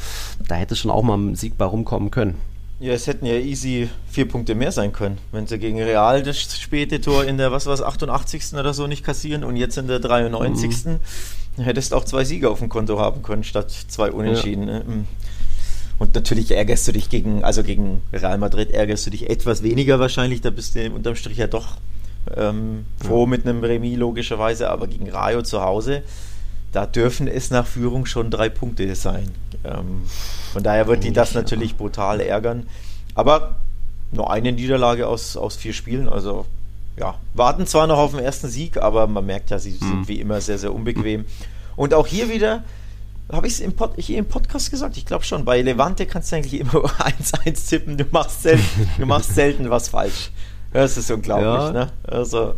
da 0.47 0.55
hätte 0.55 0.75
schon 0.75 0.89
auch 0.89 1.03
mal 1.03 1.15
ein 1.15 1.35
Sieg 1.35 1.55
bei 1.55 1.65
rumkommen 1.65 2.09
können. 2.09 2.41
Ja, 2.79 2.93
es 2.93 3.07
hätten 3.07 3.25
ja 3.25 3.33
easy 3.33 3.89
vier 4.09 4.27
Punkte 4.27 4.53
mehr 4.53 4.71
sein 4.71 4.93
können, 4.93 5.17
wenn 5.31 5.47
sie 5.47 5.57
gegen 5.57 5.81
Real 5.81 6.21
das 6.21 6.37
späte 6.37 7.01
Tor 7.01 7.25
in 7.25 7.37
der, 7.37 7.51
was 7.51 7.65
war 7.65 7.79
88. 7.79 8.53
oder 8.53 8.73
so 8.73 8.85
nicht 8.85 9.03
kassieren 9.03 9.43
und 9.43 9.55
jetzt 9.55 9.77
in 9.77 9.87
der 9.87 9.99
93. 9.99 10.85
Mhm. 10.85 10.99
hättest 11.63 11.93
auch 11.93 12.05
zwei 12.05 12.23
Siege 12.23 12.51
auf 12.51 12.59
dem 12.59 12.69
Konto 12.69 12.99
haben 12.99 13.23
können, 13.23 13.43
statt 13.43 13.71
zwei 13.71 14.11
Unentschieden. 14.11 14.67
Ja. 14.67 14.73
Ne? 14.79 14.83
Mhm. 14.85 15.05
Und 15.97 16.13
natürlich 16.13 16.51
ärgerst 16.51 16.87
du 16.87 16.91
dich 16.91 17.09
gegen, 17.09 17.43
also 17.43 17.63
gegen 17.63 18.03
Real 18.13 18.37
Madrid 18.37 18.69
ärgerst 18.69 19.07
du 19.07 19.09
dich 19.09 19.27
etwas 19.27 19.63
weniger 19.63 19.99
wahrscheinlich, 19.99 20.41
da 20.41 20.51
bist 20.51 20.75
du 20.75 20.91
unterm 20.91 21.15
Strich 21.15 21.37
ja 21.37 21.47
doch 21.47 21.77
ähm, 22.35 22.85
froh 23.03 23.23
ja. 23.23 23.29
mit 23.29 23.47
einem 23.47 23.63
Remis 23.63 23.97
logischerweise, 23.97 24.69
aber 24.69 24.85
gegen 24.85 25.09
Rayo 25.09 25.41
zu 25.41 25.63
Hause, 25.63 26.03
da 26.71 26.85
dürfen 26.85 27.27
es 27.27 27.49
nach 27.49 27.65
Führung 27.65 28.05
schon 28.05 28.29
drei 28.29 28.49
Punkte 28.49 28.93
sein. 28.95 29.31
Ähm, 29.63 30.03
von 30.53 30.63
daher 30.63 30.87
wird 30.87 31.03
die 31.03 31.13
das 31.13 31.33
natürlich 31.33 31.75
brutal 31.75 32.19
ärgern. 32.19 32.67
Aber 33.15 33.55
nur 34.11 34.31
eine 34.31 34.51
Niederlage 34.51 35.07
aus, 35.07 35.37
aus 35.37 35.55
vier 35.55 35.73
Spielen, 35.73 36.07
also 36.07 36.45
ja, 36.97 37.15
warten 37.33 37.67
zwar 37.67 37.87
noch 37.87 37.97
auf 37.97 38.11
den 38.11 38.19
ersten 38.19 38.47
Sieg, 38.47 38.77
aber 38.77 39.07
man 39.07 39.25
merkt 39.25 39.51
ja, 39.51 39.59
sie 39.59 39.71
sind 39.71 40.01
mhm. 40.01 40.07
wie 40.07 40.19
immer 40.19 40.41
sehr, 40.41 40.57
sehr 40.57 40.73
unbequem. 40.73 41.25
Und 41.75 41.93
auch 41.93 42.07
hier 42.07 42.29
wieder, 42.29 42.63
habe 43.31 43.47
ich 43.47 43.53
es 43.53 43.59
im, 43.59 43.73
Pod, 43.73 43.97
im 44.09 44.25
Podcast 44.25 44.71
gesagt? 44.71 44.97
Ich 44.97 45.05
glaube 45.05 45.23
schon, 45.23 45.45
bei 45.45 45.61
Levante 45.61 46.05
kannst 46.05 46.31
du 46.31 46.37
eigentlich 46.37 46.59
immer 46.59 46.71
1-1 46.73 47.69
tippen, 47.69 47.97
du 47.97 48.05
machst 48.11 48.43
selten, 48.43 48.89
du 48.97 49.05
machst 49.05 49.35
selten 49.35 49.69
was 49.69 49.89
falsch. 49.89 50.31
Das 50.73 50.97
ist 50.97 51.11
unglaublich, 51.11 51.47
ja. 51.47 51.71
ne? 51.71 51.91
Also, 52.03 52.55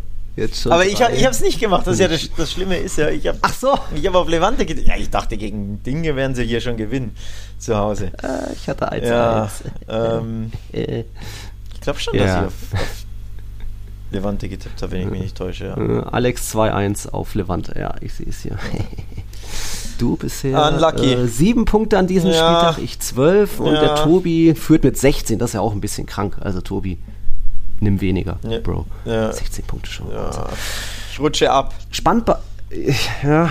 Aber 0.65 0.86
ich, 0.86 0.94
ich 0.94 1.02
habe 1.02 1.13
es 1.13 1.42
nicht 1.42 1.60
gemacht. 1.60 1.86
Das, 1.86 1.96
ist 1.96 2.00
ja 2.00 2.08
das, 2.08 2.30
das 2.38 2.52
Schlimme 2.52 2.78
ist 2.78 2.98
ja, 2.98 3.10
ich 3.10 3.28
habe 3.28 3.39
so. 3.60 3.78
ich 3.94 4.06
habe 4.08 4.18
auf 4.18 4.30
Levante 4.30 4.65
gedacht. 4.65 4.88
Ja, 4.88 4.96
ich 4.96 5.10
dachte, 5.10 5.38
gegen 5.38 5.84
Dinge 5.84 6.15
werden 6.15 6.36
sie 6.36 6.46
hier 6.46 6.62
schon 6.62 6.78
gewinnen 6.78 7.15
zu 7.58 7.76
Hause. 7.78 8.12
Äh, 8.24 8.54
ich 8.54 8.68
hatte 8.68 8.92
1 8.92 9.08
ja, 9.08 9.50
ähm, 9.88 10.52
äh. 10.72 11.04
Ich 11.74 11.82
glaube 11.82 12.00
schon, 12.00 12.13
ja. 12.15 12.26
dass 12.26 12.36
ich 12.36 12.48
auf, 12.48 12.82
auf 12.82 13.06
Levante 14.12 14.50
getippt 14.50 14.82
habe, 14.82 14.92
wenn 14.94 15.02
ich 15.02 15.10
mich 15.10 15.22
nicht 15.22 15.38
täusche. 15.38 15.65
Ja. 15.65 15.78
Äh, 15.78 16.04
Alex 16.12 16.54
2-1 16.56 17.10
auf 17.10 17.36
Levante. 17.36 17.78
Ja, 17.80 17.96
ich 18.02 18.13
sehe 18.13 18.28
es 18.28 18.42
hier. 18.42 18.58
Du 19.98 20.15
bisher 20.15 20.72
Unlucky. 20.72 21.12
Äh, 21.12 21.28
sieben 21.28 21.65
Punkte 21.65 21.98
an 21.98 22.08
diesem 22.08 22.32
ja. 22.32 22.36
Spieltag, 22.36 22.78
ich 22.82 23.00
zwölf 23.02 23.60
und 23.60 23.74
der 23.74 23.96
Tobi 23.96 24.56
führt 24.56 24.86
mit 24.86 24.98
16. 24.98 25.38
Das 25.38 25.50
ist 25.50 25.54
ja 25.56 25.60
auch 25.60 25.74
ein 25.74 25.82
bisschen 25.82 26.06
krank. 26.06 26.38
Also 26.39 26.62
Tobi, 26.62 27.00
nimm 27.82 28.02
weniger, 28.02 28.38
ja. 28.44 28.60
Bro. 28.60 28.86
Ja. 29.06 29.32
16 29.32 29.65
Punkte 29.65 29.89
schon. 29.89 30.12
Ja. 30.12 30.32
Ich 31.12 31.20
rutsche 31.20 31.52
ab. 31.52 31.74
Spannend, 31.92 32.30
ja, 33.24 33.50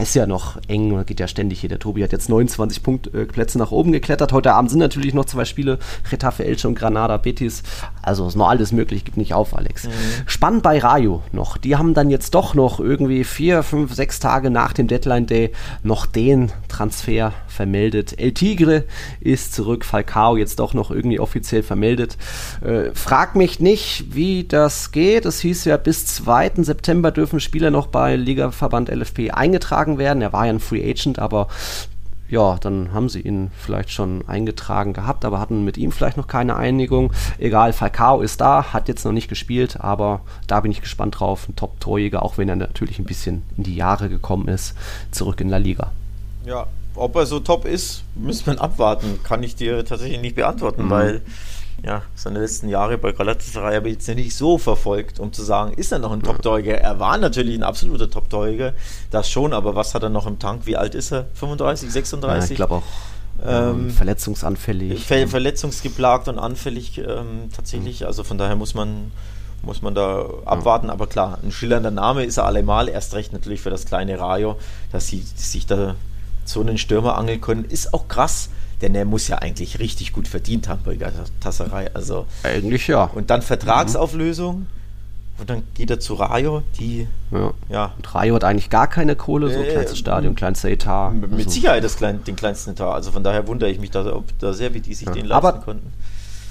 ist 0.00 0.14
ja 0.14 0.26
noch 0.26 0.58
eng, 0.66 1.04
geht 1.04 1.20
ja 1.20 1.28
ständig 1.28 1.60
hier. 1.60 1.68
Der 1.68 1.78
Tobi 1.78 2.02
hat 2.02 2.12
jetzt 2.12 2.30
29 2.30 2.82
Punkt, 2.82 3.14
äh, 3.14 3.26
Plätze 3.26 3.58
nach 3.58 3.72
oben 3.72 3.92
geklettert. 3.92 4.32
Heute 4.32 4.54
Abend 4.54 4.70
sind 4.70 4.78
natürlich 4.78 5.12
noch 5.12 5.26
zwei 5.26 5.44
Spiele, 5.44 5.78
Retafe 6.10 6.44
Elche 6.44 6.66
und 6.66 6.74
Granada 6.74 7.18
Betis. 7.18 7.62
Also 8.00 8.26
ist 8.26 8.36
noch 8.36 8.48
alles 8.48 8.72
möglich, 8.72 9.04
gib 9.04 9.18
nicht 9.18 9.34
auf, 9.34 9.54
Alex. 9.56 9.84
Mhm. 9.84 9.90
Spannend 10.26 10.62
bei 10.62 10.78
Rayo 10.78 11.22
noch. 11.32 11.58
Die 11.58 11.76
haben 11.76 11.92
dann 11.92 12.08
jetzt 12.08 12.34
doch 12.34 12.54
noch 12.54 12.80
irgendwie 12.80 13.24
vier, 13.24 13.62
fünf, 13.62 13.94
sechs 13.94 14.18
Tage 14.18 14.48
nach 14.48 14.72
dem 14.72 14.88
Deadline 14.88 15.26
Day 15.26 15.52
noch 15.82 16.06
den 16.06 16.50
Transfer 16.68 17.32
vermeldet. 17.48 18.18
El 18.18 18.32
Tigre 18.32 18.84
ist 19.20 19.52
zurück, 19.52 19.84
Falcao 19.84 20.38
jetzt 20.38 20.58
doch 20.58 20.72
noch 20.72 20.90
irgendwie 20.90 21.20
offiziell 21.20 21.62
vermeldet. 21.62 22.16
Äh, 22.62 22.94
frag 22.94 23.36
mich 23.36 23.60
nicht, 23.60 24.14
wie 24.14 24.44
das 24.44 24.90
geht. 24.90 25.26
Es 25.26 25.40
hieß 25.40 25.66
ja, 25.66 25.76
bis 25.76 26.06
2. 26.06 26.52
September 26.62 27.10
dürfen 27.10 27.38
Spieler 27.38 27.70
noch 27.70 27.88
bei 27.88 28.21
Ligaverband 28.22 28.88
LFP 28.88 29.30
eingetragen 29.32 29.98
werden. 29.98 30.22
Er 30.22 30.32
war 30.32 30.46
ja 30.46 30.52
ein 30.52 30.60
Free 30.60 30.88
Agent, 30.88 31.18
aber 31.18 31.48
ja, 32.32 32.56
dann 32.58 32.94
haben 32.94 33.10
sie 33.10 33.20
ihn 33.20 33.50
vielleicht 33.58 33.90
schon 33.90 34.26
eingetragen 34.26 34.94
gehabt, 34.94 35.26
aber 35.26 35.38
hatten 35.38 35.64
mit 35.64 35.76
ihm 35.76 35.92
vielleicht 35.92 36.16
noch 36.16 36.26
keine 36.26 36.56
Einigung. 36.56 37.12
Egal, 37.38 37.74
Falcao 37.74 38.22
ist 38.22 38.40
da, 38.40 38.72
hat 38.72 38.88
jetzt 38.88 39.04
noch 39.04 39.12
nicht 39.12 39.28
gespielt, 39.28 39.78
aber 39.80 40.22
da 40.46 40.60
bin 40.60 40.72
ich 40.72 40.80
gespannt 40.80 41.20
drauf. 41.20 41.46
Ein 41.46 41.56
Top-Torjäger, 41.56 42.22
auch 42.22 42.38
wenn 42.38 42.48
er 42.48 42.56
natürlich 42.56 42.98
ein 42.98 43.04
bisschen 43.04 43.42
in 43.58 43.64
die 43.64 43.76
Jahre 43.76 44.08
gekommen 44.08 44.48
ist, 44.48 44.74
zurück 45.10 45.42
in 45.42 45.50
La 45.50 45.58
Liga. 45.58 45.92
Ja, 46.46 46.68
ob 46.94 47.16
er 47.16 47.26
so 47.26 47.38
top 47.38 47.66
ist, 47.66 48.02
müssen 48.14 48.46
wir 48.46 48.60
abwarten. 48.62 49.20
Kann 49.22 49.42
ich 49.42 49.54
dir 49.54 49.84
tatsächlich 49.84 50.22
nicht 50.22 50.36
beantworten, 50.36 50.86
mhm. 50.86 50.90
weil 50.90 51.22
ja, 51.84 52.02
seine 52.14 52.40
letzten 52.40 52.68
Jahre 52.68 52.96
bei 52.96 53.10
Galatasaray 53.10 53.76
habe 53.76 53.88
ich 53.88 53.94
jetzt 53.94 54.08
nicht 54.08 54.36
so 54.36 54.56
verfolgt, 54.56 55.18
um 55.18 55.32
zu 55.32 55.42
sagen, 55.42 55.72
ist 55.72 55.90
er 55.90 55.98
noch 55.98 56.12
ein 56.12 56.22
Top-Torjäger? 56.22 56.78
Er 56.78 57.00
war 57.00 57.18
natürlich 57.18 57.56
ein 57.56 57.64
absoluter 57.64 58.08
Top-Torjäger, 58.08 58.74
das 59.10 59.28
schon, 59.28 59.52
aber 59.52 59.74
was 59.74 59.94
hat 59.94 60.04
er 60.04 60.08
noch 60.08 60.26
im 60.26 60.38
Tank? 60.38 60.62
Wie 60.66 60.76
alt 60.76 60.94
ist 60.94 61.10
er? 61.10 61.26
35, 61.34 61.90
36? 61.90 62.50
Ja, 62.50 62.52
ich 62.52 62.56
glaube 62.56 62.74
auch. 62.76 62.82
Ähm, 63.44 63.90
verletzungsanfällig. 63.90 65.04
Ver 65.04 65.26
verletzungsgeplagt 65.26 66.28
und 66.28 66.38
anfällig 66.38 66.98
ähm, 66.98 67.48
tatsächlich. 67.54 68.02
Mhm. 68.02 68.06
Also 68.06 68.22
von 68.22 68.38
daher 68.38 68.54
muss 68.54 68.74
man, 68.74 69.10
muss 69.62 69.82
man 69.82 69.96
da 69.96 70.24
abwarten. 70.44 70.90
Aber 70.90 71.08
klar, 71.08 71.38
ein 71.42 71.50
schillernder 71.50 71.90
Name 71.90 72.24
ist 72.24 72.36
er 72.36 72.44
allemal. 72.44 72.88
Erst 72.88 73.14
recht 73.14 73.32
natürlich 73.32 73.60
für 73.60 73.70
das 73.70 73.86
kleine 73.86 74.20
Rayo, 74.20 74.56
dass 74.92 75.08
sie 75.08 75.24
sich 75.34 75.66
da 75.66 75.96
so 76.44 76.60
einen 76.60 76.78
Stürmer 76.78 77.16
angeln 77.16 77.40
können. 77.40 77.64
Ist 77.64 77.92
auch 77.92 78.06
krass 78.06 78.50
denn 78.82 78.94
er 78.94 79.04
muss 79.04 79.28
ja 79.28 79.38
eigentlich 79.38 79.78
richtig 79.78 80.12
gut 80.12 80.28
verdient 80.28 80.68
haben 80.68 80.82
bei 80.84 80.98
Tasserei. 81.40 81.94
Also 81.94 82.26
eigentlich 82.42 82.88
ja. 82.88 83.04
Und 83.04 83.30
dann 83.30 83.42
Vertragsauflösung. 83.42 84.58
Mhm. 84.58 84.66
Und 85.38 85.50
dann 85.50 85.62
geht 85.74 85.90
er 85.90 85.98
zu 85.98 86.14
Rayo, 86.14 86.62
die. 86.78 87.08
Ja. 87.30 87.52
ja. 87.68 87.92
Und 87.96 88.14
Rayo 88.14 88.34
hat 88.34 88.44
eigentlich 88.44 88.70
gar 88.70 88.86
keine 88.86 89.16
Kohle, 89.16 89.50
so 89.50 89.60
äh, 89.60 89.72
kleinstes 89.72 89.98
Stadion, 89.98 90.34
kleinster 90.34 90.68
Etat. 90.68 91.10
Mit 91.10 91.32
also. 91.32 91.50
Sicherheit 91.50 91.82
das 91.82 91.96
klein, 91.96 92.22
den 92.24 92.36
kleinsten 92.36 92.72
Etat. 92.72 92.92
Also 92.92 93.10
von 93.12 93.24
daher 93.24 93.48
wundere 93.48 93.70
ich 93.70 93.80
mich 93.80 93.90
da, 93.90 94.04
ob 94.14 94.38
da 94.38 94.52
sehr, 94.52 94.74
wie 94.74 94.80
die 94.80 94.94
sich 94.94 95.06
ja. 95.06 95.12
den 95.12 95.26
leisten 95.26 95.46
Aber 95.46 95.60
konnten 95.60 95.92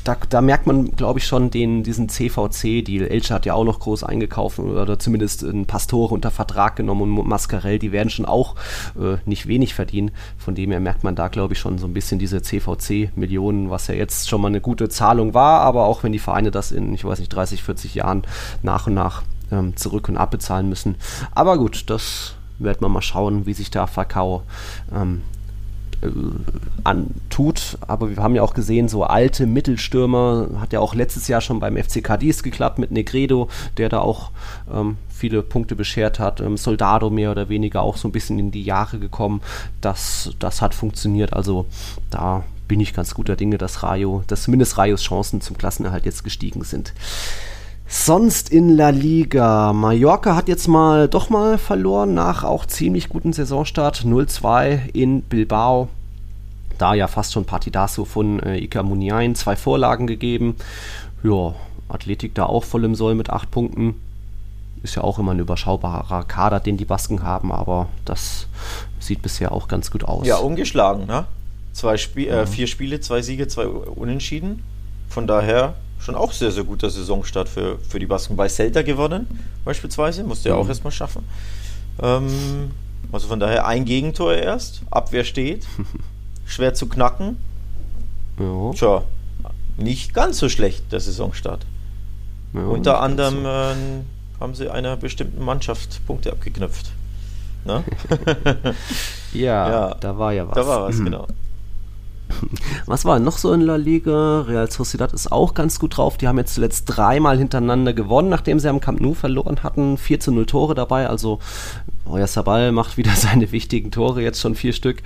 da, 0.04 0.18
da 0.30 0.42
merkt 0.42 0.68
man, 0.68 0.92
glaube 0.96 1.20
ich, 1.20 1.28
schon 1.28 1.52
den, 1.52 1.84
diesen 1.84 2.10
CVC-Deal. 2.10 3.08
Elche 3.08 3.34
hat 3.34 3.46
ja 3.46 3.54
auch 3.54 3.64
noch 3.64 3.80
groß 3.80 4.04
eingekauft 4.04 4.60
oder 4.60 4.98
zumindest 5.00 5.44
einen 5.44 5.66
Pastore 5.66 6.14
unter 6.14 6.32
Vertrag 6.32 6.76
genommen 6.76 7.18
und 7.18 7.28
Mascarell, 7.28 7.80
die 7.80 7.92
werden 7.92 8.10
schon 8.10 8.26
auch 8.26 8.56
äh, 9.00 9.18
nicht 9.26 9.48
wenig 9.48 9.74
verdienen. 9.74 10.12
Von 10.38 10.56
dem 10.56 10.72
her 10.72 10.80
merkt 10.80 11.04
man 11.04 11.16
da, 11.16 11.28
glaube 11.28 11.54
ich, 11.54 11.60
schon 11.60 11.78
so 11.78 11.88
ein 11.88 11.94
bisschen 11.94 12.20
diese 12.20 12.42
CVC-Millionen, 12.42 13.70
was 13.70 13.88
ja 13.88 13.94
jetzt 13.94 14.30
schon 14.30 14.42
mal 14.42 14.48
eine 14.48 14.62
gute 14.62 14.90
Zahlung 14.90 15.34
war, 15.34 15.62
aber 15.62 15.86
auch 15.86 16.04
wenn 16.04 16.12
die 16.12 16.20
Vereine 16.20 16.52
das 16.52 16.72
in, 16.72 16.94
ich 16.94 17.06
weiß 17.06 17.20
nicht, 17.20 17.30
30, 17.30 17.64
40 17.64 17.96
Jahren 17.96 18.24
nach 18.64 18.88
und 18.88 18.96
nach 18.96 19.24
ähm, 19.52 19.76
zurück 19.76 20.10
und 20.10 20.18
abbezahlen 20.18 20.68
müssen. 20.70 20.96
Aber 21.34 21.58
gut, 21.58 21.90
das 21.90 22.36
wird 22.60 22.82
man 22.82 22.92
mal 22.92 23.02
schauen, 23.02 23.46
wie 23.46 23.54
sich 23.54 23.72
da 23.72 23.88
Fakao 23.88 24.44
ähm, 24.94 25.22
äh, 25.22 25.41
antut. 26.84 27.78
Aber 27.82 28.10
wir 28.10 28.18
haben 28.18 28.36
ja 28.36 28.42
auch 28.42 28.54
gesehen, 28.54 28.90
so 28.90 29.04
alte 29.04 29.46
Mittelstürmer, 29.46 30.50
hat 30.60 30.74
ja 30.74 30.80
auch 30.80 30.96
letztes 30.96 31.28
Jahr 31.28 31.42
schon 31.42 31.60
beim 31.60 31.78
FC 31.78 32.04
Cadiz 32.04 32.44
geklappt 32.44 32.80
mit 32.80 32.92
Negredo, 32.92 33.50
der 33.78 33.90
da 33.90 34.00
auch 34.00 34.32
ähm, 34.74 34.98
viele 35.10 35.44
Punkte 35.44 35.76
beschert 35.76 36.20
hat. 36.20 36.42
Ähm, 36.42 36.58
Soldado 36.58 37.10
mehr 37.10 37.32
oder 37.32 37.50
weniger 37.50 37.82
auch 37.82 37.98
so 37.98 38.08
ein 38.08 38.12
bisschen 38.12 38.40
in 38.40 38.52
die 38.52 38.64
Jahre 38.64 39.00
gekommen. 39.00 39.42
Das, 39.82 40.32
das 40.40 40.62
hat 40.62 40.74
funktioniert. 40.74 41.34
Also 41.34 41.66
da 42.10 42.44
bin 42.68 42.80
ich 42.80 42.94
ganz 42.94 43.14
guter 43.14 43.36
Dinge, 43.36 43.58
dass 43.58 43.84
Rayo, 43.84 44.24
dass 44.28 44.44
zumindest 44.44 44.78
Rayos 44.78 45.04
Chancen 45.04 45.42
zum 45.42 45.58
Klassenerhalt 45.58 46.06
jetzt 46.06 46.24
gestiegen 46.24 46.64
sind. 46.64 46.94
Sonst 47.94 48.50
in 48.50 48.78
La 48.78 48.90
Liga. 48.90 49.74
Mallorca 49.74 50.34
hat 50.34 50.48
jetzt 50.48 50.70
mal 50.70 51.10
doch 51.10 51.30
mal 51.30 51.58
verloren 51.58 52.14
nach 52.14 52.46
auch 52.46 52.66
ziemlich 52.66 53.10
guten 53.10 53.34
Saisonstart. 53.34 54.06
0-2 54.06 54.94
in 54.94 55.24
Bilbao. 55.24 55.90
Da 56.78 56.94
ja 56.94 57.08
fast 57.08 57.34
schon 57.34 57.44
Partidaso 57.44 58.06
von 58.06 58.40
äh, 58.40 58.60
Iker 58.60 58.84
Muniain. 58.84 59.36
Zwei 59.36 59.58
Vorlagen 59.58 60.08
gegeben. 60.08 60.56
Ja, 61.22 61.54
Athletik 61.90 62.34
da 62.34 62.46
auch 62.46 62.64
voll 62.64 62.86
im 62.86 62.96
Soll 62.96 63.14
mit 63.14 63.30
acht 63.30 63.52
Punkten. 63.52 63.96
Ist 64.84 64.96
ja 64.96 65.04
auch 65.04 65.20
immer 65.20 65.34
ein 65.34 65.40
überschaubarer 65.40 66.24
Kader, 66.24 66.62
den 66.62 66.78
die 66.78 66.86
Basken 66.86 67.24
haben, 67.24 67.52
aber 67.52 67.90
das 68.06 68.48
sieht 69.00 69.22
bisher 69.22 69.52
auch 69.52 69.68
ganz 69.68 69.92
gut 69.92 70.06
aus. 70.06 70.26
Ja, 70.26 70.38
ungeschlagen, 70.38 71.08
ne? 71.08 71.26
Zwei 71.74 71.98
Spie 71.98 72.30
äh, 72.30 72.48
vier 72.48 72.68
Spiele, 72.68 73.02
zwei 73.02 73.22
Siege, 73.22 73.50
zwei 73.50 73.68
Unentschieden. 73.68 74.64
Von 75.10 75.28
daher 75.28 75.74
schon 76.02 76.16
auch 76.16 76.32
sehr, 76.32 76.52
sehr 76.52 76.64
guter 76.64 76.90
Saisonstart 76.90 77.48
für, 77.48 77.78
für 77.80 78.00
die 78.00 78.06
Basken. 78.06 78.36
Bei 78.36 78.50
Celta 78.50 78.82
gewonnen, 78.82 79.28
beispielsweise, 79.64 80.24
musste 80.24 80.50
er 80.50 80.56
mhm. 80.56 80.62
auch 80.62 80.68
erstmal 80.68 80.92
schaffen. 80.92 81.24
Ähm, 82.02 82.72
also 83.12 83.28
von 83.28 83.40
daher 83.40 83.68
ein 83.68 83.86
Gegentor 83.86 84.34
erst, 84.34 84.82
Abwehr 84.90 85.24
steht, 85.24 85.68
schwer 86.46 86.74
zu 86.74 86.88
knacken. 86.88 87.38
Ja. 88.40 88.72
Tja, 88.74 89.04
nicht 89.78 90.14
ganz 90.14 90.40
so 90.40 90.50
schlecht 90.50 90.92
der 90.92 91.00
Saisonstart. 91.00 91.66
Ja, 92.54 92.62
Unter 92.62 93.02
anderem 93.02 93.44
so. 93.44 93.48
äh, 93.48 93.76
haben 94.40 94.56
sie 94.56 94.70
einer 94.70 94.98
bestimmten 94.98 95.44
Mannschaft 95.44 96.06
Punkte 96.06 96.32
abgeknüpft. 96.32 96.92
Ne? 97.64 97.84
ja, 99.34 99.70
ja, 99.70 99.96
da 100.00 100.18
war 100.18 100.34
ja 100.34 100.48
was. 100.48 100.56
Da 100.56 100.68
war 100.68 100.82
was, 100.84 100.98
mhm. 100.98 101.06
genau. 101.06 101.28
Was 102.86 103.06
war 103.06 103.20
noch 103.20 103.38
so 103.38 103.54
in 103.54 103.62
La 103.62 103.76
Liga? 103.76 104.42
Real 104.42 104.70
Sociedad 104.70 105.14
ist 105.14 105.32
auch 105.32 105.54
ganz 105.54 105.80
gut 105.80 105.98
drauf. 105.98 106.18
Die 106.18 106.28
haben 106.28 106.38
jetzt 106.38 106.56
zuletzt 106.56 106.86
dreimal 106.86 107.38
hintereinander 107.38 107.94
gewonnen, 107.94 108.30
nachdem 108.30 108.60
sie 108.60 108.70
am 108.70 108.80
Camp 108.80 109.00
Nou 109.02 109.14
verloren 109.14 109.64
hatten. 109.64 109.98
4 109.98 110.20
zu 110.20 110.32
0 110.32 110.46
Tore 110.46 110.76
dabei. 110.76 111.08
Also 111.08 111.40
Euer 112.06 112.28
Sabal 112.28 112.72
macht 112.72 112.98
wieder 112.98 113.12
seine 113.16 113.52
wichtigen 113.52 113.92
Tore, 113.92 114.22
jetzt 114.22 114.42
schon 114.42 114.56
vier 114.56 114.74
Stück. 114.74 115.02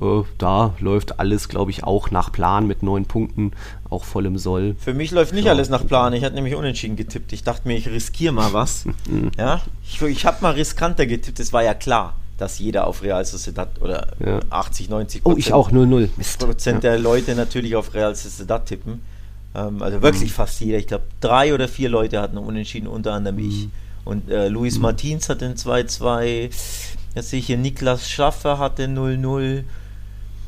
Äh, 0.00 0.22
da 0.38 0.74
läuft 0.80 1.20
alles, 1.20 1.48
glaube 1.48 1.70
ich, 1.70 1.84
auch 1.84 2.10
nach 2.10 2.32
Plan 2.32 2.66
mit 2.66 2.82
neun 2.82 3.04
Punkten, 3.04 3.52
auch 3.90 4.04
voll 4.04 4.26
im 4.26 4.38
Soll. 4.38 4.76
Für 4.78 4.94
mich 4.94 5.10
läuft 5.10 5.34
nicht 5.34 5.46
ja. 5.46 5.52
alles 5.52 5.68
nach 5.68 5.86
Plan. 5.86 6.12
Ich 6.12 6.24
hatte 6.24 6.34
nämlich 6.34 6.54
unentschieden 6.54 6.96
getippt. 6.96 7.32
Ich 7.32 7.44
dachte 7.44 7.68
mir, 7.68 7.76
ich 7.76 7.88
riskiere 7.88 8.32
mal 8.32 8.52
was. 8.52 8.84
ja, 9.38 9.60
ich, 9.84 10.00
ich 10.02 10.26
habe 10.26 10.38
mal 10.40 10.52
riskanter 10.52 11.06
getippt, 11.06 11.38
das 11.38 11.52
war 11.52 11.62
ja 11.62 11.74
klar 11.74 12.14
dass 12.38 12.58
jeder 12.58 12.86
auf 12.86 13.02
Real 13.02 13.24
Sociedad 13.24 13.80
oder 13.80 14.08
ja. 14.24 14.40
80, 14.50 14.90
90 14.90 15.22
Prozent, 15.22 15.36
oh, 15.36 15.38
ich 15.38 15.52
auch 15.52 15.70
0, 15.70 16.10
Prozent 16.38 16.84
ja. 16.84 16.90
der 16.90 16.98
Leute 16.98 17.34
natürlich 17.34 17.76
auf 17.76 17.94
Real 17.94 18.14
Sociedad 18.14 18.66
tippen. 18.66 19.00
Ähm, 19.54 19.82
also 19.82 20.02
wirklich 20.02 20.30
mhm. 20.30 20.34
fast 20.34 20.60
jeder. 20.60 20.78
Ich 20.78 20.86
glaube, 20.86 21.04
drei 21.20 21.54
oder 21.54 21.68
vier 21.68 21.88
Leute 21.88 22.20
hatten 22.20 22.36
unentschieden, 22.36 22.86
unter 22.86 23.14
anderem 23.14 23.36
mhm. 23.36 23.48
ich. 23.48 23.68
Und 24.04 24.30
äh, 24.30 24.48
Luis 24.48 24.76
mhm. 24.76 24.82
Martins 24.82 25.28
hatte 25.28 25.48
2-2. 25.48 26.50
Jetzt 27.14 27.30
sehe 27.30 27.40
ich 27.40 27.46
hier, 27.46 27.56
Niklas 27.56 28.08
Schaffer 28.08 28.58
hatte 28.58 28.84
0-0. 28.84 29.64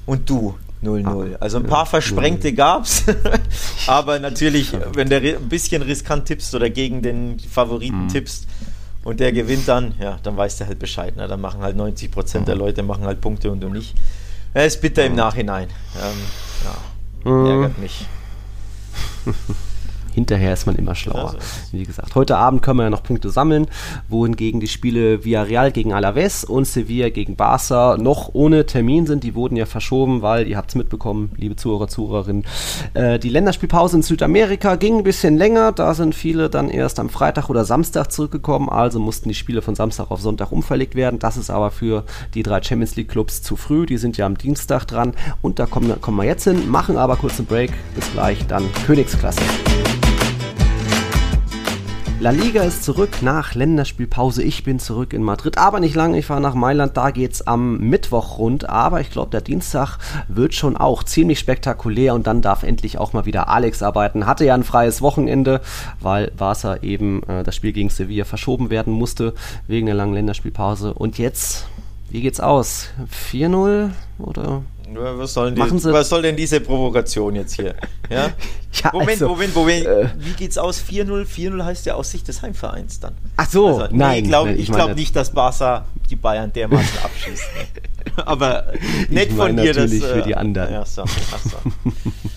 Und 0.07 0.31
du 0.31 0.57
0-0. 0.83 1.35
Ah, 1.35 1.37
also 1.41 1.59
ein 1.59 1.65
paar 1.65 1.87
Versprengte 1.87 2.53
gab 2.53 2.85
es. 2.85 3.05
Aber 3.87 4.19
natürlich, 4.19 4.73
wenn 4.95 5.09
du 5.09 5.17
ein 5.17 5.49
bisschen 5.49 5.83
riskant 5.83 6.27
tippst 6.27 6.55
oder 6.55 6.71
gegen 6.71 7.03
den 7.03 7.39
Favoriten 7.41 8.05
mhm. 8.05 8.09
tippst, 8.09 8.47
und 9.09 9.21
der 9.21 9.33
gewinnt 9.33 9.67
dann, 9.67 9.95
ja, 9.99 10.19
dann 10.23 10.37
weiß 10.37 10.59
der 10.59 10.67
halt 10.67 10.79
Bescheid. 10.79 11.17
Ne? 11.17 11.27
Dann 11.27 11.41
machen 11.41 11.63
halt 11.63 11.75
90 11.75 12.11
Prozent 12.11 12.47
der 12.47 12.57
Leute 12.57 12.83
machen 12.83 13.05
halt 13.05 13.23
Punkte 13.23 13.51
und 13.51 13.61
du 13.61 13.71
nicht. 13.71 13.97
Er 14.53 14.67
ist 14.67 14.83
bitter 14.83 15.07
im 15.07 15.15
Nachhinein. 15.15 15.71
Ähm, 15.97 16.19
ja, 17.25 17.51
ärgert 17.51 17.79
mich. 17.79 18.05
hinterher 20.19 20.53
ist 20.53 20.67
man 20.67 20.75
immer 20.75 20.97
schlauer. 20.97 21.37
Wie 21.71 21.85
gesagt, 21.85 22.15
heute 22.17 22.37
Abend 22.37 22.61
können 22.63 22.79
wir 22.79 22.85
ja 22.85 22.91
noch 22.91 23.05
Punkte 23.05 23.31
sammeln, 23.31 23.69
wohingegen 24.09 24.59
die 24.61 24.67
Spiele 24.67 25.25
Villarreal 25.25 25.71
gegen 25.71 25.93
Alaves 25.93 26.45
und 26.45 26.67
Sevilla 26.67 27.09
gegen 27.11 27.37
Barca 27.37 27.97
noch 27.97 28.31
ohne 28.33 28.67
Termin 28.67 29.07
sind. 29.07 29.23
Die 29.23 29.37
wurden 29.37 29.55
ja 29.57 29.65
verschoben, 29.65 30.21
weil, 30.21 30.49
ihr 30.49 30.57
habt 30.57 30.71
es 30.71 30.75
mitbekommen, 30.75 31.31
liebe 31.37 31.55
Zuhörer, 31.55 31.87
Zuhörerinnen, 31.87 32.45
äh, 32.95 33.19
die 33.21 33.29
Länderspielpause 33.29 33.97
in 33.97 34.03
Südamerika 34.03 34.75
ging 34.75 34.99
ein 34.99 35.05
bisschen 35.05 35.37
länger. 35.37 35.71
Da 35.71 35.95
sind 35.95 36.15
viele 36.15 36.51
dann 36.51 36.69
erst 36.69 36.99
am 36.99 37.11
Freitag 37.11 37.49
oder 37.49 37.65
Samstag 37.65 38.11
zurückgekommen, 38.11 38.69
also 38.69 38.99
mussten 38.99 39.29
die 39.29 39.37
Spiele 39.37 39.63
von 39.63 39.77
Samstag 39.77 40.11
auf 40.11 40.21
Sonntag 40.21 40.51
umverlegt 40.51 40.97
werden. 40.97 41.21
Das 41.21 41.37
ist 41.37 41.51
aber 41.51 41.71
für 41.71 42.05
die 42.35 42.43
drei 42.43 42.61
Champions 42.61 42.97
League 42.97 43.09
Clubs 43.09 43.43
zu 43.43 43.55
früh. 43.55 43.87
Die 43.87 43.99
sind 43.99 44.17
ja 44.17 44.27
am 44.27 44.37
Dienstag 44.37 44.85
dran 44.85 45.15
und 45.43 45.61
da 45.61 45.67
kommen, 45.67 46.01
kommen 46.01 46.17
wir 46.17 46.25
jetzt 46.25 46.45
hin, 46.45 46.69
machen 46.69 46.97
aber 46.97 47.17
kurz 47.17 47.39
einen 47.39 47.47
Break. 47.47 47.71
Bis 47.95 48.11
gleich, 48.13 48.45
dann 48.49 48.65
Königsklasse. 48.87 49.43
La 52.21 52.31
Liga 52.31 52.65
ist 52.65 52.83
zurück 52.83 53.23
nach 53.23 53.55
Länderspielpause. 53.55 54.43
Ich 54.43 54.65
bin 54.65 54.81
zurück 54.81 55.13
in 55.13 55.23
Madrid, 55.23 55.57
aber 55.57 55.79
nicht 55.79 55.95
lange. 55.95 56.19
Ich 56.19 56.27
fahre 56.27 56.41
nach 56.41 56.55
Mailand. 56.55 56.97
Da 56.97 57.13
geht 57.13 57.35
es 57.35 57.47
am 57.47 57.79
Mittwoch 57.79 58.39
rund. 58.39 58.69
Aber 58.69 59.01
ich 59.01 59.13
glaube, 59.13 59.31
der 59.31 59.41
Dienstag 59.41 59.99
wird 60.27 60.53
schon 60.53 60.77
auch 60.77 61.05
ziemlich 61.05 61.39
spektakulär 61.39 62.15
und 62.15 62.27
dann 62.27 62.43
darf 62.43 62.65
endlich 62.65 62.99
auch 62.99 63.13
mal 63.13 63.25
wieder 63.25 63.49
Alex 63.49 63.85
arbeiten. 63.85 64.27
Hatte 64.27 64.45
ja 64.45 64.55
ein 64.55 64.65
freies 64.65 65.01
Wochenende, 65.01 65.61
weil 66.01 66.33
Barca 66.37 66.79
eben 66.79 67.23
äh, 67.29 67.45
das 67.45 67.55
Spiel 67.55 67.73
gegen 67.73 67.89
Sevilla 67.89 68.25
verschoben 68.25 68.69
werden 68.69 68.93
musste 68.93 69.33
wegen 69.69 69.87
der 69.87 69.95
langen 69.95 70.15
Länderspielpause. 70.15 70.95
Und 70.95 71.19
jetzt, 71.19 71.69
wie 72.11 72.21
geht's 72.21 72.41
aus? 72.41 72.89
4-0 73.31 73.91
oder 74.19 74.63
was, 74.95 75.35
sollen 75.35 75.55
die, 75.55 75.61
was 75.61 76.09
soll 76.09 76.23
denn 76.23 76.37
diese 76.37 76.61
Provokation 76.61 77.35
jetzt 77.37 77.55
hier? 77.55 77.75
Ja? 78.11 78.31
ja 78.73 78.91
Moment, 78.93 79.11
also, 79.11 79.29
Moment, 79.29 79.55
Moment. 79.55 79.85
Äh, 79.85 80.09
Wie 80.17 80.33
geht's 80.33 80.57
aus? 80.57 80.83
4-0? 80.83 81.27
4-0 81.27 81.63
heißt 81.63 81.85
ja 81.85 81.95
aus 81.95 82.11
Sicht 82.11 82.27
des 82.27 82.41
Heimvereins 82.41 83.01
dann. 83.01 83.15
Ach 83.37 83.51
so, 83.51 83.67
also, 83.67 83.95
nein. 83.95 84.25
ich 84.25 84.31
glaube 84.31 84.55
glaub 84.55 84.95
nicht, 84.95 85.15
dass 85.15 85.33
Barca 85.33 85.85
die 86.09 86.17
Bayern 86.17 86.51
dermaßen 86.51 86.99
abschießt. 87.05 87.45
Aber 88.25 88.73
nett 89.11 89.31
von 89.33 89.59
dir, 89.59 89.75
dass... 89.75 89.91
Natürlich 89.91 90.05
für 90.05 90.23
die 90.23 90.33
äh, 90.33 90.37
anderen. 90.37 90.73
Ja, 90.73 90.87
so, 90.87 91.03
ach 91.03 91.39
so. 91.39 91.91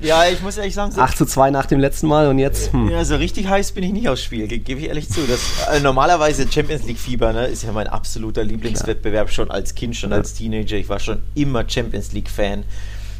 Ja, 0.00 0.26
ich 0.28 0.40
muss 0.42 0.56
ehrlich 0.56 0.74
sagen. 0.74 0.92
So 0.92 1.00
8 1.00 1.16
zu 1.16 1.26
2 1.26 1.50
nach 1.50 1.66
dem 1.66 1.78
letzten 1.78 2.06
Mal 2.06 2.28
und 2.28 2.38
jetzt. 2.38 2.72
Hm. 2.72 2.88
Ja, 2.88 3.04
so 3.04 3.16
richtig 3.16 3.48
heiß 3.48 3.72
bin 3.72 3.84
ich 3.84 3.92
nicht 3.92 4.08
aufs 4.08 4.22
Spiel, 4.22 4.46
gebe 4.46 4.80
ich 4.80 4.88
ehrlich 4.88 5.10
zu. 5.10 5.20
Das, 5.26 5.40
also 5.68 5.82
normalerweise 5.82 6.50
Champions 6.50 6.84
League 6.84 6.98
Fieber 6.98 7.32
ne, 7.32 7.46
ist 7.46 7.64
ja 7.64 7.72
mein 7.72 7.86
absoluter 7.86 8.42
Lieblingswettbewerb 8.42 9.28
ja. 9.28 9.32
schon 9.32 9.50
als 9.50 9.74
Kind, 9.74 9.96
schon 9.96 10.10
ja. 10.10 10.16
als 10.16 10.34
Teenager. 10.34 10.76
Ich 10.76 10.88
war 10.88 10.98
schon 10.98 11.22
immer 11.34 11.68
Champions 11.68 12.12
League 12.12 12.30
Fan. 12.30 12.64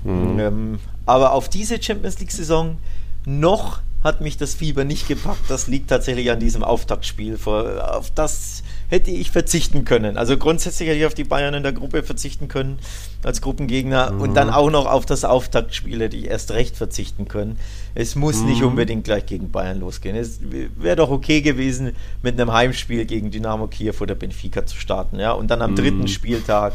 Mhm. 0.04 0.38
Ähm, 0.38 0.78
aber 1.06 1.32
auf 1.32 1.48
diese 1.48 1.82
Champions 1.82 2.18
League 2.18 2.32
Saison 2.32 2.78
noch 3.26 3.80
hat 4.02 4.22
mich 4.22 4.38
das 4.38 4.54
Fieber 4.54 4.84
nicht 4.84 5.08
gepackt. 5.08 5.42
Das 5.48 5.66
liegt 5.66 5.90
tatsächlich 5.90 6.30
an 6.30 6.40
diesem 6.40 6.64
Auftaktspiel. 6.64 7.38
Auf 7.44 8.10
das 8.14 8.62
hätte 8.90 9.10
ich 9.10 9.30
verzichten 9.30 9.84
können. 9.84 10.18
Also 10.18 10.36
grundsätzlich 10.36 10.88
hätte 10.88 10.98
ich 10.98 11.06
auf 11.06 11.14
die 11.14 11.24
Bayern 11.24 11.54
in 11.54 11.62
der 11.62 11.72
Gruppe 11.72 12.02
verzichten 12.02 12.48
können 12.48 12.78
als 13.22 13.40
Gruppengegner 13.40 14.10
mhm. 14.10 14.20
und 14.20 14.34
dann 14.34 14.50
auch 14.50 14.70
noch 14.70 14.86
auf 14.86 15.06
das 15.06 15.24
Auftaktspiel 15.24 16.00
hätte 16.00 16.16
ich 16.16 16.26
erst 16.26 16.50
recht 16.50 16.76
verzichten 16.76 17.28
können. 17.28 17.58
Es 17.94 18.16
muss 18.16 18.40
mhm. 18.40 18.46
nicht 18.46 18.62
unbedingt 18.62 19.04
gleich 19.04 19.26
gegen 19.26 19.50
Bayern 19.50 19.80
losgehen. 19.80 20.16
Es 20.16 20.40
wäre 20.76 20.96
doch 20.96 21.10
okay 21.10 21.40
gewesen, 21.40 21.94
mit 22.22 22.38
einem 22.38 22.52
Heimspiel 22.52 23.04
gegen 23.04 23.30
Dynamo 23.30 23.68
Kiew 23.68 23.94
oder 24.00 24.14
Benfica 24.14 24.66
zu 24.66 24.76
starten, 24.76 25.18
ja, 25.18 25.32
und 25.32 25.50
dann 25.50 25.62
am 25.62 25.72
mhm. 25.72 25.76
dritten 25.76 26.08
Spieltag 26.08 26.74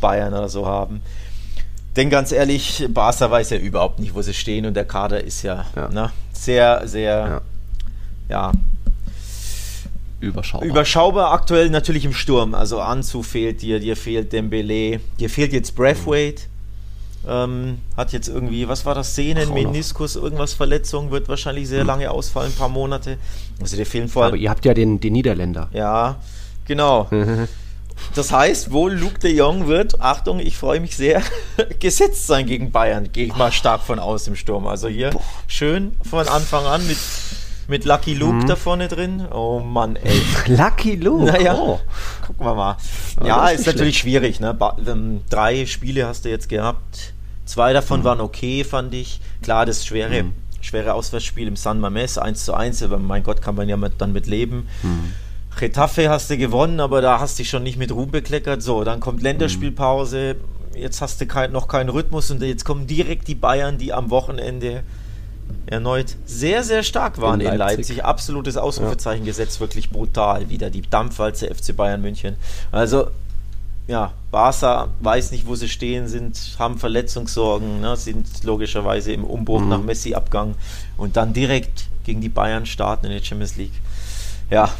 Bayern 0.00 0.34
oder 0.34 0.48
so 0.48 0.66
haben. 0.66 1.00
Denn 1.96 2.10
ganz 2.10 2.32
ehrlich, 2.32 2.86
Barca 2.90 3.30
weiß 3.30 3.50
ja 3.50 3.58
überhaupt 3.58 3.98
nicht, 3.98 4.14
wo 4.14 4.22
sie 4.22 4.34
stehen 4.34 4.66
und 4.66 4.74
der 4.74 4.84
Kader 4.84 5.22
ist 5.22 5.42
ja, 5.42 5.66
ja. 5.74 5.88
Ne, 5.88 6.10
sehr, 6.32 6.86
sehr, 6.86 7.42
ja. 8.28 8.52
ja 8.52 8.52
überschaubar. 10.20 10.68
Überschaubar 10.68 11.32
aktuell 11.32 11.70
natürlich 11.70 12.04
im 12.04 12.12
Sturm. 12.12 12.54
Also 12.54 12.80
Anzu 12.80 13.22
fehlt 13.22 13.62
dir, 13.62 13.80
dir 13.80 13.96
fehlt 13.96 14.32
Dembele, 14.32 15.00
dir 15.18 15.30
fehlt 15.30 15.52
jetzt 15.52 15.74
Braithwaite. 15.74 16.44
Ähm, 17.26 17.78
hat 17.96 18.12
jetzt 18.12 18.28
irgendwie, 18.28 18.68
was 18.68 18.86
war 18.86 18.94
das, 18.94 19.14
Sehnen, 19.14 19.52
Meniskus, 19.52 20.16
irgendwas 20.16 20.54
Verletzung, 20.54 21.10
wird 21.10 21.28
wahrscheinlich 21.28 21.68
sehr 21.68 21.80
hm. 21.80 21.86
lange 21.86 22.10
ausfallen, 22.10 22.52
ein 22.52 22.56
paar 22.56 22.68
Monate. 22.68 23.18
Also 23.60 23.76
dir 23.76 23.86
fehlen 23.86 24.08
vor 24.08 24.26
Aber 24.26 24.36
ihr 24.36 24.48
habt 24.48 24.64
ja 24.64 24.72
den, 24.72 25.00
den 25.00 25.12
Niederländer. 25.12 25.68
Ja, 25.72 26.16
genau. 26.64 27.08
Das 28.14 28.32
heißt, 28.32 28.70
wohl 28.70 28.92
Luke 28.92 29.18
de 29.18 29.34
Jong 29.34 29.66
wird, 29.66 30.00
Achtung, 30.00 30.38
ich 30.40 30.56
freue 30.56 30.80
mich 30.80 30.96
sehr, 30.96 31.22
gesetzt 31.80 32.26
sein 32.26 32.46
gegen 32.46 32.70
Bayern. 32.70 33.10
Gehe 33.12 33.26
ich 33.26 33.36
mal 33.36 33.52
stark 33.52 33.82
von 33.82 33.98
aus 33.98 34.28
im 34.28 34.36
Sturm. 34.36 34.66
Also 34.66 34.88
hier 34.88 35.10
schön 35.46 35.92
von 36.08 36.26
Anfang 36.28 36.64
an 36.64 36.86
mit 36.86 36.96
mit 37.68 37.84
Lucky 37.84 38.14
Luke 38.14 38.34
mhm. 38.34 38.46
da 38.46 38.56
vorne 38.56 38.88
drin. 38.88 39.26
Oh 39.30 39.60
Mann, 39.60 39.96
ey. 39.96 40.20
Lucky 40.46 40.96
Luke? 40.96 41.24
Naja, 41.26 41.54
oh. 41.54 41.78
gucken 42.26 42.46
wir 42.46 42.54
mal. 42.54 42.76
Ja, 43.22 43.48
ist, 43.48 43.60
ist 43.60 43.66
natürlich 43.66 43.98
schwierig. 43.98 44.40
Ne? 44.40 44.56
Ähm, 44.86 45.20
drei 45.28 45.66
Spiele 45.66 46.06
hast 46.06 46.24
du 46.24 46.30
jetzt 46.30 46.48
gehabt. 46.48 47.12
Zwei 47.44 47.72
davon 47.72 48.00
mhm. 48.00 48.04
waren 48.04 48.20
okay, 48.20 48.64
fand 48.64 48.94
ich. 48.94 49.20
Klar, 49.42 49.66
das 49.66 49.86
schwere, 49.86 50.24
mhm. 50.24 50.32
schwere 50.62 50.94
Auswärtsspiel 50.94 51.46
im 51.46 51.56
San 51.56 51.78
Mames 51.78 52.18
1 52.18 52.44
zu 52.44 52.54
1, 52.54 52.82
aber 52.82 52.98
mein 52.98 53.22
Gott, 53.22 53.42
kann 53.42 53.54
man 53.54 53.68
ja 53.68 53.76
mit, 53.76 53.94
dann 53.98 54.12
mit 54.12 54.26
leben. 54.26 54.66
Mhm. 54.82 55.12
Retafe 55.60 56.08
hast 56.08 56.30
du 56.30 56.38
gewonnen, 56.38 56.80
aber 56.80 57.02
da 57.02 57.20
hast 57.20 57.38
du 57.38 57.42
dich 57.42 57.50
schon 57.50 57.62
nicht 57.62 57.78
mit 57.78 57.92
Ruhm 57.92 58.10
bekleckert. 58.10 58.62
So, 58.62 58.82
dann 58.84 59.00
kommt 59.00 59.22
Länderspielpause. 59.22 60.36
Jetzt 60.74 61.02
hast 61.02 61.20
du 61.20 61.26
kein, 61.26 61.52
noch 61.52 61.68
keinen 61.68 61.88
Rhythmus 61.90 62.30
und 62.30 62.40
jetzt 62.42 62.64
kommen 62.64 62.86
direkt 62.86 63.28
die 63.28 63.34
Bayern, 63.34 63.76
die 63.78 63.92
am 63.92 64.10
Wochenende 64.10 64.84
erneut 65.68 66.16
sehr, 66.26 66.64
sehr 66.64 66.82
stark 66.82 67.20
waren 67.20 67.40
in 67.40 67.46
Leipzig. 67.46 67.58
In 67.58 67.58
Leipzig. 67.58 68.04
Absolutes 68.04 68.56
Ausrufezeichen 68.56 69.24
ja. 69.24 69.30
gesetzt, 69.30 69.60
wirklich 69.60 69.90
brutal. 69.90 70.48
Wieder 70.48 70.70
die 70.70 70.82
Dampfwalze 70.82 71.52
FC 71.54 71.76
Bayern 71.76 72.02
München. 72.02 72.36
Also, 72.72 73.08
ja, 73.86 74.12
Barca 74.30 74.88
weiß 75.00 75.30
nicht, 75.30 75.46
wo 75.46 75.54
sie 75.54 75.68
stehen, 75.68 76.08
sind, 76.08 76.56
haben 76.58 76.78
Verletzungssorgen, 76.78 77.80
ne, 77.80 77.96
sind 77.96 78.26
logischerweise 78.44 79.12
im 79.12 79.24
Umbruch 79.24 79.60
mhm. 79.60 79.68
nach 79.68 79.82
Messi-Abgang 79.82 80.54
und 80.96 81.16
dann 81.16 81.32
direkt 81.32 81.86
gegen 82.04 82.20
die 82.20 82.28
Bayern 82.28 82.66
starten 82.66 83.06
in 83.06 83.12
der 83.12 83.22
Champions 83.22 83.56
League. 83.56 83.72
Ja, 84.50 84.70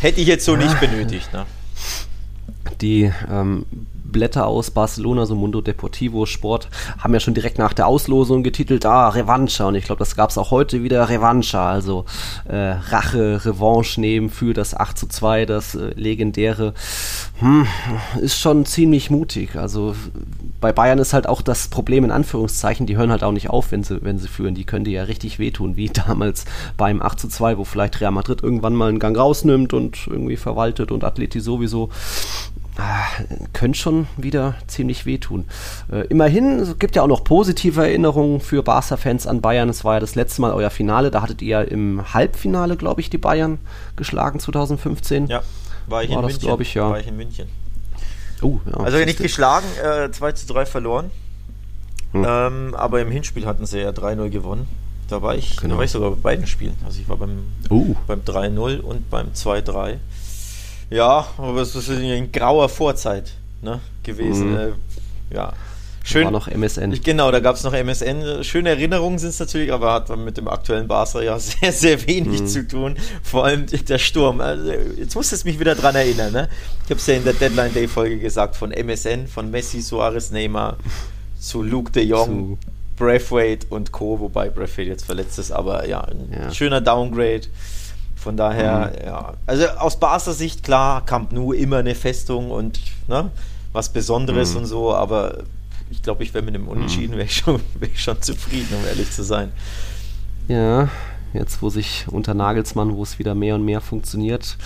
Hätte 0.00 0.20
ich 0.20 0.28
jetzt 0.28 0.44
so 0.44 0.56
nicht 0.56 0.78
benötigt. 0.80 1.32
Ne? 1.32 1.44
Die 2.80 3.12
ähm, 3.30 3.66
Blätter 4.10 4.46
aus 4.46 4.70
Barcelona, 4.70 5.26
so 5.26 5.34
Mundo 5.34 5.60
Deportivo 5.60 6.26
Sport, 6.26 6.68
haben 6.98 7.14
ja 7.14 7.20
schon 7.20 7.34
direkt 7.34 7.58
nach 7.58 7.72
der 7.72 7.86
Auslosung 7.86 8.42
getitelt, 8.42 8.86
ah, 8.86 9.08
Revancha. 9.08 9.66
Und 9.66 9.74
ich 9.74 9.84
glaube, 9.84 10.00
das 10.00 10.16
gab 10.16 10.30
es 10.30 10.38
auch 10.38 10.50
heute 10.50 10.82
wieder, 10.82 11.08
Revancha. 11.08 11.70
Also 11.70 12.04
äh, 12.46 12.56
Rache, 12.56 13.44
Revanche 13.44 14.00
nehmen 14.00 14.30
für 14.30 14.54
das 14.54 14.74
8 14.74 14.98
zu 14.98 15.06
2, 15.08 15.46
das 15.46 15.74
äh, 15.74 15.90
legendäre. 15.94 16.74
Hm, 17.40 17.66
ist 18.20 18.38
schon 18.38 18.64
ziemlich 18.64 19.10
mutig. 19.10 19.56
Also 19.56 19.94
bei 20.60 20.72
Bayern 20.72 20.98
ist 20.98 21.12
halt 21.12 21.28
auch 21.28 21.42
das 21.42 21.68
Problem 21.68 22.04
in 22.04 22.10
Anführungszeichen, 22.10 22.86
die 22.86 22.96
hören 22.96 23.10
halt 23.10 23.22
auch 23.22 23.32
nicht 23.32 23.50
auf, 23.50 23.70
wenn 23.70 23.84
sie, 23.84 24.02
wenn 24.02 24.18
sie 24.18 24.28
führen. 24.28 24.54
Die 24.54 24.64
können 24.64 24.84
dir 24.84 24.92
ja 24.92 25.02
richtig 25.04 25.38
wehtun, 25.38 25.76
wie 25.76 25.88
damals 26.06 26.44
beim 26.76 27.02
8 27.02 27.20
zu 27.20 27.28
2, 27.28 27.58
wo 27.58 27.64
vielleicht 27.64 28.00
Real 28.00 28.12
Madrid 28.12 28.42
irgendwann 28.42 28.74
mal 28.74 28.88
einen 28.88 28.98
Gang 28.98 29.16
rausnimmt 29.16 29.72
und 29.72 30.06
irgendwie 30.06 30.36
verwaltet 30.36 30.90
und 30.90 31.04
Atleti 31.04 31.40
sowieso. 31.40 31.90
Ah, 32.80 33.06
könnte 33.54 33.76
schon 33.76 34.06
wieder 34.16 34.54
ziemlich 34.68 35.04
wehtun. 35.04 35.46
Äh, 35.90 36.06
immerhin, 36.06 36.60
es 36.60 36.78
gibt 36.78 36.94
ja 36.94 37.02
auch 37.02 37.08
noch 37.08 37.24
positive 37.24 37.82
Erinnerungen 37.82 38.40
für 38.40 38.62
Barca-Fans 38.62 39.26
an 39.26 39.40
Bayern. 39.40 39.68
Es 39.68 39.84
war 39.84 39.94
ja 39.94 40.00
das 40.00 40.14
letzte 40.14 40.42
Mal 40.42 40.52
euer 40.52 40.70
Finale, 40.70 41.10
da 41.10 41.20
hattet 41.20 41.42
ihr 41.42 41.66
im 41.66 42.14
Halbfinale, 42.14 42.76
glaube 42.76 43.00
ich, 43.00 43.10
die 43.10 43.18
Bayern 43.18 43.58
geschlagen 43.96 44.38
2015. 44.38 45.26
Ja, 45.26 45.42
war 45.88 46.04
ich 46.04 46.10
war 46.10 46.18
in 46.18 46.22
das, 46.22 46.40
München. 46.40 46.60
Ich, 46.60 46.74
ja. 46.74 46.88
War 46.88 47.00
ich 47.00 47.08
in 47.08 47.16
München. 47.16 47.48
Uh, 48.40 48.60
ja, 48.64 48.74
also 48.74 48.98
nicht 48.98 49.18
geschlagen, 49.18 49.66
äh, 49.82 50.12
2 50.12 50.32
zu 50.32 50.46
3 50.46 50.64
verloren. 50.64 51.10
Hm. 52.12 52.24
Ähm, 52.24 52.74
aber 52.76 53.00
im 53.00 53.10
Hinspiel 53.10 53.44
hatten 53.44 53.66
sie 53.66 53.80
ja 53.80 53.90
3-0 53.90 54.30
gewonnen. 54.30 54.68
Da 55.08 55.20
war 55.20 55.34
ich, 55.34 55.56
genau. 55.56 55.74
da 55.74 55.78
war 55.78 55.84
ich 55.84 55.90
sogar 55.90 56.10
bei 56.12 56.16
beiden 56.16 56.46
Spielen. 56.46 56.76
Also 56.84 57.00
ich 57.00 57.08
war 57.08 57.16
beim, 57.16 57.40
uh. 57.70 57.96
beim 58.06 58.20
3-0 58.20 58.78
und 58.78 59.10
beim 59.10 59.32
2-3. 59.32 59.96
Ja, 60.90 61.26
aber 61.36 61.60
es 61.62 61.74
ist 61.74 61.88
in 61.88 62.32
grauer 62.32 62.68
Vorzeit 62.68 63.32
ne, 63.62 63.80
gewesen. 64.02 64.52
Mhm. 64.52 64.58
Äh, 64.58 65.34
ja. 65.34 65.52
Schön. 66.04 66.24
War 66.24 66.30
noch 66.30 66.48
MSN. 66.48 66.98
Genau, 67.02 67.30
da 67.30 67.40
gab 67.40 67.56
es 67.56 67.64
noch 67.64 67.74
MSN. 67.74 68.42
Schöne 68.42 68.70
Erinnerungen 68.70 69.18
sind 69.18 69.28
es 69.28 69.40
natürlich, 69.40 69.70
aber 69.70 69.92
hat 69.92 70.16
mit 70.16 70.38
dem 70.38 70.48
aktuellen 70.48 70.88
Barca 70.88 71.20
ja 71.20 71.38
sehr, 71.38 71.70
sehr 71.70 72.06
wenig 72.06 72.40
mhm. 72.40 72.46
zu 72.46 72.66
tun. 72.66 72.96
Vor 73.22 73.44
allem 73.44 73.66
der 73.66 73.98
Sturm. 73.98 74.40
Also, 74.40 74.72
jetzt 74.96 75.14
musst 75.14 75.32
du 75.32 75.36
mich 75.46 75.60
wieder 75.60 75.74
dran 75.74 75.94
erinnern. 75.94 76.32
Ne? 76.32 76.48
Ich 76.84 76.90
habe 76.90 76.98
es 76.98 77.06
ja 77.06 77.14
in 77.14 77.24
der 77.24 77.34
Deadline 77.34 77.74
Day 77.74 77.88
Folge 77.88 78.18
gesagt, 78.18 78.56
von 78.56 78.72
MSN, 78.72 79.26
von 79.26 79.50
Messi, 79.50 79.82
Suarez, 79.82 80.30
Neymar 80.30 80.78
zu 81.38 81.62
Luke 81.62 81.92
de 81.92 82.04
Jong, 82.04 82.26
zu 82.26 82.58
Braithwaite 82.96 83.66
und 83.68 83.92
Co., 83.92 84.18
wobei 84.18 84.48
Braithwaite 84.48 84.88
jetzt 84.88 85.04
verletzt 85.04 85.38
ist, 85.38 85.52
aber 85.52 85.86
ja, 85.86 86.00
ein 86.00 86.32
ja. 86.32 86.54
schöner 86.54 86.80
Downgrade. 86.80 87.42
Von 88.18 88.36
daher, 88.36 88.92
mhm. 88.92 89.06
ja. 89.06 89.32
Also 89.46 89.66
aus 89.68 89.98
Barca 89.98 90.32
Sicht, 90.32 90.64
klar, 90.64 91.04
Camp 91.06 91.32
Nou 91.32 91.52
immer 91.52 91.78
eine 91.78 91.94
Festung 91.94 92.50
und 92.50 92.80
ne, 93.06 93.30
was 93.72 93.90
Besonderes 93.90 94.52
mhm. 94.52 94.58
und 94.58 94.66
so, 94.66 94.92
aber 94.92 95.38
ich 95.90 96.02
glaube, 96.02 96.24
ich 96.24 96.34
wäre 96.34 96.44
mit 96.44 96.54
dem 96.54 96.68
Unentschieden 96.68 97.12
wäre 97.12 97.24
ich, 97.24 97.36
schon, 97.36 97.60
wär 97.78 97.88
ich 97.88 98.02
schon 98.02 98.20
zufrieden, 98.20 98.68
um 98.76 98.86
ehrlich 98.86 99.10
zu 99.10 99.22
sein. 99.22 99.52
Ja, 100.48 100.88
jetzt 101.32 101.62
wo 101.62 101.70
sich 101.70 102.06
unter 102.10 102.34
Nagelsmann, 102.34 102.94
wo 102.94 103.02
es 103.02 103.18
wieder 103.18 103.34
mehr 103.34 103.54
und 103.54 103.64
mehr 103.64 103.80
funktioniert. 103.80 104.56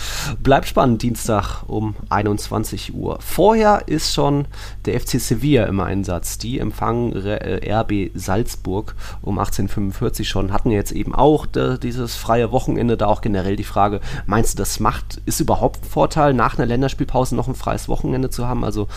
Bleibt 0.43 0.69
spannend, 0.69 1.03
Dienstag 1.03 1.65
um 1.67 1.95
21 2.09 2.95
Uhr. 2.95 3.19
Vorher 3.21 3.83
ist 3.87 4.13
schon 4.13 4.47
der 4.85 5.01
FC 5.01 5.21
Sevilla 5.21 5.65
im 5.65 5.81
Einsatz. 5.81 6.39
Die 6.39 6.59
empfangen 6.59 7.13
RB 7.15 7.93
äh, 7.93 8.11
Salzburg 8.15 8.95
um 9.23 9.39
1845 9.39 10.29
schon. 10.29 10.53
Hatten 10.53 10.71
jetzt 10.71 10.93
eben 10.93 11.15
auch 11.15 11.47
dieses 11.47 12.17
freie 12.17 12.53
Wochenende, 12.53 12.97
da 12.97 13.07
auch 13.07 13.21
generell 13.21 13.57
die 13.57 13.65
Frage, 13.65 14.01
meinst 14.27 14.55
du, 14.55 14.59
das 14.59 14.81
macht, 14.81 15.21
ist 15.27 15.41
überhaupt 15.41 15.83
ein 15.83 15.89
Vorteil, 15.89 16.35
nach 16.35 16.59
einer 16.59 16.67
Länderspielpause 16.67 17.35
noch 17.35 17.49
ein 17.49 17.55
freies 17.55 17.89
Wochenende 17.89 18.31
zu 18.31 18.47
haben? 18.47 18.65
Also 18.65 18.89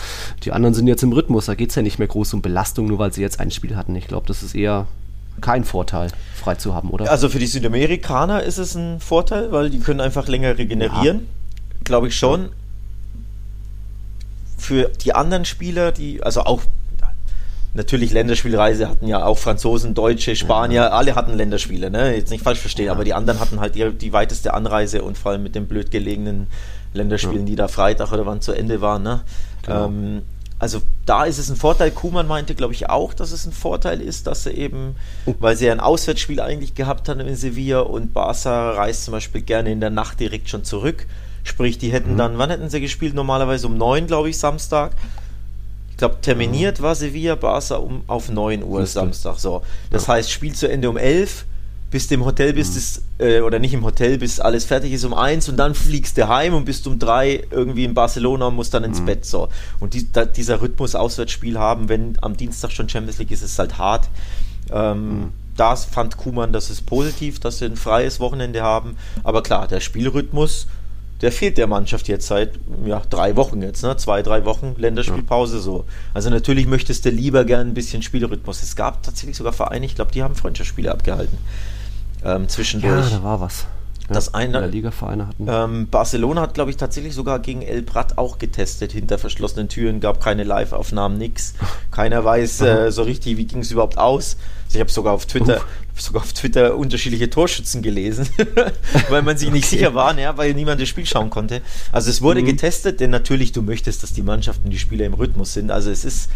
die 0.44 0.52
anderen 0.52 0.74
sind 0.74 0.86
jetzt 0.86 1.02
im 1.02 1.12
Rhythmus, 1.12 1.46
da 1.46 1.54
geht 1.54 1.70
es 1.70 1.76
ja 1.76 1.82
nicht 1.82 1.98
mehr 1.98 2.08
groß 2.08 2.34
um 2.34 2.42
Belastung, 2.42 2.86
nur 2.86 2.98
weil 2.98 3.12
sie 3.12 3.22
jetzt 3.22 3.40
ein 3.40 3.50
Spiel 3.50 3.76
hatten. 3.76 3.94
Ich 3.96 4.08
glaube, 4.08 4.26
das 4.26 4.42
ist 4.42 4.54
eher 4.54 4.86
kein 5.40 5.64
Vorteil, 5.64 6.10
frei 6.34 6.54
zu 6.54 6.74
haben, 6.74 6.90
oder? 6.90 7.10
Also 7.10 7.28
für 7.28 7.38
die 7.38 7.46
Südamerikaner 7.46 8.42
ist 8.42 8.58
es 8.58 8.74
ein 8.74 9.00
Vorteil, 9.00 9.52
weil 9.52 9.70
die 9.70 9.80
können 9.80 10.00
einfach 10.00 10.28
länger 10.28 10.58
regenerieren. 10.58 11.18
Ja. 11.18 11.76
Glaube 11.84 12.08
ich 12.08 12.16
schon. 12.16 12.50
Für 14.58 14.90
die 15.04 15.14
anderen 15.14 15.44
Spieler, 15.44 15.92
die, 15.92 16.22
also 16.22 16.42
auch 16.42 16.62
natürlich 17.76 18.12
Länderspielreise 18.12 18.88
hatten 18.88 19.06
ja 19.06 19.24
auch 19.24 19.38
Franzosen, 19.38 19.94
Deutsche, 19.94 20.34
Spanier, 20.34 20.82
ja. 20.82 20.88
alle 20.88 21.14
hatten 21.14 21.34
Länderspiele, 21.34 21.90
ne? 21.90 22.16
Jetzt 22.16 22.30
nicht 22.30 22.42
falsch 22.42 22.58
verstehen, 22.58 22.86
ja. 22.86 22.92
aber 22.92 23.04
die 23.04 23.14
anderen 23.14 23.38
hatten 23.38 23.60
halt 23.60 23.74
die, 23.74 23.92
die, 23.92 24.12
weiteste 24.12 24.54
Anreise 24.54 25.02
und 25.02 25.18
vor 25.18 25.32
allem 25.32 25.42
mit 25.42 25.54
den 25.54 25.66
blöd 25.66 25.90
gelegenen 25.90 26.46
Länderspielen, 26.94 27.40
ja. 27.40 27.46
die 27.46 27.56
da 27.56 27.68
Freitag 27.68 28.12
oder 28.12 28.26
wann 28.26 28.40
zu 28.40 28.52
Ende 28.52 28.80
waren, 28.80 29.02
ne? 29.02 29.20
Genau. 29.62 29.86
Ähm, 29.86 30.22
also 30.66 30.82
da 31.04 31.26
ist 31.26 31.38
es 31.38 31.48
ein 31.48 31.54
Vorteil. 31.54 31.92
Kuhmann 31.92 32.26
meinte, 32.26 32.56
glaube 32.56 32.74
ich, 32.74 32.90
auch, 32.90 33.14
dass 33.14 33.30
es 33.30 33.46
ein 33.46 33.52
Vorteil 33.52 34.00
ist, 34.00 34.26
dass 34.26 34.42
sie 34.42 34.50
eben, 34.50 34.96
weil 35.38 35.56
sie 35.56 35.66
ja 35.66 35.72
ein 35.72 35.78
Auswärtsspiel 35.78 36.40
eigentlich 36.40 36.74
gehabt 36.74 37.08
haben 37.08 37.20
in 37.20 37.36
Sevilla 37.36 37.80
und 37.80 38.12
Barca 38.12 38.72
reist 38.72 39.04
zum 39.04 39.12
Beispiel 39.12 39.42
gerne 39.42 39.70
in 39.70 39.78
der 39.78 39.90
Nacht 39.90 40.18
direkt 40.18 40.48
schon 40.48 40.64
zurück. 40.64 41.06
Sprich, 41.44 41.78
die 41.78 41.92
hätten 41.92 42.14
mhm. 42.14 42.18
dann, 42.18 42.38
wann 42.38 42.50
hätten 42.50 42.68
sie 42.68 42.80
gespielt? 42.80 43.14
Normalerweise 43.14 43.68
um 43.68 43.78
9, 43.78 44.08
glaube 44.08 44.28
ich, 44.28 44.38
Samstag. 44.38 44.90
Ich 45.92 45.98
glaube, 45.98 46.16
terminiert 46.20 46.80
mhm. 46.80 46.82
war 46.82 46.96
Sevilla 46.96 47.36
Barca 47.36 47.76
um, 47.76 48.02
auf 48.08 48.28
9 48.28 48.64
Uhr. 48.64 48.84
Samstag. 48.86 49.38
So. 49.38 49.62
Das 49.92 50.08
ja. 50.08 50.14
heißt, 50.14 50.32
Spiel 50.32 50.56
zu 50.56 50.68
Ende 50.68 50.90
um 50.90 50.96
11 50.96 51.44
bis 51.90 52.08
du 52.08 52.14
im 52.14 52.24
Hotel 52.24 52.52
bist, 52.52 52.72
mhm. 52.72 52.78
ist, 52.78 53.02
äh, 53.18 53.40
oder 53.40 53.58
nicht 53.58 53.72
im 53.72 53.84
Hotel, 53.84 54.18
bis 54.18 54.40
alles 54.40 54.64
fertig 54.64 54.92
ist 54.92 55.04
um 55.04 55.14
eins 55.14 55.48
und 55.48 55.56
dann 55.56 55.74
fliegst 55.74 56.18
du 56.18 56.28
heim 56.28 56.54
und 56.54 56.64
bist 56.64 56.86
um 56.86 56.98
drei 56.98 57.44
irgendwie 57.50 57.84
in 57.84 57.94
Barcelona 57.94 58.46
und 58.46 58.56
musst 58.56 58.74
dann 58.74 58.84
ins 58.84 59.00
mhm. 59.00 59.06
Bett. 59.06 59.24
So. 59.24 59.48
Und 59.78 59.94
die, 59.94 60.10
da, 60.10 60.24
dieser 60.24 60.60
Rhythmus 60.60 60.94
Auswärtsspiel 60.94 61.58
haben, 61.58 61.88
wenn 61.88 62.18
am 62.22 62.36
Dienstag 62.36 62.72
schon 62.72 62.88
Champions 62.88 63.18
League 63.18 63.30
ist, 63.30 63.42
ist 63.42 63.58
halt 63.58 63.78
hart. 63.78 64.08
Ähm, 64.72 65.08
mhm. 65.08 65.32
Das 65.56 65.84
fand 65.84 66.16
Kuman, 66.16 66.52
das 66.52 66.70
ist 66.70 66.84
positiv, 66.86 67.38
dass 67.40 67.58
sie 67.58 67.66
ein 67.66 67.76
freies 67.76 68.20
Wochenende 68.20 68.62
haben. 68.62 68.96
Aber 69.22 69.42
klar, 69.42 69.68
der 69.68 69.80
Spielrhythmus, 69.80 70.66
der 71.22 71.32
fehlt 71.32 71.56
der 71.56 71.66
Mannschaft 71.66 72.08
jetzt 72.08 72.26
seit 72.26 72.58
ja, 72.84 73.00
drei 73.08 73.36
Wochen 73.36 73.62
jetzt, 73.62 73.82
ne? 73.82 73.96
zwei, 73.96 74.20
drei 74.20 74.44
Wochen 74.44 74.74
Länderspielpause 74.76 75.60
so. 75.60 75.86
Also 76.12 76.28
natürlich 76.28 76.66
möchtest 76.66 77.06
du 77.06 77.10
lieber 77.10 77.46
gern 77.46 77.68
ein 77.68 77.74
bisschen 77.74 78.02
Spielrhythmus. 78.02 78.62
Es 78.62 78.76
gab 78.76 79.02
tatsächlich 79.02 79.36
sogar 79.36 79.54
Vereine, 79.54 79.86
ich 79.86 79.94
glaube, 79.94 80.12
die 80.12 80.22
haben 80.22 80.34
Freundschaftsspiele 80.34 80.90
abgehalten 80.90 81.38
ähm, 82.24 82.48
zwischendurch. 82.48 83.10
Ja, 83.10 83.18
da 83.18 83.24
war 83.24 83.40
was. 83.40 83.66
Ja, 84.08 84.14
das 84.14 84.34
eine, 84.34 84.66
Ligavereine 84.68 85.26
hatten. 85.26 85.46
Ähm, 85.48 85.88
Barcelona 85.88 86.42
hat, 86.42 86.54
glaube 86.54 86.70
ich, 86.70 86.76
tatsächlich 86.76 87.14
sogar 87.14 87.40
gegen 87.40 87.62
El 87.62 87.82
Prat 87.82 88.18
auch 88.18 88.38
getestet, 88.38 88.92
hinter 88.92 89.18
verschlossenen 89.18 89.68
Türen, 89.68 89.98
gab 89.98 90.22
keine 90.22 90.44
Live-Aufnahmen, 90.44 91.18
nix. 91.18 91.54
Keiner 91.90 92.24
weiß 92.24 92.60
äh, 92.60 92.92
so 92.92 93.02
richtig, 93.02 93.36
wie 93.36 93.46
ging 93.46 93.60
es 93.60 93.72
überhaupt 93.72 93.98
aus. 93.98 94.36
Also 94.66 94.76
ich 94.76 94.80
habe 94.80 94.92
sogar 94.92 95.12
auf 95.12 95.26
Twitter, 95.26 95.60
sogar 95.96 96.22
auf 96.22 96.32
Twitter 96.32 96.76
unterschiedliche 96.76 97.30
Torschützen 97.30 97.82
gelesen, 97.82 98.28
weil 99.08 99.22
man 99.22 99.36
sich 99.38 99.50
nicht 99.50 99.66
okay. 99.66 99.78
sicher 99.78 99.94
war, 99.94 100.16
ja, 100.16 100.36
weil 100.36 100.54
niemand 100.54 100.80
das 100.80 100.88
Spiel 100.88 101.06
schauen 101.06 101.30
konnte. 101.30 101.60
Also 101.90 102.08
es 102.08 102.22
wurde 102.22 102.42
mhm. 102.42 102.46
getestet, 102.46 103.00
denn 103.00 103.10
natürlich 103.10 103.50
du 103.50 103.62
möchtest, 103.62 104.04
dass 104.04 104.12
die 104.12 104.22
Mannschaften, 104.22 104.70
die 104.70 104.78
Spieler 104.78 105.06
im 105.06 105.14
Rhythmus 105.14 105.52
sind. 105.52 105.72
Also 105.72 105.90
es 105.90 106.04
ist 106.04 106.30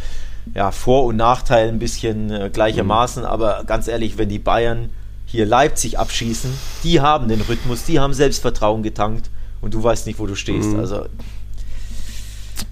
ja 0.55 0.72
Vor- 0.72 1.05
und 1.05 1.16
Nachteil 1.16 1.68
ein 1.68 1.78
bisschen 1.78 2.31
äh, 2.31 2.51
gleichermaßen, 2.53 3.22
mhm. 3.22 3.28
aber 3.28 3.62
ganz 3.64 3.87
ehrlich, 3.87 4.18
wenn 4.18 4.28
die 4.28 4.41
Bayern 4.41 4.91
hier 5.31 5.47
Leipzig 5.47 5.99
abschießen, 5.99 6.51
die 6.85 7.01
haben 7.01 7.28
den 7.28 7.41
Rhythmus, 7.43 7.85
die 7.85 8.01
haben 8.01 8.14
Selbstvertrauen 8.14 8.83
getankt 8.83 9.31
und 9.61 9.74
du 9.74 9.83
weißt 9.83 10.07
nicht, 10.07 10.18
wo 10.18 10.26
du 10.26 10.35
stehst. 10.35 10.70
Mhm. 10.70 10.81
Also 10.81 11.05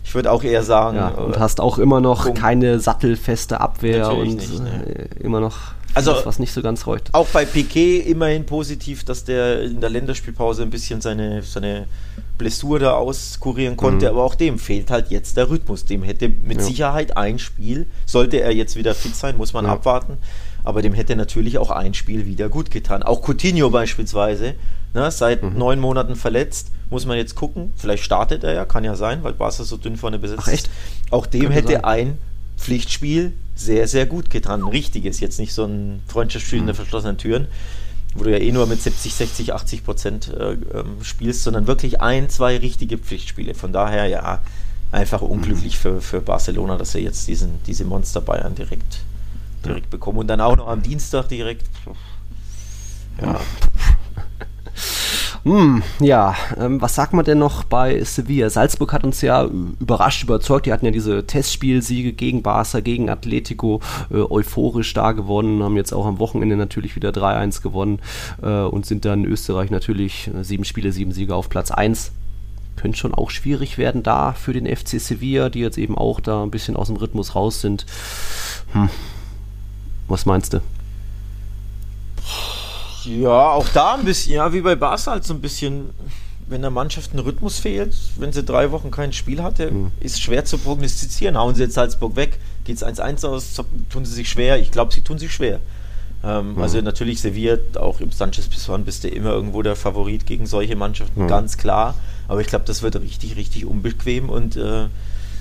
ich 0.04 0.14
würde 0.14 0.32
auch 0.32 0.42
eher 0.42 0.62
sagen. 0.62 0.96
Ja, 0.96 1.08
und 1.08 1.38
hast 1.38 1.60
auch 1.60 1.78
immer 1.78 2.00
noch 2.00 2.24
Punkt. 2.24 2.40
keine 2.40 2.80
sattelfeste 2.80 3.60
Abwehr 3.60 3.98
Natürlich 4.08 4.28
und 4.30 4.36
nicht, 4.36 4.60
ne? 4.62 5.08
Äh, 5.20 5.22
immer 5.22 5.40
noch 5.40 5.56
Also 5.94 6.12
das, 6.14 6.24
was 6.26 6.38
nicht 6.38 6.52
so 6.52 6.62
ganz 6.62 6.84
leuchtet. 6.86 7.14
Auch 7.14 7.26
bei 7.28 7.44
Piquet 7.44 8.00
immerhin 8.00 8.46
positiv, 8.46 9.04
dass 9.04 9.24
der 9.24 9.62
in 9.62 9.80
der 9.80 9.90
Länderspielpause 9.90 10.62
ein 10.62 10.70
bisschen 10.70 11.00
seine, 11.00 11.42
seine 11.42 11.86
Blessur 12.38 12.78
da 12.78 12.92
auskurieren 12.92 13.76
konnte, 13.76 14.06
Mhm. 14.06 14.12
aber 14.12 14.24
auch 14.24 14.34
dem 14.34 14.58
fehlt 14.58 14.90
halt 14.90 15.10
jetzt 15.10 15.36
der 15.36 15.50
Rhythmus. 15.50 15.84
Dem 15.84 16.02
hätte 16.02 16.28
mit 16.28 16.58
Ja. 16.58 16.64
Sicherheit 16.64 17.16
ein 17.16 17.38
Spiel, 17.38 17.86
sollte 18.06 18.38
er 18.40 18.52
jetzt 18.54 18.76
wieder 18.76 18.94
fit 18.94 19.14
sein, 19.14 19.36
muss 19.36 19.52
man 19.52 19.66
Ja. 19.66 19.72
abwarten, 19.72 20.18
aber 20.64 20.82
dem 20.82 20.92
hätte 20.92 21.16
natürlich 21.16 21.58
auch 21.58 21.70
ein 21.70 21.94
Spiel 21.94 22.26
wieder 22.26 22.48
gut 22.48 22.70
getan. 22.70 23.02
Auch 23.02 23.22
Coutinho 23.26 23.70
beispielsweise, 23.70 24.54
ne, 24.94 25.10
seit 25.10 25.42
Mhm. 25.42 25.58
neun 25.58 25.80
Monaten 25.80 26.16
verletzt, 26.16 26.70
muss 26.90 27.04
man 27.06 27.16
jetzt 27.16 27.34
gucken, 27.34 27.72
vielleicht 27.76 28.02
startet 28.04 28.44
er 28.44 28.54
ja, 28.54 28.64
kann 28.64 28.84
ja 28.84 28.94
sein, 28.96 29.22
weil 29.22 29.34
Barca 29.34 29.62
so 29.64 29.76
dünn 29.76 29.96
vorne 29.96 30.18
besetzt 30.18 30.42
Ach, 30.46 30.52
ist. 30.52 30.70
Auch 31.10 31.26
dem 31.26 31.42
Könnte 31.42 31.54
hätte 31.54 31.72
sein. 31.74 31.84
ein 31.84 32.18
Pflichtspiel 32.56 33.32
sehr, 33.54 33.86
sehr 33.88 34.06
gut 34.06 34.30
getan. 34.30 34.62
Ein 34.62 34.68
richtiges, 34.68 35.20
jetzt 35.20 35.38
nicht 35.38 35.52
so 35.52 35.64
ein 35.64 36.00
Freundschaftsspiel 36.08 36.58
Mhm. 36.60 36.64
hinter 36.66 36.74
verschlossenen 36.74 37.18
Türen, 37.18 37.46
wo 38.14 38.24
du 38.24 38.30
ja 38.30 38.38
eh 38.38 38.52
nur 38.52 38.66
mit 38.66 38.82
70, 38.82 39.14
60, 39.14 39.52
80 39.52 39.84
Prozent 39.84 40.28
äh, 40.28 40.52
ähm, 40.52 41.02
spielst, 41.02 41.42
sondern 41.44 41.66
wirklich 41.66 42.00
ein, 42.00 42.28
zwei 42.30 42.56
richtige 42.56 42.98
Pflichtspiele. 42.98 43.54
Von 43.54 43.72
daher 43.72 44.06
ja, 44.06 44.40
einfach 44.90 45.20
unglücklich 45.22 45.74
Mhm. 45.76 45.78
für, 45.80 46.00
für 46.00 46.20
Barcelona, 46.20 46.76
dass 46.78 46.92
sie 46.92 47.00
jetzt 47.00 47.28
diesen, 47.28 47.62
diese 47.66 47.84
Monster 47.84 48.20
Bayern 48.22 48.54
direkt, 48.54 49.00
direkt 49.64 49.90
bekommen 49.90 50.18
und 50.18 50.26
dann 50.26 50.40
auch 50.40 50.56
noch 50.56 50.68
am 50.68 50.82
Dienstag 50.82 51.28
direkt. 51.28 51.64
Ja, 53.20 53.40
Hm, 55.44 55.82
ja, 56.00 56.34
ähm, 56.58 56.80
was 56.80 56.94
sagt 56.94 57.12
man 57.12 57.24
denn 57.24 57.38
noch 57.38 57.64
bei 57.64 58.02
Sevilla? 58.02 58.50
Salzburg 58.50 58.92
hat 58.92 59.04
uns 59.04 59.22
ja 59.22 59.44
überrascht, 59.44 60.24
überzeugt. 60.24 60.66
Die 60.66 60.72
hatten 60.72 60.84
ja 60.84 60.90
diese 60.90 61.26
Testspielsiege 61.26 62.12
gegen 62.12 62.42
Barca, 62.42 62.80
gegen 62.80 63.08
Atletico, 63.08 63.80
äh, 64.10 64.16
euphorisch 64.16 64.92
da 64.94 65.12
gewonnen, 65.12 65.62
haben 65.62 65.76
jetzt 65.76 65.92
auch 65.92 66.06
am 66.06 66.18
Wochenende 66.18 66.56
natürlich 66.56 66.96
wieder 66.96 67.10
3-1 67.10 67.62
gewonnen 67.62 68.00
äh, 68.42 68.62
und 68.62 68.84
sind 68.86 69.04
dann 69.04 69.24
in 69.24 69.30
Österreich 69.30 69.70
natürlich 69.70 70.28
äh, 70.28 70.42
sieben 70.42 70.64
Spiele, 70.64 70.92
sieben 70.92 71.12
Siege 71.12 71.34
auf 71.34 71.48
Platz 71.48 71.70
1. 71.70 72.12
Könnte 72.76 72.98
schon 72.98 73.14
auch 73.14 73.30
schwierig 73.30 73.78
werden 73.78 74.02
da 74.02 74.32
für 74.32 74.52
den 74.52 74.66
FC 74.66 75.00
Sevilla, 75.00 75.50
die 75.50 75.60
jetzt 75.60 75.78
eben 75.78 75.96
auch 75.96 76.20
da 76.20 76.42
ein 76.42 76.50
bisschen 76.50 76.76
aus 76.76 76.88
dem 76.88 76.96
Rhythmus 76.96 77.34
raus 77.34 77.60
sind. 77.60 77.86
Hm. 78.72 78.88
Was 80.08 80.26
meinst 80.26 80.52
du? 80.54 80.60
Ja, 83.04 83.50
auch 83.52 83.68
da 83.68 83.94
ein 83.94 84.04
bisschen, 84.04 84.34
ja, 84.34 84.52
wie 84.52 84.60
bei 84.60 84.74
Barca 84.74 85.12
halt 85.12 85.24
so 85.24 85.32
ein 85.34 85.40
bisschen, 85.40 85.90
wenn 86.48 86.60
der 86.62 86.70
Mannschaft 86.70 87.14
ein 87.14 87.18
Rhythmus 87.20 87.58
fehlt, 87.58 87.94
wenn 88.18 88.32
sie 88.32 88.42
drei 88.42 88.70
Wochen 88.70 88.90
kein 88.90 89.12
Spiel 89.12 89.42
hatte, 89.42 89.70
Mhm. 89.70 89.92
ist 90.00 90.20
schwer 90.20 90.44
zu 90.44 90.58
prognostizieren. 90.58 91.36
Hauen 91.38 91.54
sie 91.54 91.62
jetzt 91.62 91.74
Salzburg 91.74 92.16
weg, 92.16 92.38
geht 92.64 92.76
es 92.76 92.82
1-1 92.82 93.24
aus, 93.24 93.54
tun 93.90 94.04
sie 94.04 94.12
sich 94.12 94.28
schwer. 94.28 94.58
Ich 94.58 94.70
glaube, 94.70 94.92
sie 94.92 95.00
tun 95.00 95.18
sich 95.18 95.32
schwer. 95.32 95.60
Ähm, 96.24 96.54
Mhm. 96.54 96.62
Also 96.62 96.80
natürlich 96.80 97.20
Sevilla, 97.20 97.58
auch 97.78 98.00
im 98.00 98.10
Sanchez 98.10 98.48
Pizjuan 98.48 98.84
bist 98.84 99.04
du 99.04 99.08
immer 99.08 99.30
irgendwo 99.30 99.62
der 99.62 99.76
Favorit 99.76 100.26
gegen 100.26 100.46
solche 100.46 100.74
Mannschaften, 100.74 101.24
Mhm. 101.24 101.28
ganz 101.28 101.56
klar. 101.56 101.94
Aber 102.26 102.40
ich 102.40 102.48
glaube, 102.48 102.64
das 102.66 102.82
wird 102.82 102.96
richtig, 102.96 103.36
richtig 103.36 103.64
unbequem 103.64 104.28
und 104.28 104.56
äh, 104.56 104.86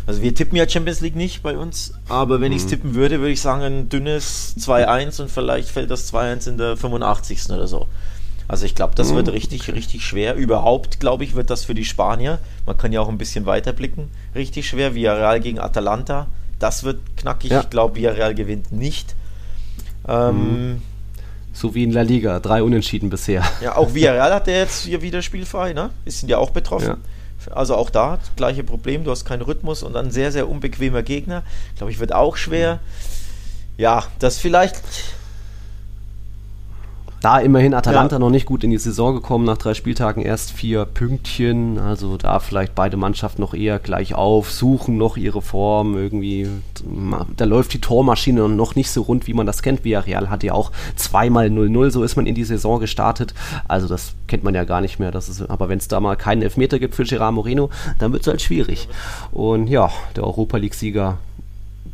also 0.08 0.22
wir 0.22 0.34
tippen 0.34 0.56
ja 0.58 0.68
Champions 0.68 1.02
League 1.02 1.16
nicht 1.16 1.44
bei 1.44 1.58
uns, 1.58 1.94
aber 2.10 2.42
wenn 2.42 2.52
ich 2.52 2.64
es 2.64 2.68
tippen 2.68 2.96
würde, 2.96 3.20
würde 3.20 3.32
ich 3.34 3.42
sagen 3.42 3.62
ein 3.62 3.90
dünnes 3.90 4.56
2-1 4.60 5.22
und 5.22 5.30
vielleicht 5.30 5.70
fällt 5.70 5.92
das 5.92 6.12
2-1 6.12 6.50
in 6.50 6.58
der 6.58 6.78
85. 6.78 7.50
oder 7.52 7.68
so. 7.68 7.88
Also 8.48 8.66
ich 8.66 8.76
glaube, 8.76 8.96
das 8.96 9.14
wird 9.14 9.28
richtig, 9.30 9.68
richtig 9.74 10.06
schwer. 10.06 10.36
Überhaupt, 10.36 11.02
glaube 11.02 11.26
ich, 11.26 11.36
wird 11.36 11.50
das 11.50 11.66
für 11.66 11.76
die 11.76 11.84
Spanier, 11.84 12.40
man 12.66 12.78
kann 12.78 12.94
ja 12.94 13.02
auch 13.02 13.10
ein 13.10 13.18
bisschen 13.18 13.46
weiter 13.46 13.74
blicken, 13.74 14.10
richtig 14.34 14.70
schwer. 14.70 14.96
Villarreal 14.96 15.42
gegen 15.42 15.60
Atalanta, 15.60 16.28
das 16.58 16.84
wird 16.84 17.00
knackig. 17.18 17.52
Ja. 17.52 17.60
Ich 17.60 17.70
glaube, 17.70 17.96
Villarreal 17.98 18.34
gewinnt 18.34 18.72
nicht. 18.72 19.16
Ähm, 20.08 20.82
So 21.52 21.76
wie 21.76 21.84
in 21.84 21.92
La 21.92 22.04
Liga, 22.04 22.40
drei 22.40 22.64
Unentschieden 22.64 23.10
bisher. 23.10 23.44
ja, 23.62 23.76
auch 23.76 23.94
Villarreal 23.94 24.34
hat 24.36 24.48
ja 24.48 24.54
jetzt 24.54 24.86
hier 24.86 25.02
wieder 25.02 25.22
spielfrei, 25.22 25.74
ne? 25.74 25.90
Die 26.06 26.12
sind 26.12 26.30
ja 26.30 26.38
auch 26.38 26.52
betroffen. 26.52 27.02
Also 27.52 27.76
auch 27.76 27.90
da 27.90 28.18
das 28.18 28.36
gleiche 28.36 28.64
Problem, 28.64 29.04
du 29.04 29.12
hast 29.12 29.26
keinen 29.26 29.42
Rhythmus 29.42 29.84
und 29.84 29.96
ein 29.96 30.12
sehr, 30.12 30.32
sehr 30.32 30.50
unbequemer 30.50 31.04
Gegner. 31.04 31.44
Glaube 31.78 31.92
ich, 31.92 32.00
wird 32.00 32.14
auch 32.14 32.38
schwer. 32.38 32.80
Ja, 33.78 34.04
das 34.20 34.38
vielleicht. 34.38 34.82
Da 37.20 37.40
immerhin 37.40 37.74
Atalanta 37.74 38.16
Ja. 38.16 38.20
noch 38.20 38.30
nicht 38.30 38.46
gut 38.46 38.64
in 38.64 38.70
die 38.70 38.78
Saison 38.78 39.16
gekommen, 39.16 39.44
nach 39.44 39.58
drei 39.58 39.74
Spieltagen 39.74 40.22
erst 40.22 40.52
vier 40.52 40.86
Pünktchen. 40.86 41.80
Also 41.80 42.16
da 42.18 42.40
vielleicht 42.40 42.76
beide 42.76 42.96
Mannschaften 42.96 43.42
noch 43.42 43.56
eher 43.56 43.80
gleich 43.80 44.14
auf, 44.14 44.52
suchen 44.52 44.98
noch 44.98 45.18
ihre 45.18 45.42
Form 45.42 45.96
irgendwie. 45.96 46.48
Da 47.36 47.46
läuft 47.46 47.74
die 47.74 47.82
Tormaschine 47.82 48.48
noch 48.50 48.76
nicht 48.76 48.92
so 48.92 49.02
rund, 49.02 49.26
wie 49.26 49.34
man 49.34 49.48
das 49.48 49.64
kennt. 49.64 49.84
Villarreal 49.84 50.30
hat 50.30 50.44
ja 50.44 50.54
auch 50.54 50.72
zweimal 50.96 51.48
0-0, 51.48 51.90
so 51.90 52.04
ist 52.04 52.16
man 52.18 52.28
in 52.28 52.36
die 52.36 52.44
Saison 52.44 52.80
gestartet. 52.80 53.34
Also 53.68 53.88
das 53.88 54.14
kennt 54.28 54.44
man 54.44 54.54
ja 54.54 54.64
gar 54.64 54.82
nicht 54.82 55.00
mehr. 55.00 55.12
Das 55.12 55.28
ist, 55.28 55.42
aber 55.42 55.70
wenn 55.70 55.80
es 55.80 55.88
da 55.88 56.00
mal 56.00 56.18
keinen 56.18 56.44
Elfmeter 56.44 56.78
gibt 56.78 56.94
für 56.94 57.04
Gerard 57.04 57.34
Moreno, 57.34 57.72
dann 57.98 58.12
wird 58.12 58.22
es 58.22 58.28
halt 58.28 58.42
schwierig. 58.44 58.88
Und 59.32 59.68
ja, 59.68 59.90
der 60.16 60.24
Europa 60.24 60.58
League-Sieger 60.58 61.18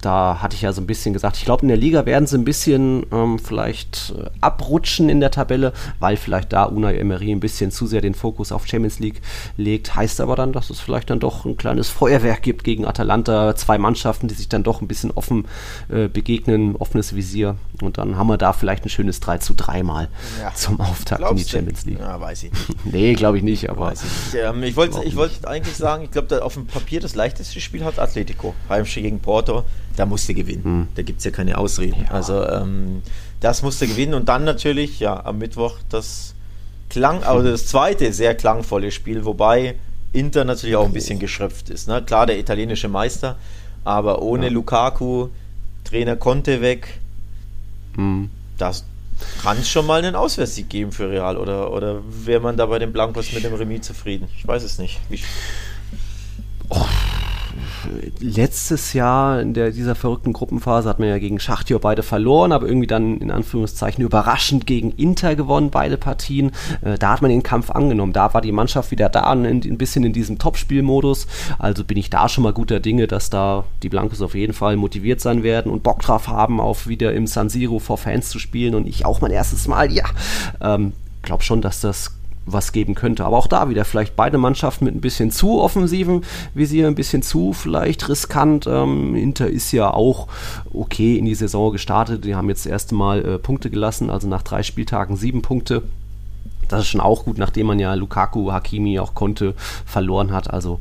da 0.06 0.40
hatte 0.42 0.56
ich 0.56 0.62
ja 0.62 0.72
so 0.74 0.82
ein 0.82 0.88
bisschen 0.88 1.14
gesagt, 1.14 1.38
ich 1.38 1.46
glaube, 1.46 1.62
in 1.64 1.68
der 1.70 1.78
Liga 1.78 2.06
werden 2.06 2.28
sie 2.28 2.38
ein 2.38 2.46
bisschen 2.46 3.06
ähm, 3.12 3.40
vielleicht 3.40 4.14
äh, 4.18 4.30
abrutschen 4.42 5.10
in 5.10 5.20
der 5.20 5.32
Tabelle, 5.32 5.74
weil 6.00 6.18
vielleicht 6.18 6.54
da 6.54 6.66
Unai 6.66 6.96
Emery 6.98 7.32
ein 7.32 7.40
bisschen 7.40 7.72
zu 7.72 7.88
sehr 7.88 8.02
den 8.02 8.14
Fokus 8.14 8.52
auf 8.52 8.68
Champions 8.68 9.00
League 9.00 9.22
legt. 9.58 9.96
Heißt 9.96 10.22
aber 10.22 10.36
dann, 10.36 10.54
dass 10.54 10.70
es 10.70 10.80
vielleicht 10.80 11.10
dann 11.10 11.20
doch 11.20 11.46
ein 11.46 11.58
kleines 11.58 11.90
Feuerwerk 11.90 12.42
gibt 12.42 12.64
gegen 12.64 12.86
Atalanta. 12.86 13.56
Zwei 13.56 13.78
Mannschaften, 13.78 14.28
die 14.28 14.36
sich 14.36 14.50
dann 14.50 14.64
doch 14.64 14.82
ein 14.82 14.88
bisschen 14.88 15.12
offen 15.12 15.46
äh, 15.90 16.08
begegnen, 16.08 16.76
offenes 16.76 17.16
Visier. 17.16 17.56
Und 17.82 17.98
dann 17.98 18.18
haben 18.18 18.28
wir 18.28 18.38
da 18.38 18.54
vielleicht 18.54 18.86
ein 18.86 18.90
schönes 18.90 19.20
3 19.20 19.38
zu 19.40 19.54
3 19.54 19.84
mal 19.84 20.10
Ja. 20.42 20.54
zum 20.54 20.80
Auftakt 20.80 21.22
in 21.22 21.28
die 21.28 21.34
Glaubst? 21.44 21.50
Champions 21.52 21.86
League. 21.86 22.00
Ja, 22.00 22.20
weiß 22.20 22.44
ich 22.44 22.52
nicht. 22.52 22.64
Nee, 22.86 23.14
glaube 23.14 23.38
ich 23.38 23.44
nicht, 23.44 23.70
aber 23.70 23.94
ich. 23.94 24.00
Ähm, 24.38 24.62
ich 24.64 24.76
wollte 24.76 24.98
wollte 25.16 25.48
eigentlich 25.48 25.76
sagen, 25.76 26.04
ich 26.04 26.12
glaube, 26.12 26.44
auf 26.44 26.54
dem 26.56 26.68
Papier 26.68 27.00
das 27.00 27.16
leichteste 27.16 27.60
Spiel 27.62 27.84
hat 27.84 27.98
Atletico. 28.00 28.54
Heimspiel 28.70 29.04
gegen 29.04 29.20
Porto, 29.20 29.64
da 29.96 30.06
musste 30.06 30.34
gewinnen. 30.34 30.64
Hm. 30.64 30.88
Da 30.96 31.02
gibt 31.02 31.20
es 31.20 31.26
ja 31.26 31.32
keine 31.32 31.58
Ausreden. 31.58 32.08
Also 32.10 32.46
ähm, 32.48 33.02
das 33.40 33.62
musste 33.62 33.88
gewinnen 33.88 34.14
und 34.14 34.30
dann 34.30 34.44
natürlich, 34.44 35.00
ja, 35.00 35.26
am 35.26 35.38
Mittwoch 35.38 35.78
das 35.90 36.34
Klang, 36.90 37.24
also 37.24 37.44
das 37.52 37.68
zweite 37.68 38.12
sehr 38.14 38.36
klangvolle 38.36 38.92
Spiel, 38.92 39.26
wobei 39.26 39.76
Inter 40.12 40.46
natürlich 40.46 40.76
auch 40.76 40.86
ein 40.86 40.94
bisschen 40.94 41.20
geschröpft 41.20 41.70
ist. 41.70 41.88
Ne? 41.88 42.02
Klar, 42.04 42.26
der 42.26 42.40
italienische 42.40 42.88
Meister, 42.88 43.38
aber 43.84 44.22
ohne 44.22 44.46
Ja. 44.46 44.52
Lukaku, 44.52 45.30
Trainer 45.84 46.16
Conte 46.16 46.62
weg, 46.62 47.00
hm. 47.96 48.30
das 48.58 48.86
kann 49.42 49.58
es 49.58 49.70
schon 49.70 49.86
mal 49.86 50.04
einen 50.04 50.16
Auswärtssieg 50.16 50.70
geben 50.70 50.92
für 50.92 51.10
Real 51.10 51.38
oder, 51.38 51.72
oder 51.72 52.02
wäre 52.08 52.40
man 52.40 52.58
da 52.58 52.66
bei 52.66 52.80
den 52.80 52.92
Blancos 52.92 53.32
mit 53.32 53.44
dem 53.44 53.54
Remis 53.54 53.82
zufrieden? 53.82 54.28
Ich 54.38 54.48
weiß 54.48 54.64
es 54.64 54.80
nicht. 54.80 55.00
Wie, 55.10 55.20
letztes 58.20 58.94
Jahr 58.94 59.42
in 59.42 59.54
der, 59.54 59.72
dieser 59.72 59.96
verrückten 59.96 60.34
Gruppenphase 60.34 60.90
hat 60.90 61.00
man 61.00 61.10
ja 61.10 61.18
gegen 61.18 61.40
Schachtjor 61.40 61.80
beide 61.80 62.04
verloren, 62.04 62.52
aber 62.52 62.68
irgendwie 62.68 62.88
dann 62.88 63.18
in 63.20 63.32
Anführungszeichen 63.32 64.04
überraschend 64.04 64.66
gegen 64.66 64.92
Inter 64.92 65.36
gewonnen, 65.36 65.70
beide 65.70 65.98
Partien. 65.98 66.52
Äh, 66.82 66.98
da 66.98 67.14
hat 67.14 67.22
man 67.22 67.30
den 67.30 67.44
Kampf 67.44 67.72
angenommen. 67.72 68.14
Da 68.14 68.34
war 68.34 68.42
die 68.42 68.52
Mannschaft 68.52 68.92
wieder 68.92 69.10
da, 69.10 69.22
ein, 69.22 69.46
ein 69.46 69.78
bisschen 69.78 70.04
in 70.04 70.14
diesem 70.14 70.40
Topspielmodus. 70.40 71.28
Also 71.60 71.84
bin 71.84 71.98
ich 71.98 72.10
da 72.10 72.30
schon 72.30 72.44
mal 72.44 72.54
guter 72.54 72.80
Dinge, 72.80 73.08
dass 73.08 73.30
da 73.30 73.66
die 73.82 73.90
Blancos 73.90 74.22
auf 74.22 74.36
jeden 74.36 74.54
Fall 74.54 74.76
motiviert 74.76 75.22
sein 75.22 75.44
werden 75.44 75.72
und 75.72 75.84
Bock 75.84 76.02
drauf 76.02 76.28
haben, 76.28 76.60
auf 76.60 76.88
wieder 76.88 77.14
im 77.14 77.28
San 77.28 77.50
Siro 77.50 77.80
vor 77.80 77.98
Fans 77.98 78.30
zu 78.30 78.40
spielen 78.40 78.76
und 78.76 78.88
ich 78.88 79.06
auch 79.06 79.22
mein 79.22 79.32
erstes 79.32 79.68
Mal, 79.68 79.92
ja. 79.92 80.06
Ähm, 80.62 80.94
glaub 81.22 81.44
schon, 81.44 81.62
dass 81.62 81.82
das 81.82 82.12
was 82.46 82.72
geben 82.72 82.96
könnte. 82.96 83.26
Aber 83.26 83.38
auch 83.38 83.48
da 83.48 83.70
wieder 83.70 83.86
vielleicht 83.86 84.16
beide 84.16 84.38
Mannschaften 84.38 84.86
mit 84.86 84.96
ein 84.96 85.02
bisschen 85.02 85.32
zu 85.32 85.62
offensiven 85.62 86.24
Visier, 86.54 86.88
ein 86.88 86.96
bisschen 86.96 87.22
zu 87.22 87.54
vielleicht 87.54 88.10
riskant. 88.10 88.68
Ähm, 88.68 89.16
Inter 89.16 89.48
ist 89.48 89.72
ja 89.72 89.92
auch 89.92 90.28
okay 90.74 91.18
in 91.18 91.26
die 91.26 91.36
Saison 91.36 91.72
gestartet. 91.72 92.26
Die 92.26 92.36
haben 92.36 92.50
jetzt 92.50 92.66
das 92.66 92.72
erste 92.72 92.96
Mal 92.96 93.24
äh, 93.26 93.40
Punkte 93.40 93.70
gelassen, 93.70 94.10
also 94.10 94.28
nach 94.28 94.44
drei 94.44 94.64
Spieltagen 94.64 95.16
sieben 95.16 95.42
Punkte. 95.42 95.84
Das 96.70 96.82
ist 96.82 96.88
schon 96.88 97.02
auch 97.02 97.26
gut, 97.26 97.38
nachdem 97.38 97.68
man 97.68 97.80
ja 97.80 97.94
Lukaku, 97.94 98.52
Hakimi 98.52 99.00
auch 99.00 99.14
konnte, 99.14 99.54
verloren 99.86 100.32
hat. 100.32 100.52
Also 100.52 100.80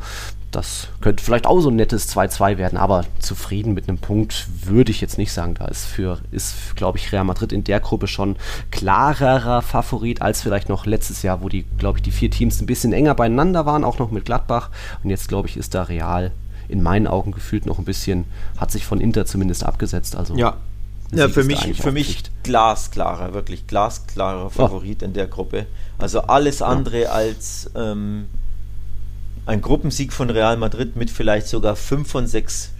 das 0.52 0.88
könnte 1.00 1.24
vielleicht 1.24 1.46
auch 1.46 1.60
so 1.60 1.70
ein 1.70 1.76
nettes 1.76 2.14
2-2 2.14 2.58
werden, 2.58 2.76
aber 2.76 3.04
zufrieden 3.18 3.72
mit 3.72 3.88
einem 3.88 3.98
Punkt 3.98 4.46
würde 4.64 4.90
ich 4.90 5.00
jetzt 5.00 5.18
nicht 5.18 5.32
sagen. 5.32 5.54
Da 5.54 5.64
ist 5.66 5.86
für, 5.86 6.20
ist, 6.30 6.76
glaube 6.76 6.98
ich, 6.98 7.10
Real 7.10 7.24
Madrid 7.24 7.52
in 7.52 7.64
der 7.64 7.80
Gruppe 7.80 8.06
schon 8.06 8.36
klarerer 8.70 9.62
Favorit 9.62 10.20
als 10.20 10.42
vielleicht 10.42 10.68
noch 10.68 10.84
letztes 10.86 11.22
Jahr, 11.22 11.42
wo 11.42 11.48
die, 11.48 11.64
glaube 11.78 11.98
ich, 11.98 12.02
die 12.02 12.10
vier 12.10 12.30
Teams 12.30 12.60
ein 12.60 12.66
bisschen 12.66 12.92
enger 12.92 13.14
beieinander 13.14 13.66
waren, 13.66 13.82
auch 13.82 13.98
noch 13.98 14.10
mit 14.10 14.26
Gladbach. 14.26 14.70
Und 15.02 15.10
jetzt, 15.10 15.28
glaube 15.28 15.48
ich, 15.48 15.56
ist 15.56 15.74
da 15.74 15.84
Real 15.84 16.32
in 16.68 16.82
meinen 16.82 17.06
Augen 17.06 17.32
gefühlt 17.32 17.66
noch 17.66 17.78
ein 17.78 17.84
bisschen, 17.84 18.24
hat 18.58 18.70
sich 18.70 18.84
von 18.84 19.00
Inter 19.00 19.24
zumindest 19.24 19.64
abgesetzt. 19.64 20.16
Also 20.16 20.36
ja, 20.36 20.56
ja 21.12 21.28
für 21.28 21.44
mich, 21.44 21.80
für 21.80 21.92
mich 21.92 22.22
glasklarer, 22.42 23.32
wirklich 23.32 23.66
glasklarer 23.66 24.50
Favorit 24.50 25.02
in 25.02 25.14
der 25.14 25.26
Gruppe. 25.26 25.66
Also 25.98 26.20
alles 26.22 26.60
andere 26.62 27.10
als 27.10 27.70
ähm, 27.74 28.26
ein 29.46 29.60
Gruppensieg 29.60 30.12
von 30.12 30.30
Real 30.30 30.56
Madrid 30.56 30.96
mit 30.96 31.10
vielleicht 31.10 31.48
sogar 31.48 31.76
5 31.76 32.08
von 32.08 32.26
6 32.26 32.70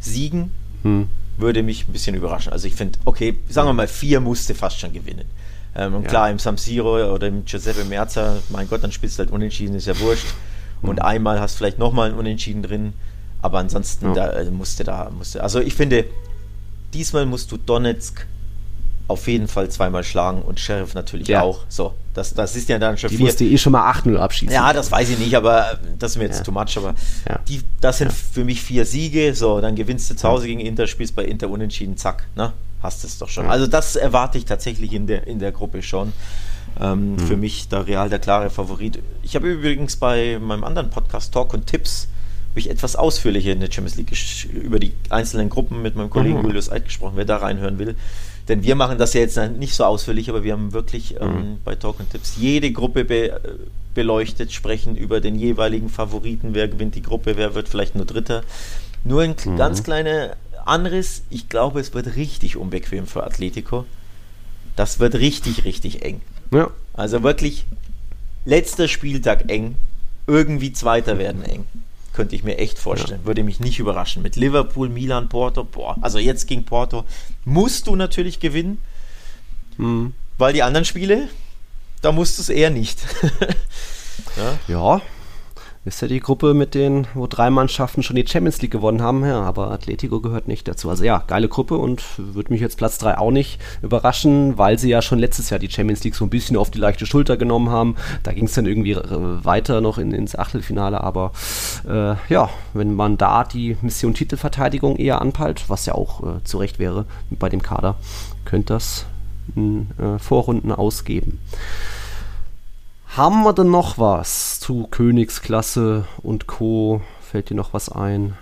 Siegen 0.00 0.50
Hm. 0.82 1.08
würde 1.36 1.62
mich 1.62 1.88
ein 1.88 1.92
bisschen 1.92 2.14
überraschen. 2.14 2.52
Also 2.52 2.66
ich 2.66 2.74
finde, 2.74 2.98
okay, 3.04 3.36
sagen 3.48 3.68
wir 3.68 3.72
mal, 3.72 3.88
vier 3.88 4.20
musste 4.20 4.54
fast 4.54 4.78
schon 4.80 4.92
gewinnen. 4.92 5.24
Ähm, 5.74 5.94
und 5.94 6.02
Ja. 6.02 6.08
klar, 6.08 6.30
im 6.30 6.38
San 6.38 6.56
Siro 6.56 7.12
oder 7.14 7.28
im 7.28 7.44
Giuseppe 7.44 7.84
Merza, 7.84 8.38
mein 8.50 8.68
Gott, 8.68 8.82
dann 8.84 8.92
spielst 8.92 9.18
du 9.18 9.20
halt 9.24 9.30
unentschieden, 9.30 9.74
ist 9.74 9.86
ja 9.86 9.98
wurscht. 10.00 10.26
Und 10.82 10.96
Mhm. 10.96 11.02
einmal 11.02 11.40
hast 11.40 11.54
vielleicht 11.56 11.78
nochmal 11.78 12.10
ein 12.10 12.16
Unentschieden 12.16 12.62
drin. 12.62 12.92
Aber 13.40 13.58
ansonsten, 13.58 14.06
Ja. 14.08 14.14
da 14.14 14.30
äh, 14.32 14.50
musste 14.50 14.84
da, 14.84 15.10
musste. 15.16 15.42
Also 15.42 15.60
ich 15.60 15.74
finde, 15.74 16.04
diesmal 16.94 17.26
musst 17.26 17.50
du 17.52 17.56
Donetsk 17.56 18.26
auf 19.12 19.28
jeden 19.28 19.48
Fall 19.48 19.68
zweimal 19.70 20.02
schlagen 20.04 20.42
und 20.42 20.58
Sheriff 20.60 20.94
natürlich 20.94 21.28
Ja. 21.28 21.42
auch. 21.42 21.60
So, 21.68 21.94
das, 22.14 22.34
das 22.34 22.56
ist 22.56 22.68
ja 22.68 22.78
dann 22.78 22.98
schon 22.98 23.10
Die 23.10 23.16
vier. 23.16 23.26
musste 23.26 23.44
eh 23.44 23.56
schon 23.58 23.72
mal 23.72 23.90
8-0 23.90 24.16
abschießen. 24.16 24.52
Ja, 24.54 24.72
das 24.72 24.90
weiß 24.90 25.08
ich 25.10 25.18
nicht, 25.18 25.34
aber 25.36 25.78
das 25.98 26.12
ist 26.12 26.16
mir 26.18 26.24
jetzt 26.24 26.38
Ja. 26.38 26.44
too 26.44 26.52
much. 26.52 26.76
Aber 26.76 26.94
Ja. 27.28 27.38
die, 27.48 27.62
das 27.80 27.98
sind 27.98 28.12
für 28.12 28.44
mich 28.44 28.60
vier 28.60 28.84
Siege. 28.84 29.34
So, 29.34 29.60
dann 29.60 29.76
gewinnst 29.76 30.10
du 30.10 30.16
zu 30.16 30.28
Hause 30.28 30.46
gegen 30.46 30.60
Inter, 30.60 30.86
spielst 30.86 31.14
bei 31.14 31.24
Inter 31.24 31.48
unentschieden, 31.48 31.96
zack, 31.96 32.26
ne? 32.34 32.52
Hast 32.82 33.04
es 33.04 33.18
doch 33.18 33.28
schon. 33.28 33.46
Also 33.46 33.68
das 33.68 33.94
erwarte 33.94 34.38
ich 34.38 34.44
tatsächlich 34.44 34.92
in 34.92 35.06
der, 35.06 35.26
in 35.28 35.38
der 35.38 35.52
Gruppe 35.52 35.82
schon. 35.82 36.12
Ähm, 36.80 37.18
Für 37.18 37.36
mich 37.36 37.68
der 37.68 37.86
Real 37.86 38.08
der 38.08 38.18
klare 38.18 38.48
Favorit. 38.50 38.98
Ich 39.22 39.36
habe 39.36 39.46
übrigens 39.48 39.96
bei 39.96 40.38
meinem 40.40 40.64
anderen 40.64 40.90
Podcast 40.90 41.32
Talk 41.32 41.52
und 41.54 41.66
Tipps 41.66 42.08
habe 42.50 42.60
ich 42.60 42.70
etwas 42.70 42.96
ausführlicher 42.96 43.52
in 43.52 43.60
der 43.60 43.70
Champions 43.70 43.96
League 43.96 44.12
über 44.52 44.78
die 44.80 44.92
einzelnen 45.10 45.48
Gruppen 45.48 45.80
mit 45.82 45.96
meinem 45.96 46.10
Kollegen 46.10 46.38
Mhm. 46.40 46.44
Julius 46.46 46.70
Eid 46.72 46.86
gesprochen, 46.86 47.12
wer 47.16 47.24
da 47.24 47.36
reinhören 47.36 47.78
will. 47.78 47.94
Denn 48.48 48.62
wir 48.64 48.74
machen 48.74 48.98
das 48.98 49.14
ja 49.14 49.20
jetzt 49.20 49.36
nicht 49.58 49.74
so 49.74 49.84
ausführlich, 49.84 50.28
aber 50.28 50.42
wir 50.42 50.52
haben 50.52 50.72
wirklich 50.72 51.14
ähm, 51.20 51.28
Mhm. 51.52 51.58
bei 51.64 51.74
Talk 51.76 52.00
und 52.00 52.10
Tipps 52.10 52.36
jede 52.38 52.72
Gruppe 52.72 53.04
be 53.04 53.30
äh, 53.32 53.40
beleuchtet, 53.94 54.52
sprechen 54.52 54.96
über 54.96 55.20
den 55.20 55.36
jeweiligen 55.36 55.88
Favoriten, 55.90 56.54
wer 56.54 56.66
gewinnt 56.66 56.94
die 56.94 57.02
Gruppe, 57.02 57.36
wer 57.36 57.54
wird 57.54 57.68
vielleicht 57.68 57.94
nur 57.94 58.04
Dritter. 58.06 58.42
Nur 59.04 59.22
ein 59.22 59.36
Mhm. 59.44 59.56
ganz 59.56 59.82
kleiner 59.82 60.36
Anriss, 60.64 61.22
ich 61.30 61.48
glaube, 61.48 61.80
es 61.80 61.92
wird 61.94 62.16
richtig 62.16 62.56
unbequem 62.56 63.06
für 63.06 63.24
Atletico. 63.24 63.84
Das 64.76 64.98
wird 64.98 65.14
richtig, 65.16 65.64
richtig 65.64 66.02
eng. 66.04 66.20
Ja. 66.52 66.70
Also 66.94 67.22
wirklich 67.22 67.66
letzter 68.44 68.88
Spieltag 68.88 69.50
eng, 69.50 69.76
irgendwie 70.26 70.72
Zweiter 70.72 71.18
werden 71.18 71.42
eng. 71.44 71.64
Könnte 72.12 72.34
ich 72.36 72.44
mir 72.44 72.58
echt 72.58 72.78
vorstellen. 72.78 73.24
Würde 73.24 73.42
mich 73.42 73.58
nicht 73.60 73.78
überraschen. 73.78 74.22
Mit 74.22 74.36
Liverpool, 74.36 74.88
Milan, 74.90 75.28
Porto, 75.28 75.64
boah, 75.64 75.96
also 76.02 76.18
jetzt 76.18 76.46
gegen 76.46 76.64
Porto 76.64 77.04
musst 77.44 77.86
du 77.86 77.96
natürlich 77.96 78.38
gewinnen, 78.40 78.78
Mhm. 79.78 80.12
weil 80.36 80.52
die 80.52 80.62
anderen 80.62 80.84
Spiele, 80.84 81.28
da 82.02 82.12
musst 82.12 82.36
du 82.36 82.42
es 82.42 82.48
eher 82.50 82.68
nicht. 82.70 82.98
ja. 84.36 84.58
Ja, 84.68 85.00
ist 85.84 86.00
ja 86.00 86.06
die 86.06 86.20
Gruppe 86.20 86.54
mit 86.54 86.74
den, 86.74 87.08
wo 87.14 87.26
drei 87.26 87.50
Mannschaften 87.50 88.04
schon 88.04 88.14
die 88.14 88.26
Champions 88.26 88.62
League 88.62 88.70
gewonnen 88.70 89.02
haben, 89.02 89.24
ja, 89.24 89.42
aber 89.42 89.72
Atletico 89.72 90.20
gehört 90.20 90.46
nicht 90.46 90.68
dazu. 90.68 90.88
Also 90.88 91.02
ja, 91.02 91.24
geile 91.26 91.48
Gruppe 91.48 91.76
und 91.76 92.04
würde 92.18 92.52
mich 92.52 92.60
jetzt 92.60 92.78
Platz 92.78 92.98
3 92.98 93.18
auch 93.18 93.32
nicht 93.32 93.60
überraschen, 93.82 94.58
weil 94.58 94.78
sie 94.78 94.90
ja 94.90 95.02
schon 95.02 95.18
letztes 95.18 95.50
Jahr 95.50 95.58
die 95.58 95.70
Champions 95.70 96.04
League 96.04 96.14
so 96.14 96.24
ein 96.24 96.30
bisschen 96.30 96.56
auf 96.56 96.70
die 96.70 96.78
leichte 96.78 97.04
Schulter 97.04 97.36
genommen 97.36 97.70
haben. 97.70 97.96
Da 98.22 98.32
ging 98.32 98.44
es 98.44 98.52
dann 98.52 98.66
irgendwie 98.66 98.92
äh, 98.92 99.44
weiter 99.44 99.80
noch 99.80 99.98
in, 99.98 100.12
ins 100.12 100.36
Achtelfinale, 100.36 101.02
aber 101.02 101.32
äh, 101.88 102.14
ja, 102.32 102.48
wenn 102.74 102.94
man 102.94 103.18
da 103.18 103.42
die 103.42 103.76
Mission 103.82 104.14
Titelverteidigung 104.14 104.96
eher 104.96 105.20
anpeilt, 105.20 105.64
was 105.66 105.86
ja 105.86 105.94
auch 105.94 106.22
äh, 106.22 106.44
zu 106.44 106.58
Recht 106.58 106.78
wäre 106.78 107.06
bei 107.30 107.48
dem 107.48 107.62
Kader, 107.62 107.96
könnte 108.44 108.74
das 108.74 109.06
in 109.56 109.88
äh, 109.98 110.20
Vorrunden 110.20 110.70
ausgeben. 110.70 111.40
Haben 113.16 113.42
wir 113.42 113.52
denn 113.52 113.70
noch 113.70 113.98
was 113.98 114.58
zu 114.60 114.86
Königsklasse 114.90 116.06
und 116.22 116.46
Co? 116.46 117.02
Fällt 117.20 117.50
dir 117.50 117.54
noch 117.54 117.74
was 117.74 117.90
ein? 117.90 118.34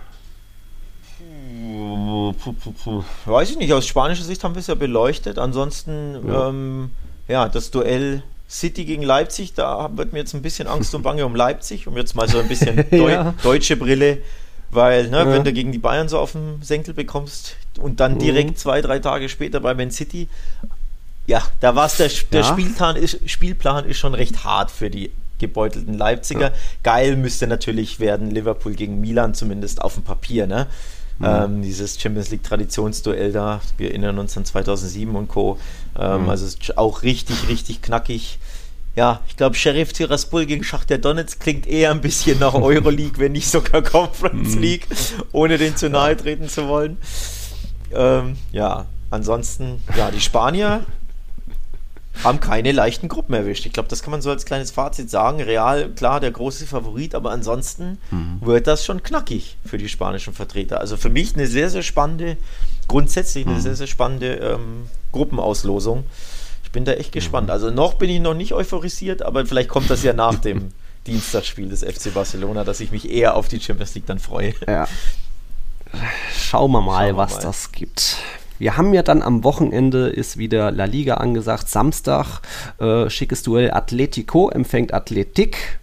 Puh, 1.59 2.33
puh, 2.35 2.73
puh. 2.85 3.05
Weiß 3.27 3.51
ich 3.51 3.59
nicht, 3.59 3.73
aus 3.73 3.87
spanischer 3.87 4.23
Sicht 4.25 4.45
haben 4.45 4.55
wir 4.55 4.61
es 4.61 4.69
ja 4.69 4.75
beleuchtet. 4.77 5.39
Ansonsten, 5.39 6.17
Ja. 6.27 6.49
Ähm, 6.49 6.91
ja, 7.27 7.49
das 7.49 7.71
Duell 7.71 8.23
City 8.49 8.85
gegen 8.85 9.03
Leipzig, 9.03 9.55
da 9.55 9.91
wird 9.97 10.13
mir 10.13 10.21
jetzt 10.21 10.35
ein 10.35 10.43
bisschen 10.43 10.67
Angst 10.67 10.95
und 10.95 11.03
Bange 11.03 11.25
um 11.27 11.35
Leipzig, 11.37 11.87
um 11.87 11.97
jetzt 11.97 12.15
mal 12.17 12.29
so 12.29 12.39
ein 12.41 12.49
bisschen 12.49 12.77
Deu 12.91 13.11
Ja. 13.13 13.35
deutsche 13.43 13.77
Brille, 13.77 14.19
weil, 14.71 15.09
ne, 15.09 15.19
Ja. 15.19 15.33
wenn 15.33 15.45
du 15.45 15.53
gegen 15.53 15.71
die 15.73 15.79
Bayern 15.79 16.09
so 16.09 16.19
auf 16.19 16.33
den 16.33 16.61
Senkel 16.63 16.95
bekommst 16.95 17.57
und 17.81 18.01
dann 18.01 18.15
Mhm. 18.15 18.19
direkt 18.21 18.59
zwei, 18.59 18.81
drei 18.81 18.99
Tage 19.01 19.29
später 19.29 19.61
bei 19.61 19.75
Man 19.75 19.91
City, 19.93 20.29
ja, 21.31 21.43
da 21.61 21.75
war 21.77 21.87
es 21.87 21.97
der, 21.97 22.11
der 22.33 22.41
Ja. 22.43 22.47
Spielplan, 22.47 22.97
ist, 22.97 23.19
Spielplan 23.31 23.85
ist 23.85 23.99
schon 23.99 24.15
recht 24.15 24.45
hart 24.45 24.71
für 24.71 24.91
die 24.91 25.13
gebeutelten 25.39 25.95
Leipziger. 25.97 26.49
Ja. 26.49 26.53
Geil 26.83 27.17
müsste 27.17 27.47
natürlich 27.47 28.01
werden 28.01 28.31
Liverpool 28.31 28.75
gegen 28.75 29.01
Milan, 29.01 29.33
zumindest 29.35 29.81
auf 29.81 29.95
dem 29.95 30.03
Papier, 30.03 30.47
ne? 30.47 30.67
Mhm. 31.19 31.27
Ähm, 31.27 31.63
dieses 31.63 32.01
Champions 32.01 32.31
League 32.31 32.43
Traditionsduell 32.43 33.31
da, 33.33 33.61
wir 33.79 33.89
erinnern 33.91 34.19
uns 34.19 34.37
an 34.37 34.45
2007 34.45 35.15
und 35.15 35.29
Co. 35.29 35.59
Ähm, 35.99 36.25
Mhm. 36.25 36.29
Also 36.31 36.47
auch 36.77 37.03
richtig, 37.03 37.49
richtig 37.49 37.81
knackig. 37.83 38.39
Ja, 38.97 39.21
ich 39.29 39.37
glaube, 39.37 39.55
Sheriff 39.55 39.93
Tiraspol 39.93 40.47
gegen 40.47 40.65
Schachter 40.65 40.99
Donetsk 40.99 41.39
klingt 41.41 41.67
eher 41.67 41.91
ein 41.93 42.01
bisschen 42.01 42.39
nach 42.41 42.55
Euroleague, 42.71 43.19
wenn 43.19 43.33
nicht 43.33 43.49
sogar 43.49 43.83
Conference 43.83 44.57
Mhm. 44.57 44.63
League, 44.63 44.87
ohne 45.33 45.59
den 45.59 45.77
zu 45.77 45.89
nahe 45.89 46.17
treten 46.17 46.49
zu 46.49 46.67
wollen. 46.67 46.97
Ähm, 47.95 48.37
ja, 48.53 48.87
ansonsten, 49.11 49.83
ja, 49.97 50.11
die 50.11 50.21
Spanier 50.21 50.85
haben 52.25 52.41
keine 52.41 52.73
leichten 52.73 53.09
Gruppen 53.09 53.35
erwischt. 53.35 53.65
Ich 53.67 53.73
glaube, 53.73 53.89
das 53.89 54.03
kann 54.03 54.11
man 54.11 54.21
so 54.21 54.31
als 54.31 54.45
kleines 54.45 54.71
Fazit 54.71 55.09
sagen. 55.09 55.41
Real, 55.41 55.89
klar, 55.91 56.21
der 56.21 56.31
große 56.33 56.67
Favorit, 56.67 57.15
aber 57.15 57.31
ansonsten 57.31 57.99
wird 58.41 58.67
das 58.67 58.85
schon 58.85 59.03
knackig 59.03 59.57
für 59.65 59.79
die 59.79 59.89
spanischen 59.89 60.35
Vertreter. 60.35 60.81
Also 60.81 60.97
für 60.97 61.09
mich 61.09 61.35
eine 61.35 61.47
sehr, 61.47 61.71
sehr 61.71 61.83
spannende, 61.83 62.37
grundsätzlich 62.89 63.47
eine 63.47 63.61
sehr, 63.61 63.77
sehr 63.77 63.87
spannende 63.87 64.35
ähm, 64.35 64.87
Gruppenauslosung. 65.13 66.05
Ich 66.65 66.73
bin 66.73 66.85
da 66.85 66.93
echt 66.93 67.13
gespannt. 67.13 67.51
Also 67.51 67.71
noch 67.71 67.95
bin 67.95 68.11
ich 68.11 68.21
noch 68.21 68.35
nicht 68.35 68.53
euphorisiert, 68.53 69.23
aber 69.23 69.47
vielleicht 69.47 69.69
kommt 69.69 69.89
das 69.89 70.03
ja 70.03 70.13
nach 70.13 70.35
dem 70.37 70.73
Dienstagsspiel 71.07 71.69
des 71.69 71.83
FC 71.83 72.13
Barcelona, 72.13 72.65
dass 72.65 72.81
ich 72.81 72.91
mich 72.91 73.11
eher 73.11 73.35
auf 73.37 73.49
die 73.49 73.61
Champions 73.61 73.95
League 73.95 74.07
dann 74.07 74.19
freue. 74.19 74.53
Ja. 74.69 74.87
Schauen 76.37 76.71
wir 76.73 76.81
mal, 76.81 76.99
Schauen 76.99 77.07
wir 77.07 77.17
was 77.17 77.35
mal. 77.35 77.43
das 77.43 77.73
gibt. 77.73 78.17
Wir 78.61 78.77
haben 78.77 78.93
ja 78.93 79.03
dann 79.03 79.23
am 79.23 79.43
Wochenende 79.43 80.09
ist 80.09 80.37
wieder 80.37 80.71
La 80.71 80.85
Liga 80.85 81.15
angesagt. 81.15 81.71
Samstag 81.71 82.43
äh, 82.79 83.09
schickes 83.09 83.43
Duell 83.43 83.71
Atletico 83.71 84.51
empfängt 84.51 84.93
Athletik. 84.93 85.81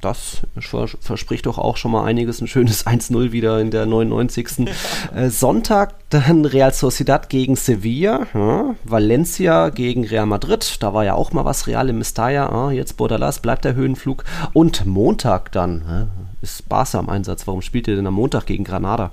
Das 0.00 0.42
vers 0.58 0.96
verspricht 1.00 1.46
doch 1.46 1.56
auch 1.56 1.76
schon 1.76 1.92
mal 1.92 2.04
einiges. 2.04 2.40
Ein 2.40 2.48
schönes 2.48 2.84
1-0 2.86 3.30
wieder 3.30 3.60
in 3.60 3.70
der 3.70 3.86
99. 3.86 4.66
äh, 5.14 5.28
Sonntag 5.30 5.94
dann 6.10 6.44
Real 6.44 6.74
Sociedad 6.74 7.28
gegen 7.28 7.54
Sevilla. 7.54 8.26
Ja. 8.34 8.74
Valencia 8.82 9.68
gegen 9.68 10.04
Real 10.04 10.26
Madrid. 10.26 10.82
Da 10.82 10.92
war 10.92 11.04
ja 11.04 11.14
auch 11.14 11.30
mal 11.30 11.44
was 11.44 11.68
Real 11.68 11.88
im 11.88 11.98
Mestalla. 11.98 12.48
Ah, 12.48 12.72
jetzt 12.72 12.96
Bordalas 12.96 13.38
bleibt 13.38 13.64
der 13.64 13.76
Höhenflug. 13.76 14.24
Und 14.52 14.84
Montag 14.84 15.52
dann 15.52 15.84
hä, 15.88 16.26
ist 16.42 16.68
Barca 16.68 16.98
am 16.98 17.08
Einsatz. 17.08 17.46
Warum 17.46 17.62
spielt 17.62 17.86
ihr 17.86 17.94
denn 17.94 18.08
am 18.08 18.14
Montag 18.14 18.46
gegen 18.46 18.64
Granada? 18.64 19.12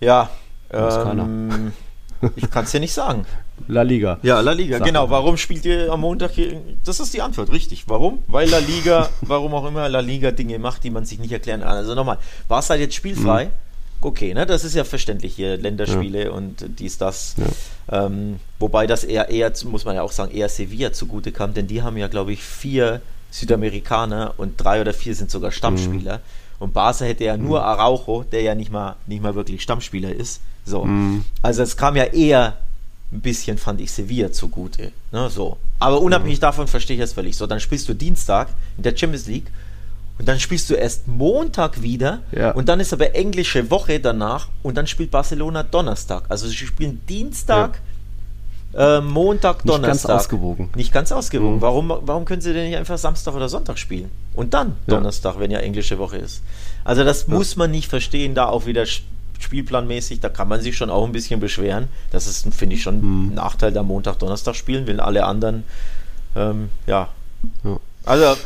Ja, 0.00 0.30
Weiß 0.70 1.02
keiner. 1.02 1.22
ähm, 1.22 1.72
ich 2.36 2.50
kann 2.50 2.64
es 2.64 2.70
dir 2.70 2.80
nicht 2.80 2.92
sagen. 2.92 3.26
La 3.68 3.82
Liga. 3.82 4.18
Ja, 4.22 4.40
La 4.40 4.52
Liga, 4.52 4.78
Sag 4.78 4.86
genau. 4.86 5.10
Warum 5.10 5.36
spielt 5.36 5.64
ihr 5.64 5.90
am 5.92 6.00
Montag 6.00 6.32
hier? 6.32 6.60
Das 6.84 7.00
ist 7.00 7.12
die 7.14 7.22
Antwort, 7.22 7.50
richtig. 7.52 7.84
Warum? 7.88 8.22
Weil 8.26 8.48
La 8.48 8.58
Liga, 8.58 9.08
warum 9.22 9.54
auch 9.54 9.66
immer 9.66 9.88
La 9.88 10.00
Liga 10.00 10.30
Dinge 10.30 10.58
macht, 10.58 10.84
die 10.84 10.90
man 10.90 11.04
sich 11.04 11.18
nicht 11.18 11.32
erklären 11.32 11.60
kann. 11.60 11.70
Also 11.70 11.94
nochmal, 11.94 12.18
war 12.48 12.60
es 12.60 12.70
halt 12.70 12.80
jetzt 12.80 12.94
spielfrei? 12.94 13.50
Okay, 14.02 14.34
ne, 14.34 14.44
das 14.44 14.62
ist 14.62 14.74
ja 14.74 14.84
verständlich 14.84 15.34
hier, 15.34 15.56
Länderspiele 15.56 16.30
und 16.30 16.66
dies, 16.78 16.98
das. 16.98 17.34
Ähm, 17.90 18.38
wobei 18.58 18.86
das 18.86 19.04
eher, 19.04 19.30
eher, 19.30 19.50
muss 19.64 19.84
man 19.86 19.96
ja 19.96 20.02
auch 20.02 20.12
sagen, 20.12 20.32
eher 20.32 20.48
Sevilla 20.50 20.92
zugute 20.92 21.32
kam, 21.32 21.54
denn 21.54 21.66
die 21.66 21.82
haben 21.82 21.96
ja, 21.96 22.06
glaube 22.06 22.32
ich, 22.32 22.42
vier 22.42 23.00
Südamerikaner 23.30 24.34
und 24.36 24.56
drei 24.58 24.80
oder 24.80 24.92
vier 24.92 25.14
sind 25.14 25.30
sogar 25.30 25.50
Stammspieler. 25.50 26.20
Und 26.58 26.72
Barca 26.72 27.04
hätte 27.04 27.24
ja 27.24 27.36
nur 27.36 27.64
Araujo, 27.64 28.24
der 28.24 28.42
ja 28.42 28.54
nicht 28.54 28.70
mal, 28.70 28.96
nicht 29.06 29.22
mal 29.22 29.34
wirklich 29.34 29.62
Stammspieler 29.62 30.12
ist. 30.12 30.40
So. 30.66 30.86
Also 31.42 31.62
es 31.62 31.76
kam 31.76 31.96
ja 31.96 32.04
eher 32.04 32.56
ein 33.12 33.20
bisschen, 33.20 33.56
fand 33.56 33.80
ich, 33.80 33.92
Sevilla 33.92 34.32
zugute. 34.32 34.90
Ne, 35.12 35.30
so. 35.30 35.56
Aber 35.78 36.00
unabhängig 36.02 36.40
davon 36.40 36.66
verstehe 36.66 36.96
ich 36.96 37.00
das 37.00 37.12
völlig. 37.12 37.36
So, 37.36 37.46
dann 37.46 37.60
spielst 37.60 37.88
du 37.88 37.94
Dienstag 37.94 38.48
in 38.76 38.82
der 38.82 38.96
Champions 38.96 39.26
League 39.28 39.46
und 40.18 40.26
dann 40.26 40.40
spielst 40.40 40.68
du 40.70 40.74
erst 40.74 41.06
Montag 41.06 41.82
wieder 41.82 42.20
Ja. 42.32 42.50
und 42.52 42.68
dann 42.68 42.80
ist 42.80 42.92
aber 42.92 43.14
englische 43.14 43.70
Woche 43.70 44.00
danach 44.00 44.48
und 44.62 44.76
dann 44.76 44.86
spielt 44.86 45.10
Barcelona 45.12 45.62
Donnerstag. 45.62 46.24
Also 46.28 46.48
sie 46.48 46.54
spielen 46.56 47.00
Dienstag, 47.08 47.80
äh, 48.74 49.00
Montag, 49.00 49.64
Nicht 49.64 49.72
ganz 49.72 49.82
Donnerstag. 49.82 50.16
ausgewogen. 50.16 50.70
Nicht 50.74 50.92
ganz 50.92 51.12
ausgewogen. 51.12 51.56
Mhm. 51.56 51.60
Warum, 51.62 51.92
warum 52.00 52.24
können 52.24 52.40
sie 52.42 52.52
denn 52.52 52.66
nicht 52.68 52.76
einfach 52.76 52.98
Samstag 52.98 53.34
oder 53.34 53.48
Sonntag 53.48 53.78
spielen? 53.78 54.10
Und 54.34 54.52
dann 54.52 54.76
Ja. 54.86 54.96
Donnerstag, 54.96 55.38
wenn 55.38 55.50
ja 55.50 55.60
englische 55.60 55.98
Woche 55.98 56.16
ist. 56.16 56.42
Also 56.84 57.04
das 57.04 57.28
muss 57.28 57.54
man 57.56 57.70
nicht 57.70 57.88
verstehen, 57.88 58.34
da 58.34 58.46
auch 58.46 58.66
wieder 58.66 58.84
spielplanmäßig, 59.38 60.20
da 60.20 60.28
kann 60.28 60.48
man 60.48 60.60
sich 60.60 60.76
schon 60.76 60.90
auch 60.90 61.04
ein 61.04 61.12
bisschen 61.12 61.40
beschweren. 61.40 61.88
Das 62.10 62.26
ist, 62.26 62.52
finde 62.54 62.76
ich, 62.76 62.82
schon 62.82 63.00
Mhm. 63.00 63.28
ein 63.28 63.34
Nachteil, 63.34 63.72
da 63.72 63.82
Montag, 63.82 64.18
Donnerstag 64.18 64.54
spielen, 64.56 64.86
wenn 64.86 65.00
alle 65.00 65.24
anderen, 65.24 65.64
ähm, 66.34 66.70
ja. 66.86 67.08
Ja. 67.64 67.78
Also 68.04 68.36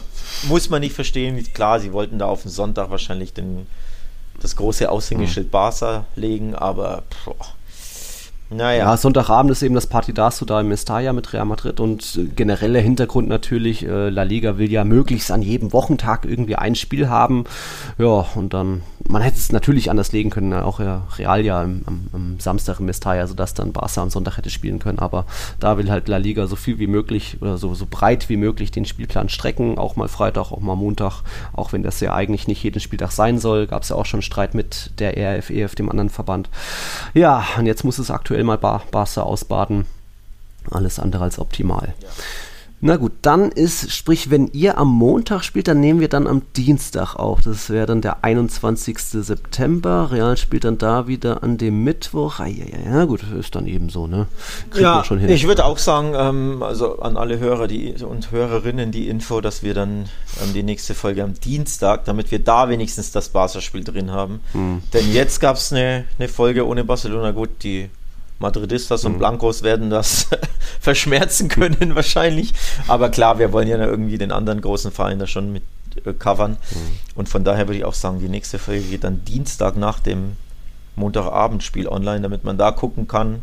muss 0.49 0.71
man 0.71 0.81
nicht 0.81 0.95
verstehen. 0.95 1.43
Klar, 1.55 1.81
sie 1.81 1.93
wollten 1.93 2.19
da 2.19 2.27
auf 2.27 2.43
den 2.43 2.51
Sonntag 2.51 2.91
wahrscheinlich 2.91 3.33
den, 3.33 3.67
das 4.41 4.57
große 4.57 4.91
Aushängeschild 4.91 5.51
Barca 5.51 6.07
legen, 6.17 6.55
aber 6.55 7.03
boah, 7.25 7.35
Naja. 8.53 8.87
Ja, 8.87 8.97
Sonntagabend 8.97 9.53
ist 9.53 9.63
eben 9.63 9.77
das 9.77 9.87
Partidazo 9.87 10.45
da 10.45 10.61
im 10.61 10.69
Mestalla 10.69 11.13
mit 11.13 11.33
Real 11.33 11.45
Madrid 11.45 11.79
und 11.79 12.17
äh, 12.17 12.25
genereller 12.25 12.81
Hintergrund 12.81 13.29
natürlich, 13.29 13.87
äh, 13.87 14.09
La 14.09 14.25
Liga 14.25 14.59
will 14.59 14.73
ja 14.73 14.83
möglichst 14.83 15.31
an 15.31 15.41
jedem 15.41 15.73
Wochentag 15.73 16.25
irgendwie 16.25 16.57
ein 16.57 16.75
Spiel 16.75 17.09
haben. 17.09 17.45
Ja, 17.97 18.27
und 18.35 18.53
dann, 18.53 18.83
man 19.09 19.23
hätte 19.23 19.37
es 19.37 19.53
natürlich 19.53 19.89
anders 19.89 20.11
legen 20.11 20.31
können, 20.31 20.53
auch 20.53 20.81
ja, 20.81 21.07
Real 21.17 21.45
ja 21.45 21.63
am, 21.63 21.83
am, 21.87 22.01
am 22.13 22.41
Samstag 22.41 22.81
im 22.81 22.87
Mestalla, 22.87 23.29
sodass 23.29 23.55
dann 23.55 23.73
Barca 23.73 24.03
am 24.03 24.11
Sonntag 24.11 24.37
hätte 24.37 24.51
spielen 24.51 24.81
können. 24.81 24.99
Aber 24.99 25.27
da 25.61 25.79
will 25.79 25.89
halt 25.89 26.09
La 26.09 26.17
Liga 26.17 26.49
so 26.49 26.57
viel 26.57 26.81
wie 26.81 26.89
möglich 26.89 27.37
oder 27.41 27.57
so, 27.57 27.75
so 27.75 27.87
breit 27.89 28.29
wie 28.29 28.37
möglich 28.37 28.73
den 28.73 28.85
Spielplan 28.85 29.29
strecken, 29.29 29.79
auch 29.79 29.95
mal 29.95 30.09
Freitag, 30.09 30.51
auch 30.51 30.61
mal 30.61 30.75
Montag, 30.75 31.23
auch 31.53 31.73
wenn 31.73 31.85
das 31.85 32.01
ja 32.01 32.15
eigentlich 32.15 32.49
nicht 32.49 32.65
jeden 32.65 32.81
Spieltag 32.81 33.13
sein 33.13 33.39
soll. 33.39 33.69
Gab 33.69 33.85
es 33.85 33.91
ja 33.91 33.97
auch 33.97 34.07
schon 34.07 34.23
Streit 34.23 34.55
mit 34.55 34.91
der 34.99 35.13
RFEF, 35.39 35.77
dem 35.77 35.89
anderen 35.89 36.11
Verband. 36.11 36.51
Ja, 37.15 37.45
und 37.57 37.67
jetzt 37.67 37.85
muss 37.85 38.01
es 38.01 38.11
aktuell 38.11 38.40
mal 38.45 38.59
Bar 38.59 38.83
Barca 38.91 39.23
ausbaden. 39.23 39.87
Alles 40.71 40.99
andere 40.99 41.25
als 41.25 41.39
optimal. 41.39 41.95
Ja. 42.01 42.09
Na 42.83 42.97
gut, 42.97 43.13
dann 43.21 43.53
ist, 43.53 43.93
sprich, 43.93 44.31
wenn 44.31 44.47
ihr 44.55 44.79
am 44.79 44.89
Montag 44.89 45.45
spielt, 45.45 45.69
dann 45.69 45.81
nehmen 45.81 46.01
wir 46.01 46.09
dann 46.09 46.27
am 46.27 46.41
Dienstag 46.57 47.15
auf. 47.15 47.43
Das 47.43 47.69
wäre 47.69 47.85
dann 47.85 48.01
der 48.01 48.25
21. 48.25 48.99
September. 48.99 50.09
Real 50.11 50.39
spielt 50.39 50.65
dann 50.65 50.79
da 50.79 51.07
wieder 51.07 51.43
an 51.43 51.59
dem 51.59 51.85
Mittwoch. 51.85 52.41
Ah, 52.41 52.47
ja, 52.47 52.65
ja, 52.65 52.91
ja, 52.91 53.05
gut, 53.05 53.23
ist 53.39 53.55
dann 53.55 53.67
eben 53.67 53.91
so, 53.91 54.07
ne? 54.07 54.29
Kriegt 54.71 54.83
ja, 54.83 55.05
schon 55.05 55.19
hin. 55.19 55.29
ich 55.29 55.47
würde 55.47 55.67
auch 55.67 55.77
sagen, 55.77 56.15
ähm, 56.17 56.63
also 56.63 57.01
an 57.01 57.19
alle 57.19 57.39
Hörer 57.39 57.69
die, 57.69 57.97
und 58.03 58.31
Hörerinnen 58.31 58.93
die 58.93 59.11
Info, 59.11 59.43
dass 59.43 59.63
wir 59.63 59.75
dann 59.75 60.07
ähm, 60.43 60.55
die 60.55 60.63
nächste 60.63 60.95
Folge 60.95 61.23
am 61.23 61.35
Dienstag, 61.35 62.07
damit 62.07 62.31
wir 62.31 62.39
da 62.39 62.71
wenigstens 62.71 63.13
das 63.13 63.29
Barca-Spiel 63.29 63.85
drin 63.85 64.11
haben. 64.11 64.41
Hm. 64.53 64.83
Denn 64.95 65.13
jetzt 65.13 65.41
gab 65.41 65.57
es 65.57 65.71
eine, 65.71 66.05
eine 66.19 66.29
Folge 66.29 66.67
ohne 66.67 66.85
Barcelona. 66.85 67.33
Gut, 67.33 67.51
die 67.63 67.91
Madridistas 68.41 69.05
und 69.05 69.13
mhm. 69.13 69.19
Blancos 69.19 69.63
werden 69.63 69.91
das 69.91 70.29
verschmerzen 70.81 71.49
können 71.49 71.95
wahrscheinlich. 71.95 72.53
Aber 72.89 73.11
klar, 73.11 73.39
wir 73.39 73.53
wollen 73.53 73.69
ja 73.69 73.77
irgendwie 73.79 74.19
den 74.19 74.33
anderen 74.33 74.61
großen 74.61 74.91
Verein 74.91 75.19
da 75.19 75.27
schon 75.27 75.53
mit 75.53 75.63
äh, 76.05 76.13
covern. 76.13 76.53
Mhm. 76.53 76.99
Und 77.15 77.29
von 77.29 77.45
daher 77.45 77.69
würde 77.69 77.79
ich 77.79 77.85
auch 77.85 77.95
sagen, 77.95 78.19
die 78.19 78.29
nächste 78.29 78.59
Folge 78.59 78.83
geht 78.83 79.05
dann 79.05 79.25
Dienstag 79.25 79.77
nach 79.77 80.01
dem 80.01 80.37
Montagabendspiel 80.97 81.87
online, 81.87 82.23
damit 82.23 82.45
man 82.45 82.59
da 82.59 82.73
gucken 82.73 83.07
kann. 83.07 83.43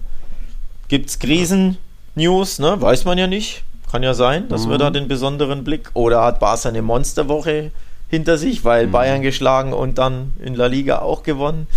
Gibt 0.88 1.10
es 1.10 1.20
Krisen-News? 1.20 2.60
Ne? 2.60 2.82
Weiß 2.82 3.06
man 3.06 3.18
ja 3.18 3.28
nicht. 3.28 3.64
Kann 3.92 4.04
ja 4.04 4.14
sein, 4.14 4.50
dass 4.50 4.66
mhm. 4.66 4.72
wir 4.72 4.78
da 4.80 4.90
den 4.90 5.08
besonderen 5.08 5.64
Blick. 5.64 5.92
Oder 5.94 6.24
hat 6.24 6.40
Barca 6.40 6.70
eine 6.70 6.82
Monsterwoche 6.82 7.72
hinter 8.10 8.38
sich, 8.38 8.64
weil 8.64 8.88
mhm. 8.88 8.92
Bayern 8.92 9.22
geschlagen 9.22 9.74
und 9.74 9.98
dann 9.98 10.34
in 10.40 10.56
La 10.56 10.66
Liga 10.66 11.00
auch 11.00 11.24
gewonnen. 11.24 11.68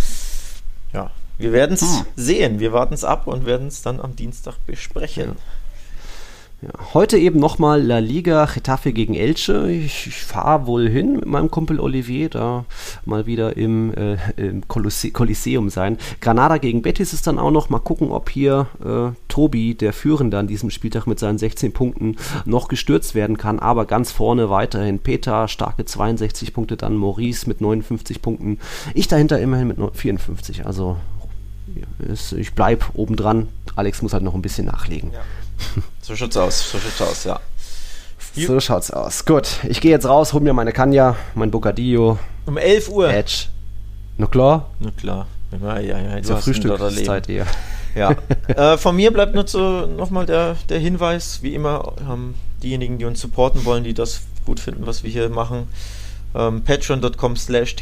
Wir 1.41 1.51
werden 1.51 1.73
es 1.73 1.81
hm. 1.81 2.05
sehen. 2.15 2.59
Wir 2.59 2.73
warten 2.73 2.93
es 2.93 3.03
ab 3.03 3.27
und 3.27 3.45
werden 3.45 3.67
es 3.67 3.81
dann 3.81 3.99
am 3.99 4.15
Dienstag 4.15 4.55
besprechen. 4.65 5.29
Ja. 5.29 5.35
Ja, 6.63 6.69
heute 6.93 7.17
eben 7.17 7.39
nochmal 7.39 7.81
La 7.81 7.97
Liga 7.97 8.45
Getafe 8.45 8.93
gegen 8.93 9.15
Elche. 9.15 9.71
Ich, 9.71 10.05
ich 10.05 10.21
fahre 10.21 10.67
wohl 10.67 10.87
hin 10.87 11.13
mit 11.13 11.25
meinem 11.25 11.49
Kumpel 11.49 11.79
Olivier, 11.79 12.29
da 12.29 12.65
mal 13.03 13.25
wieder 13.25 13.57
im, 13.57 13.91
äh, 13.95 14.17
im 14.37 14.67
Kolosseum 14.67 15.71
sein. 15.71 15.97
Granada 16.19 16.59
gegen 16.59 16.83
Betis 16.83 17.13
ist 17.13 17.25
dann 17.25 17.39
auch 17.39 17.49
noch. 17.49 17.69
Mal 17.71 17.79
gucken, 17.79 18.11
ob 18.11 18.29
hier 18.29 18.67
äh, 18.85 19.11
Tobi, 19.27 19.73
der 19.73 19.91
Führende 19.91 20.37
an 20.37 20.45
diesem 20.45 20.69
Spieltag 20.69 21.07
mit 21.07 21.17
seinen 21.17 21.39
16 21.39 21.73
Punkten, 21.73 22.17
noch 22.45 22.67
gestürzt 22.67 23.15
werden 23.15 23.37
kann. 23.37 23.57
Aber 23.57 23.85
ganz 23.85 24.11
vorne 24.11 24.51
weiterhin 24.51 24.99
Peter, 24.99 25.47
starke 25.47 25.85
62 25.85 26.53
Punkte, 26.53 26.77
dann 26.77 26.95
Maurice 26.95 27.47
mit 27.47 27.61
59 27.61 28.21
Punkten. 28.21 28.59
Ich 28.93 29.07
dahinter 29.07 29.39
immerhin 29.39 29.67
mit 29.67 29.79
54. 29.79 30.67
Also 30.67 30.97
ich 32.37 32.53
bleibe 32.53 32.85
obendran. 32.93 33.47
Alex 33.75 34.01
muss 34.01 34.13
halt 34.13 34.23
noch 34.23 34.33
ein 34.33 34.41
bisschen 34.41 34.65
nachlegen. 34.65 35.11
Ja. 35.13 35.21
So 36.01 36.15
schaut's 36.15 36.35
aus, 36.35 36.71
so 36.71 36.79
schaut's 36.79 37.01
aus, 37.01 37.23
ja. 37.25 37.39
So 38.35 38.59
schaut's 38.59 38.89
aus. 38.89 39.25
Gut, 39.25 39.59
ich 39.67 39.81
gehe 39.81 39.91
jetzt 39.91 40.07
raus, 40.07 40.33
hol 40.33 40.41
mir 40.41 40.53
meine 40.53 40.71
Kanya, 40.71 41.15
mein 41.35 41.51
Bocadillo. 41.51 42.17
Um 42.47 42.57
11 42.57 42.89
Uhr. 42.89 43.09
Edge. 43.09 43.45
Na 44.17 44.25
klar. 44.25 44.71
Na 44.79 44.89
klar. 44.91 45.27
Ja, 45.61 45.79
ja, 45.79 45.99
ja, 45.99 46.21
Zur 46.23 46.37
Frühstückszeit 46.37 47.29
eher. 47.29 47.45
Ja. 47.93 48.15
äh, 48.47 48.77
von 48.77 48.95
mir 48.95 49.11
bleibt 49.11 49.35
nur 49.35 49.47
so 49.47 49.85
nochmal 49.85 50.25
der, 50.25 50.55
der 50.69 50.79
Hinweis, 50.79 51.43
wie 51.43 51.53
immer, 51.53 51.93
ähm, 52.09 52.35
diejenigen, 52.63 52.97
die 52.97 53.05
uns 53.05 53.19
supporten 53.19 53.65
wollen, 53.65 53.83
die 53.83 53.93
das 53.93 54.21
gut 54.45 54.59
finden, 54.59 54.87
was 54.87 55.03
wir 55.03 55.11
hier 55.11 55.29
machen, 55.29 55.67
ähm, 56.33 56.63
Patreon.com 56.63 57.35
slash 57.35 57.75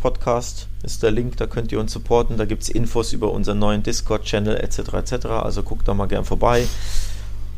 Podcast 0.00 0.68
ist 0.82 1.02
der 1.02 1.10
Link, 1.10 1.36
da 1.36 1.46
könnt 1.46 1.70
ihr 1.72 1.80
uns 1.80 1.92
supporten. 1.92 2.36
Da 2.36 2.44
gibt 2.44 2.62
es 2.62 2.68
Infos 2.68 3.12
über 3.12 3.32
unseren 3.32 3.58
neuen 3.58 3.82
Discord-Channel 3.82 4.56
etc. 4.56 4.94
etc. 4.94 5.26
Also 5.26 5.62
guckt 5.62 5.86
da 5.86 5.94
mal 5.94 6.06
gern 6.06 6.24
vorbei. 6.24 6.66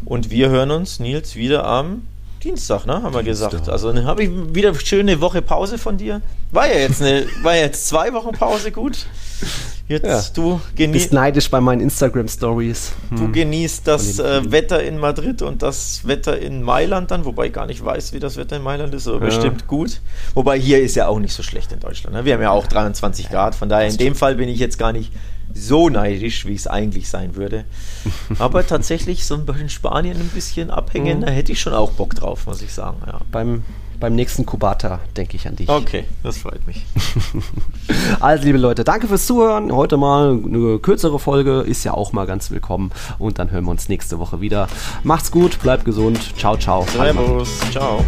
Und 0.05 0.31
wir 0.31 0.51
hören 0.51 0.71
uns, 0.71 1.01
Nils, 1.01 1.35
wieder 1.35 1.67
am 1.67 2.03
Dienstag, 2.45 2.87
ne? 2.87 3.03
Haben 3.03 3.15
wir 3.15 3.23
Dienstag. 3.23 3.51
gesagt. 3.53 3.69
Also 3.71 3.91
dann 3.93 4.05
habe 4.05 4.25
ich 4.25 4.31
wieder 4.55 4.75
schöne 4.75 5.21
Woche 5.21 5.41
Pause 5.41 5.79
von 5.79 5.97
dir. 5.97 6.21
War 6.53 6.69
ja 6.69 6.81
jetzt 6.81 7.01
eine, 7.01 7.27
war 7.43 7.57
ja 7.57 7.63
jetzt 7.63 7.87
zwei 7.89 8.13
Wochen 8.13 8.33
Pause 8.33 8.71
gut. 8.71 9.07
Jetzt 9.87 10.07
ja. 10.07 10.23
du 10.35 10.61
genießt. 10.77 11.13
neidisch 11.13 11.51
bei 11.51 11.61
meinen 11.61 11.83
Instagram 11.83 12.27
Stories. 12.29 12.93
Hm. 13.11 13.19
Du 13.19 13.33
genießt 13.33 13.87
das 13.87 14.19
äh, 14.19 14.51
Wetter 14.51 14.83
in 14.83 14.99
Madrid 14.99 15.43
und 15.43 15.63
das 15.63 16.07
Wetter 16.07 16.39
in 16.39 16.63
Mailand 16.63 17.11
dann, 17.11 17.27
wobei 17.27 17.47
ich 17.47 17.53
gar 17.53 17.67
nicht 17.67 17.85
weiß, 17.85 18.15
wie 18.15 18.19
das 18.19 18.39
Wetter 18.39 18.57
in 18.57 18.63
Mailand 18.63 18.95
ist, 18.95 19.09
aber 19.09 19.19
ja. 19.19 19.27
bestimmt 19.27 19.67
gut. 19.67 20.01
Wobei 20.33 20.59
hier 20.59 20.81
ist 20.81 20.95
ja 20.95 21.09
auch 21.09 21.19
nicht 21.19 21.35
so 21.35 21.43
schlecht 21.43 21.71
in 21.73 21.81
Deutschland. 21.81 22.17
Ne? 22.17 22.25
Wir 22.25 22.35
haben 22.35 22.43
ja 22.43 22.51
auch 22.51 22.67
23 22.67 23.29
Grad, 23.29 23.55
von 23.55 23.69
daher 23.69 23.89
in 23.89 23.99
dem 23.99 24.15
Fall 24.15 24.37
bin 24.37 24.49
ich 24.49 24.59
jetzt 24.59 24.79
gar 24.79 24.93
nicht 24.93 25.13
so 25.55 25.89
neidisch, 25.89 26.47
wie 26.47 26.55
es 26.55 26.67
eigentlich 26.67 27.09
sein 27.09 27.37
würde. 27.37 27.65
Aber 28.39 28.67
tatsächlich 28.67 29.25
so 29.25 29.35
ein 29.35 29.47
bisschen 29.47 29.69
Spanien 29.69 30.19
ein 30.19 30.29
bisschen 30.29 30.71
abhängen, 30.71 31.19
mhm. 31.19 31.27
da 31.27 31.31
hätte 31.31 31.53
ich 31.53 31.61
schon 31.61 31.75
auch 31.75 31.93
Bock 31.93 32.15
drauf, 32.15 32.47
muss 32.47 32.61
ich 32.63 32.73
sagen. 32.73 32.99
Ja. 33.07 33.21
Beim, 33.31 33.63
beim 34.01 34.15
nächsten 34.15 34.45
Kubata 34.45 35.01
denke 35.17 35.37
ich 35.37 35.47
an 35.47 35.57
dich. 35.57 35.69
Okay, 35.69 36.05
das 36.23 36.39
freut 36.39 36.67
mich. 36.67 36.85
also, 38.21 38.45
liebe 38.45 38.59
Leute, 38.59 38.85
danke 38.85 39.07
fürs 39.07 39.27
Zuhören. 39.27 39.73
Heute 39.73 39.97
mal 39.97 40.39
eine 40.45 40.79
kürzere 40.81 41.19
Folge, 41.19 41.61
ist 41.61 41.85
ja 41.85 41.95
auch 41.95 42.13
mal 42.13 42.27
ganz 42.27 42.51
willkommen. 42.51 42.91
Und 43.19 43.39
dann 43.39 43.51
hören 43.51 43.65
wir 43.65 43.71
uns 43.71 43.89
nächste 43.89 44.19
Woche 44.19 44.41
wieder. 44.41 44.69
Macht's 45.05 45.31
gut, 45.31 45.61
bleibt 45.63 45.85
gesund. 45.85 46.37
Ciao, 46.37 46.57
ciao. 46.57 46.85
Servus, 46.93 47.61
ciao. 47.71 48.05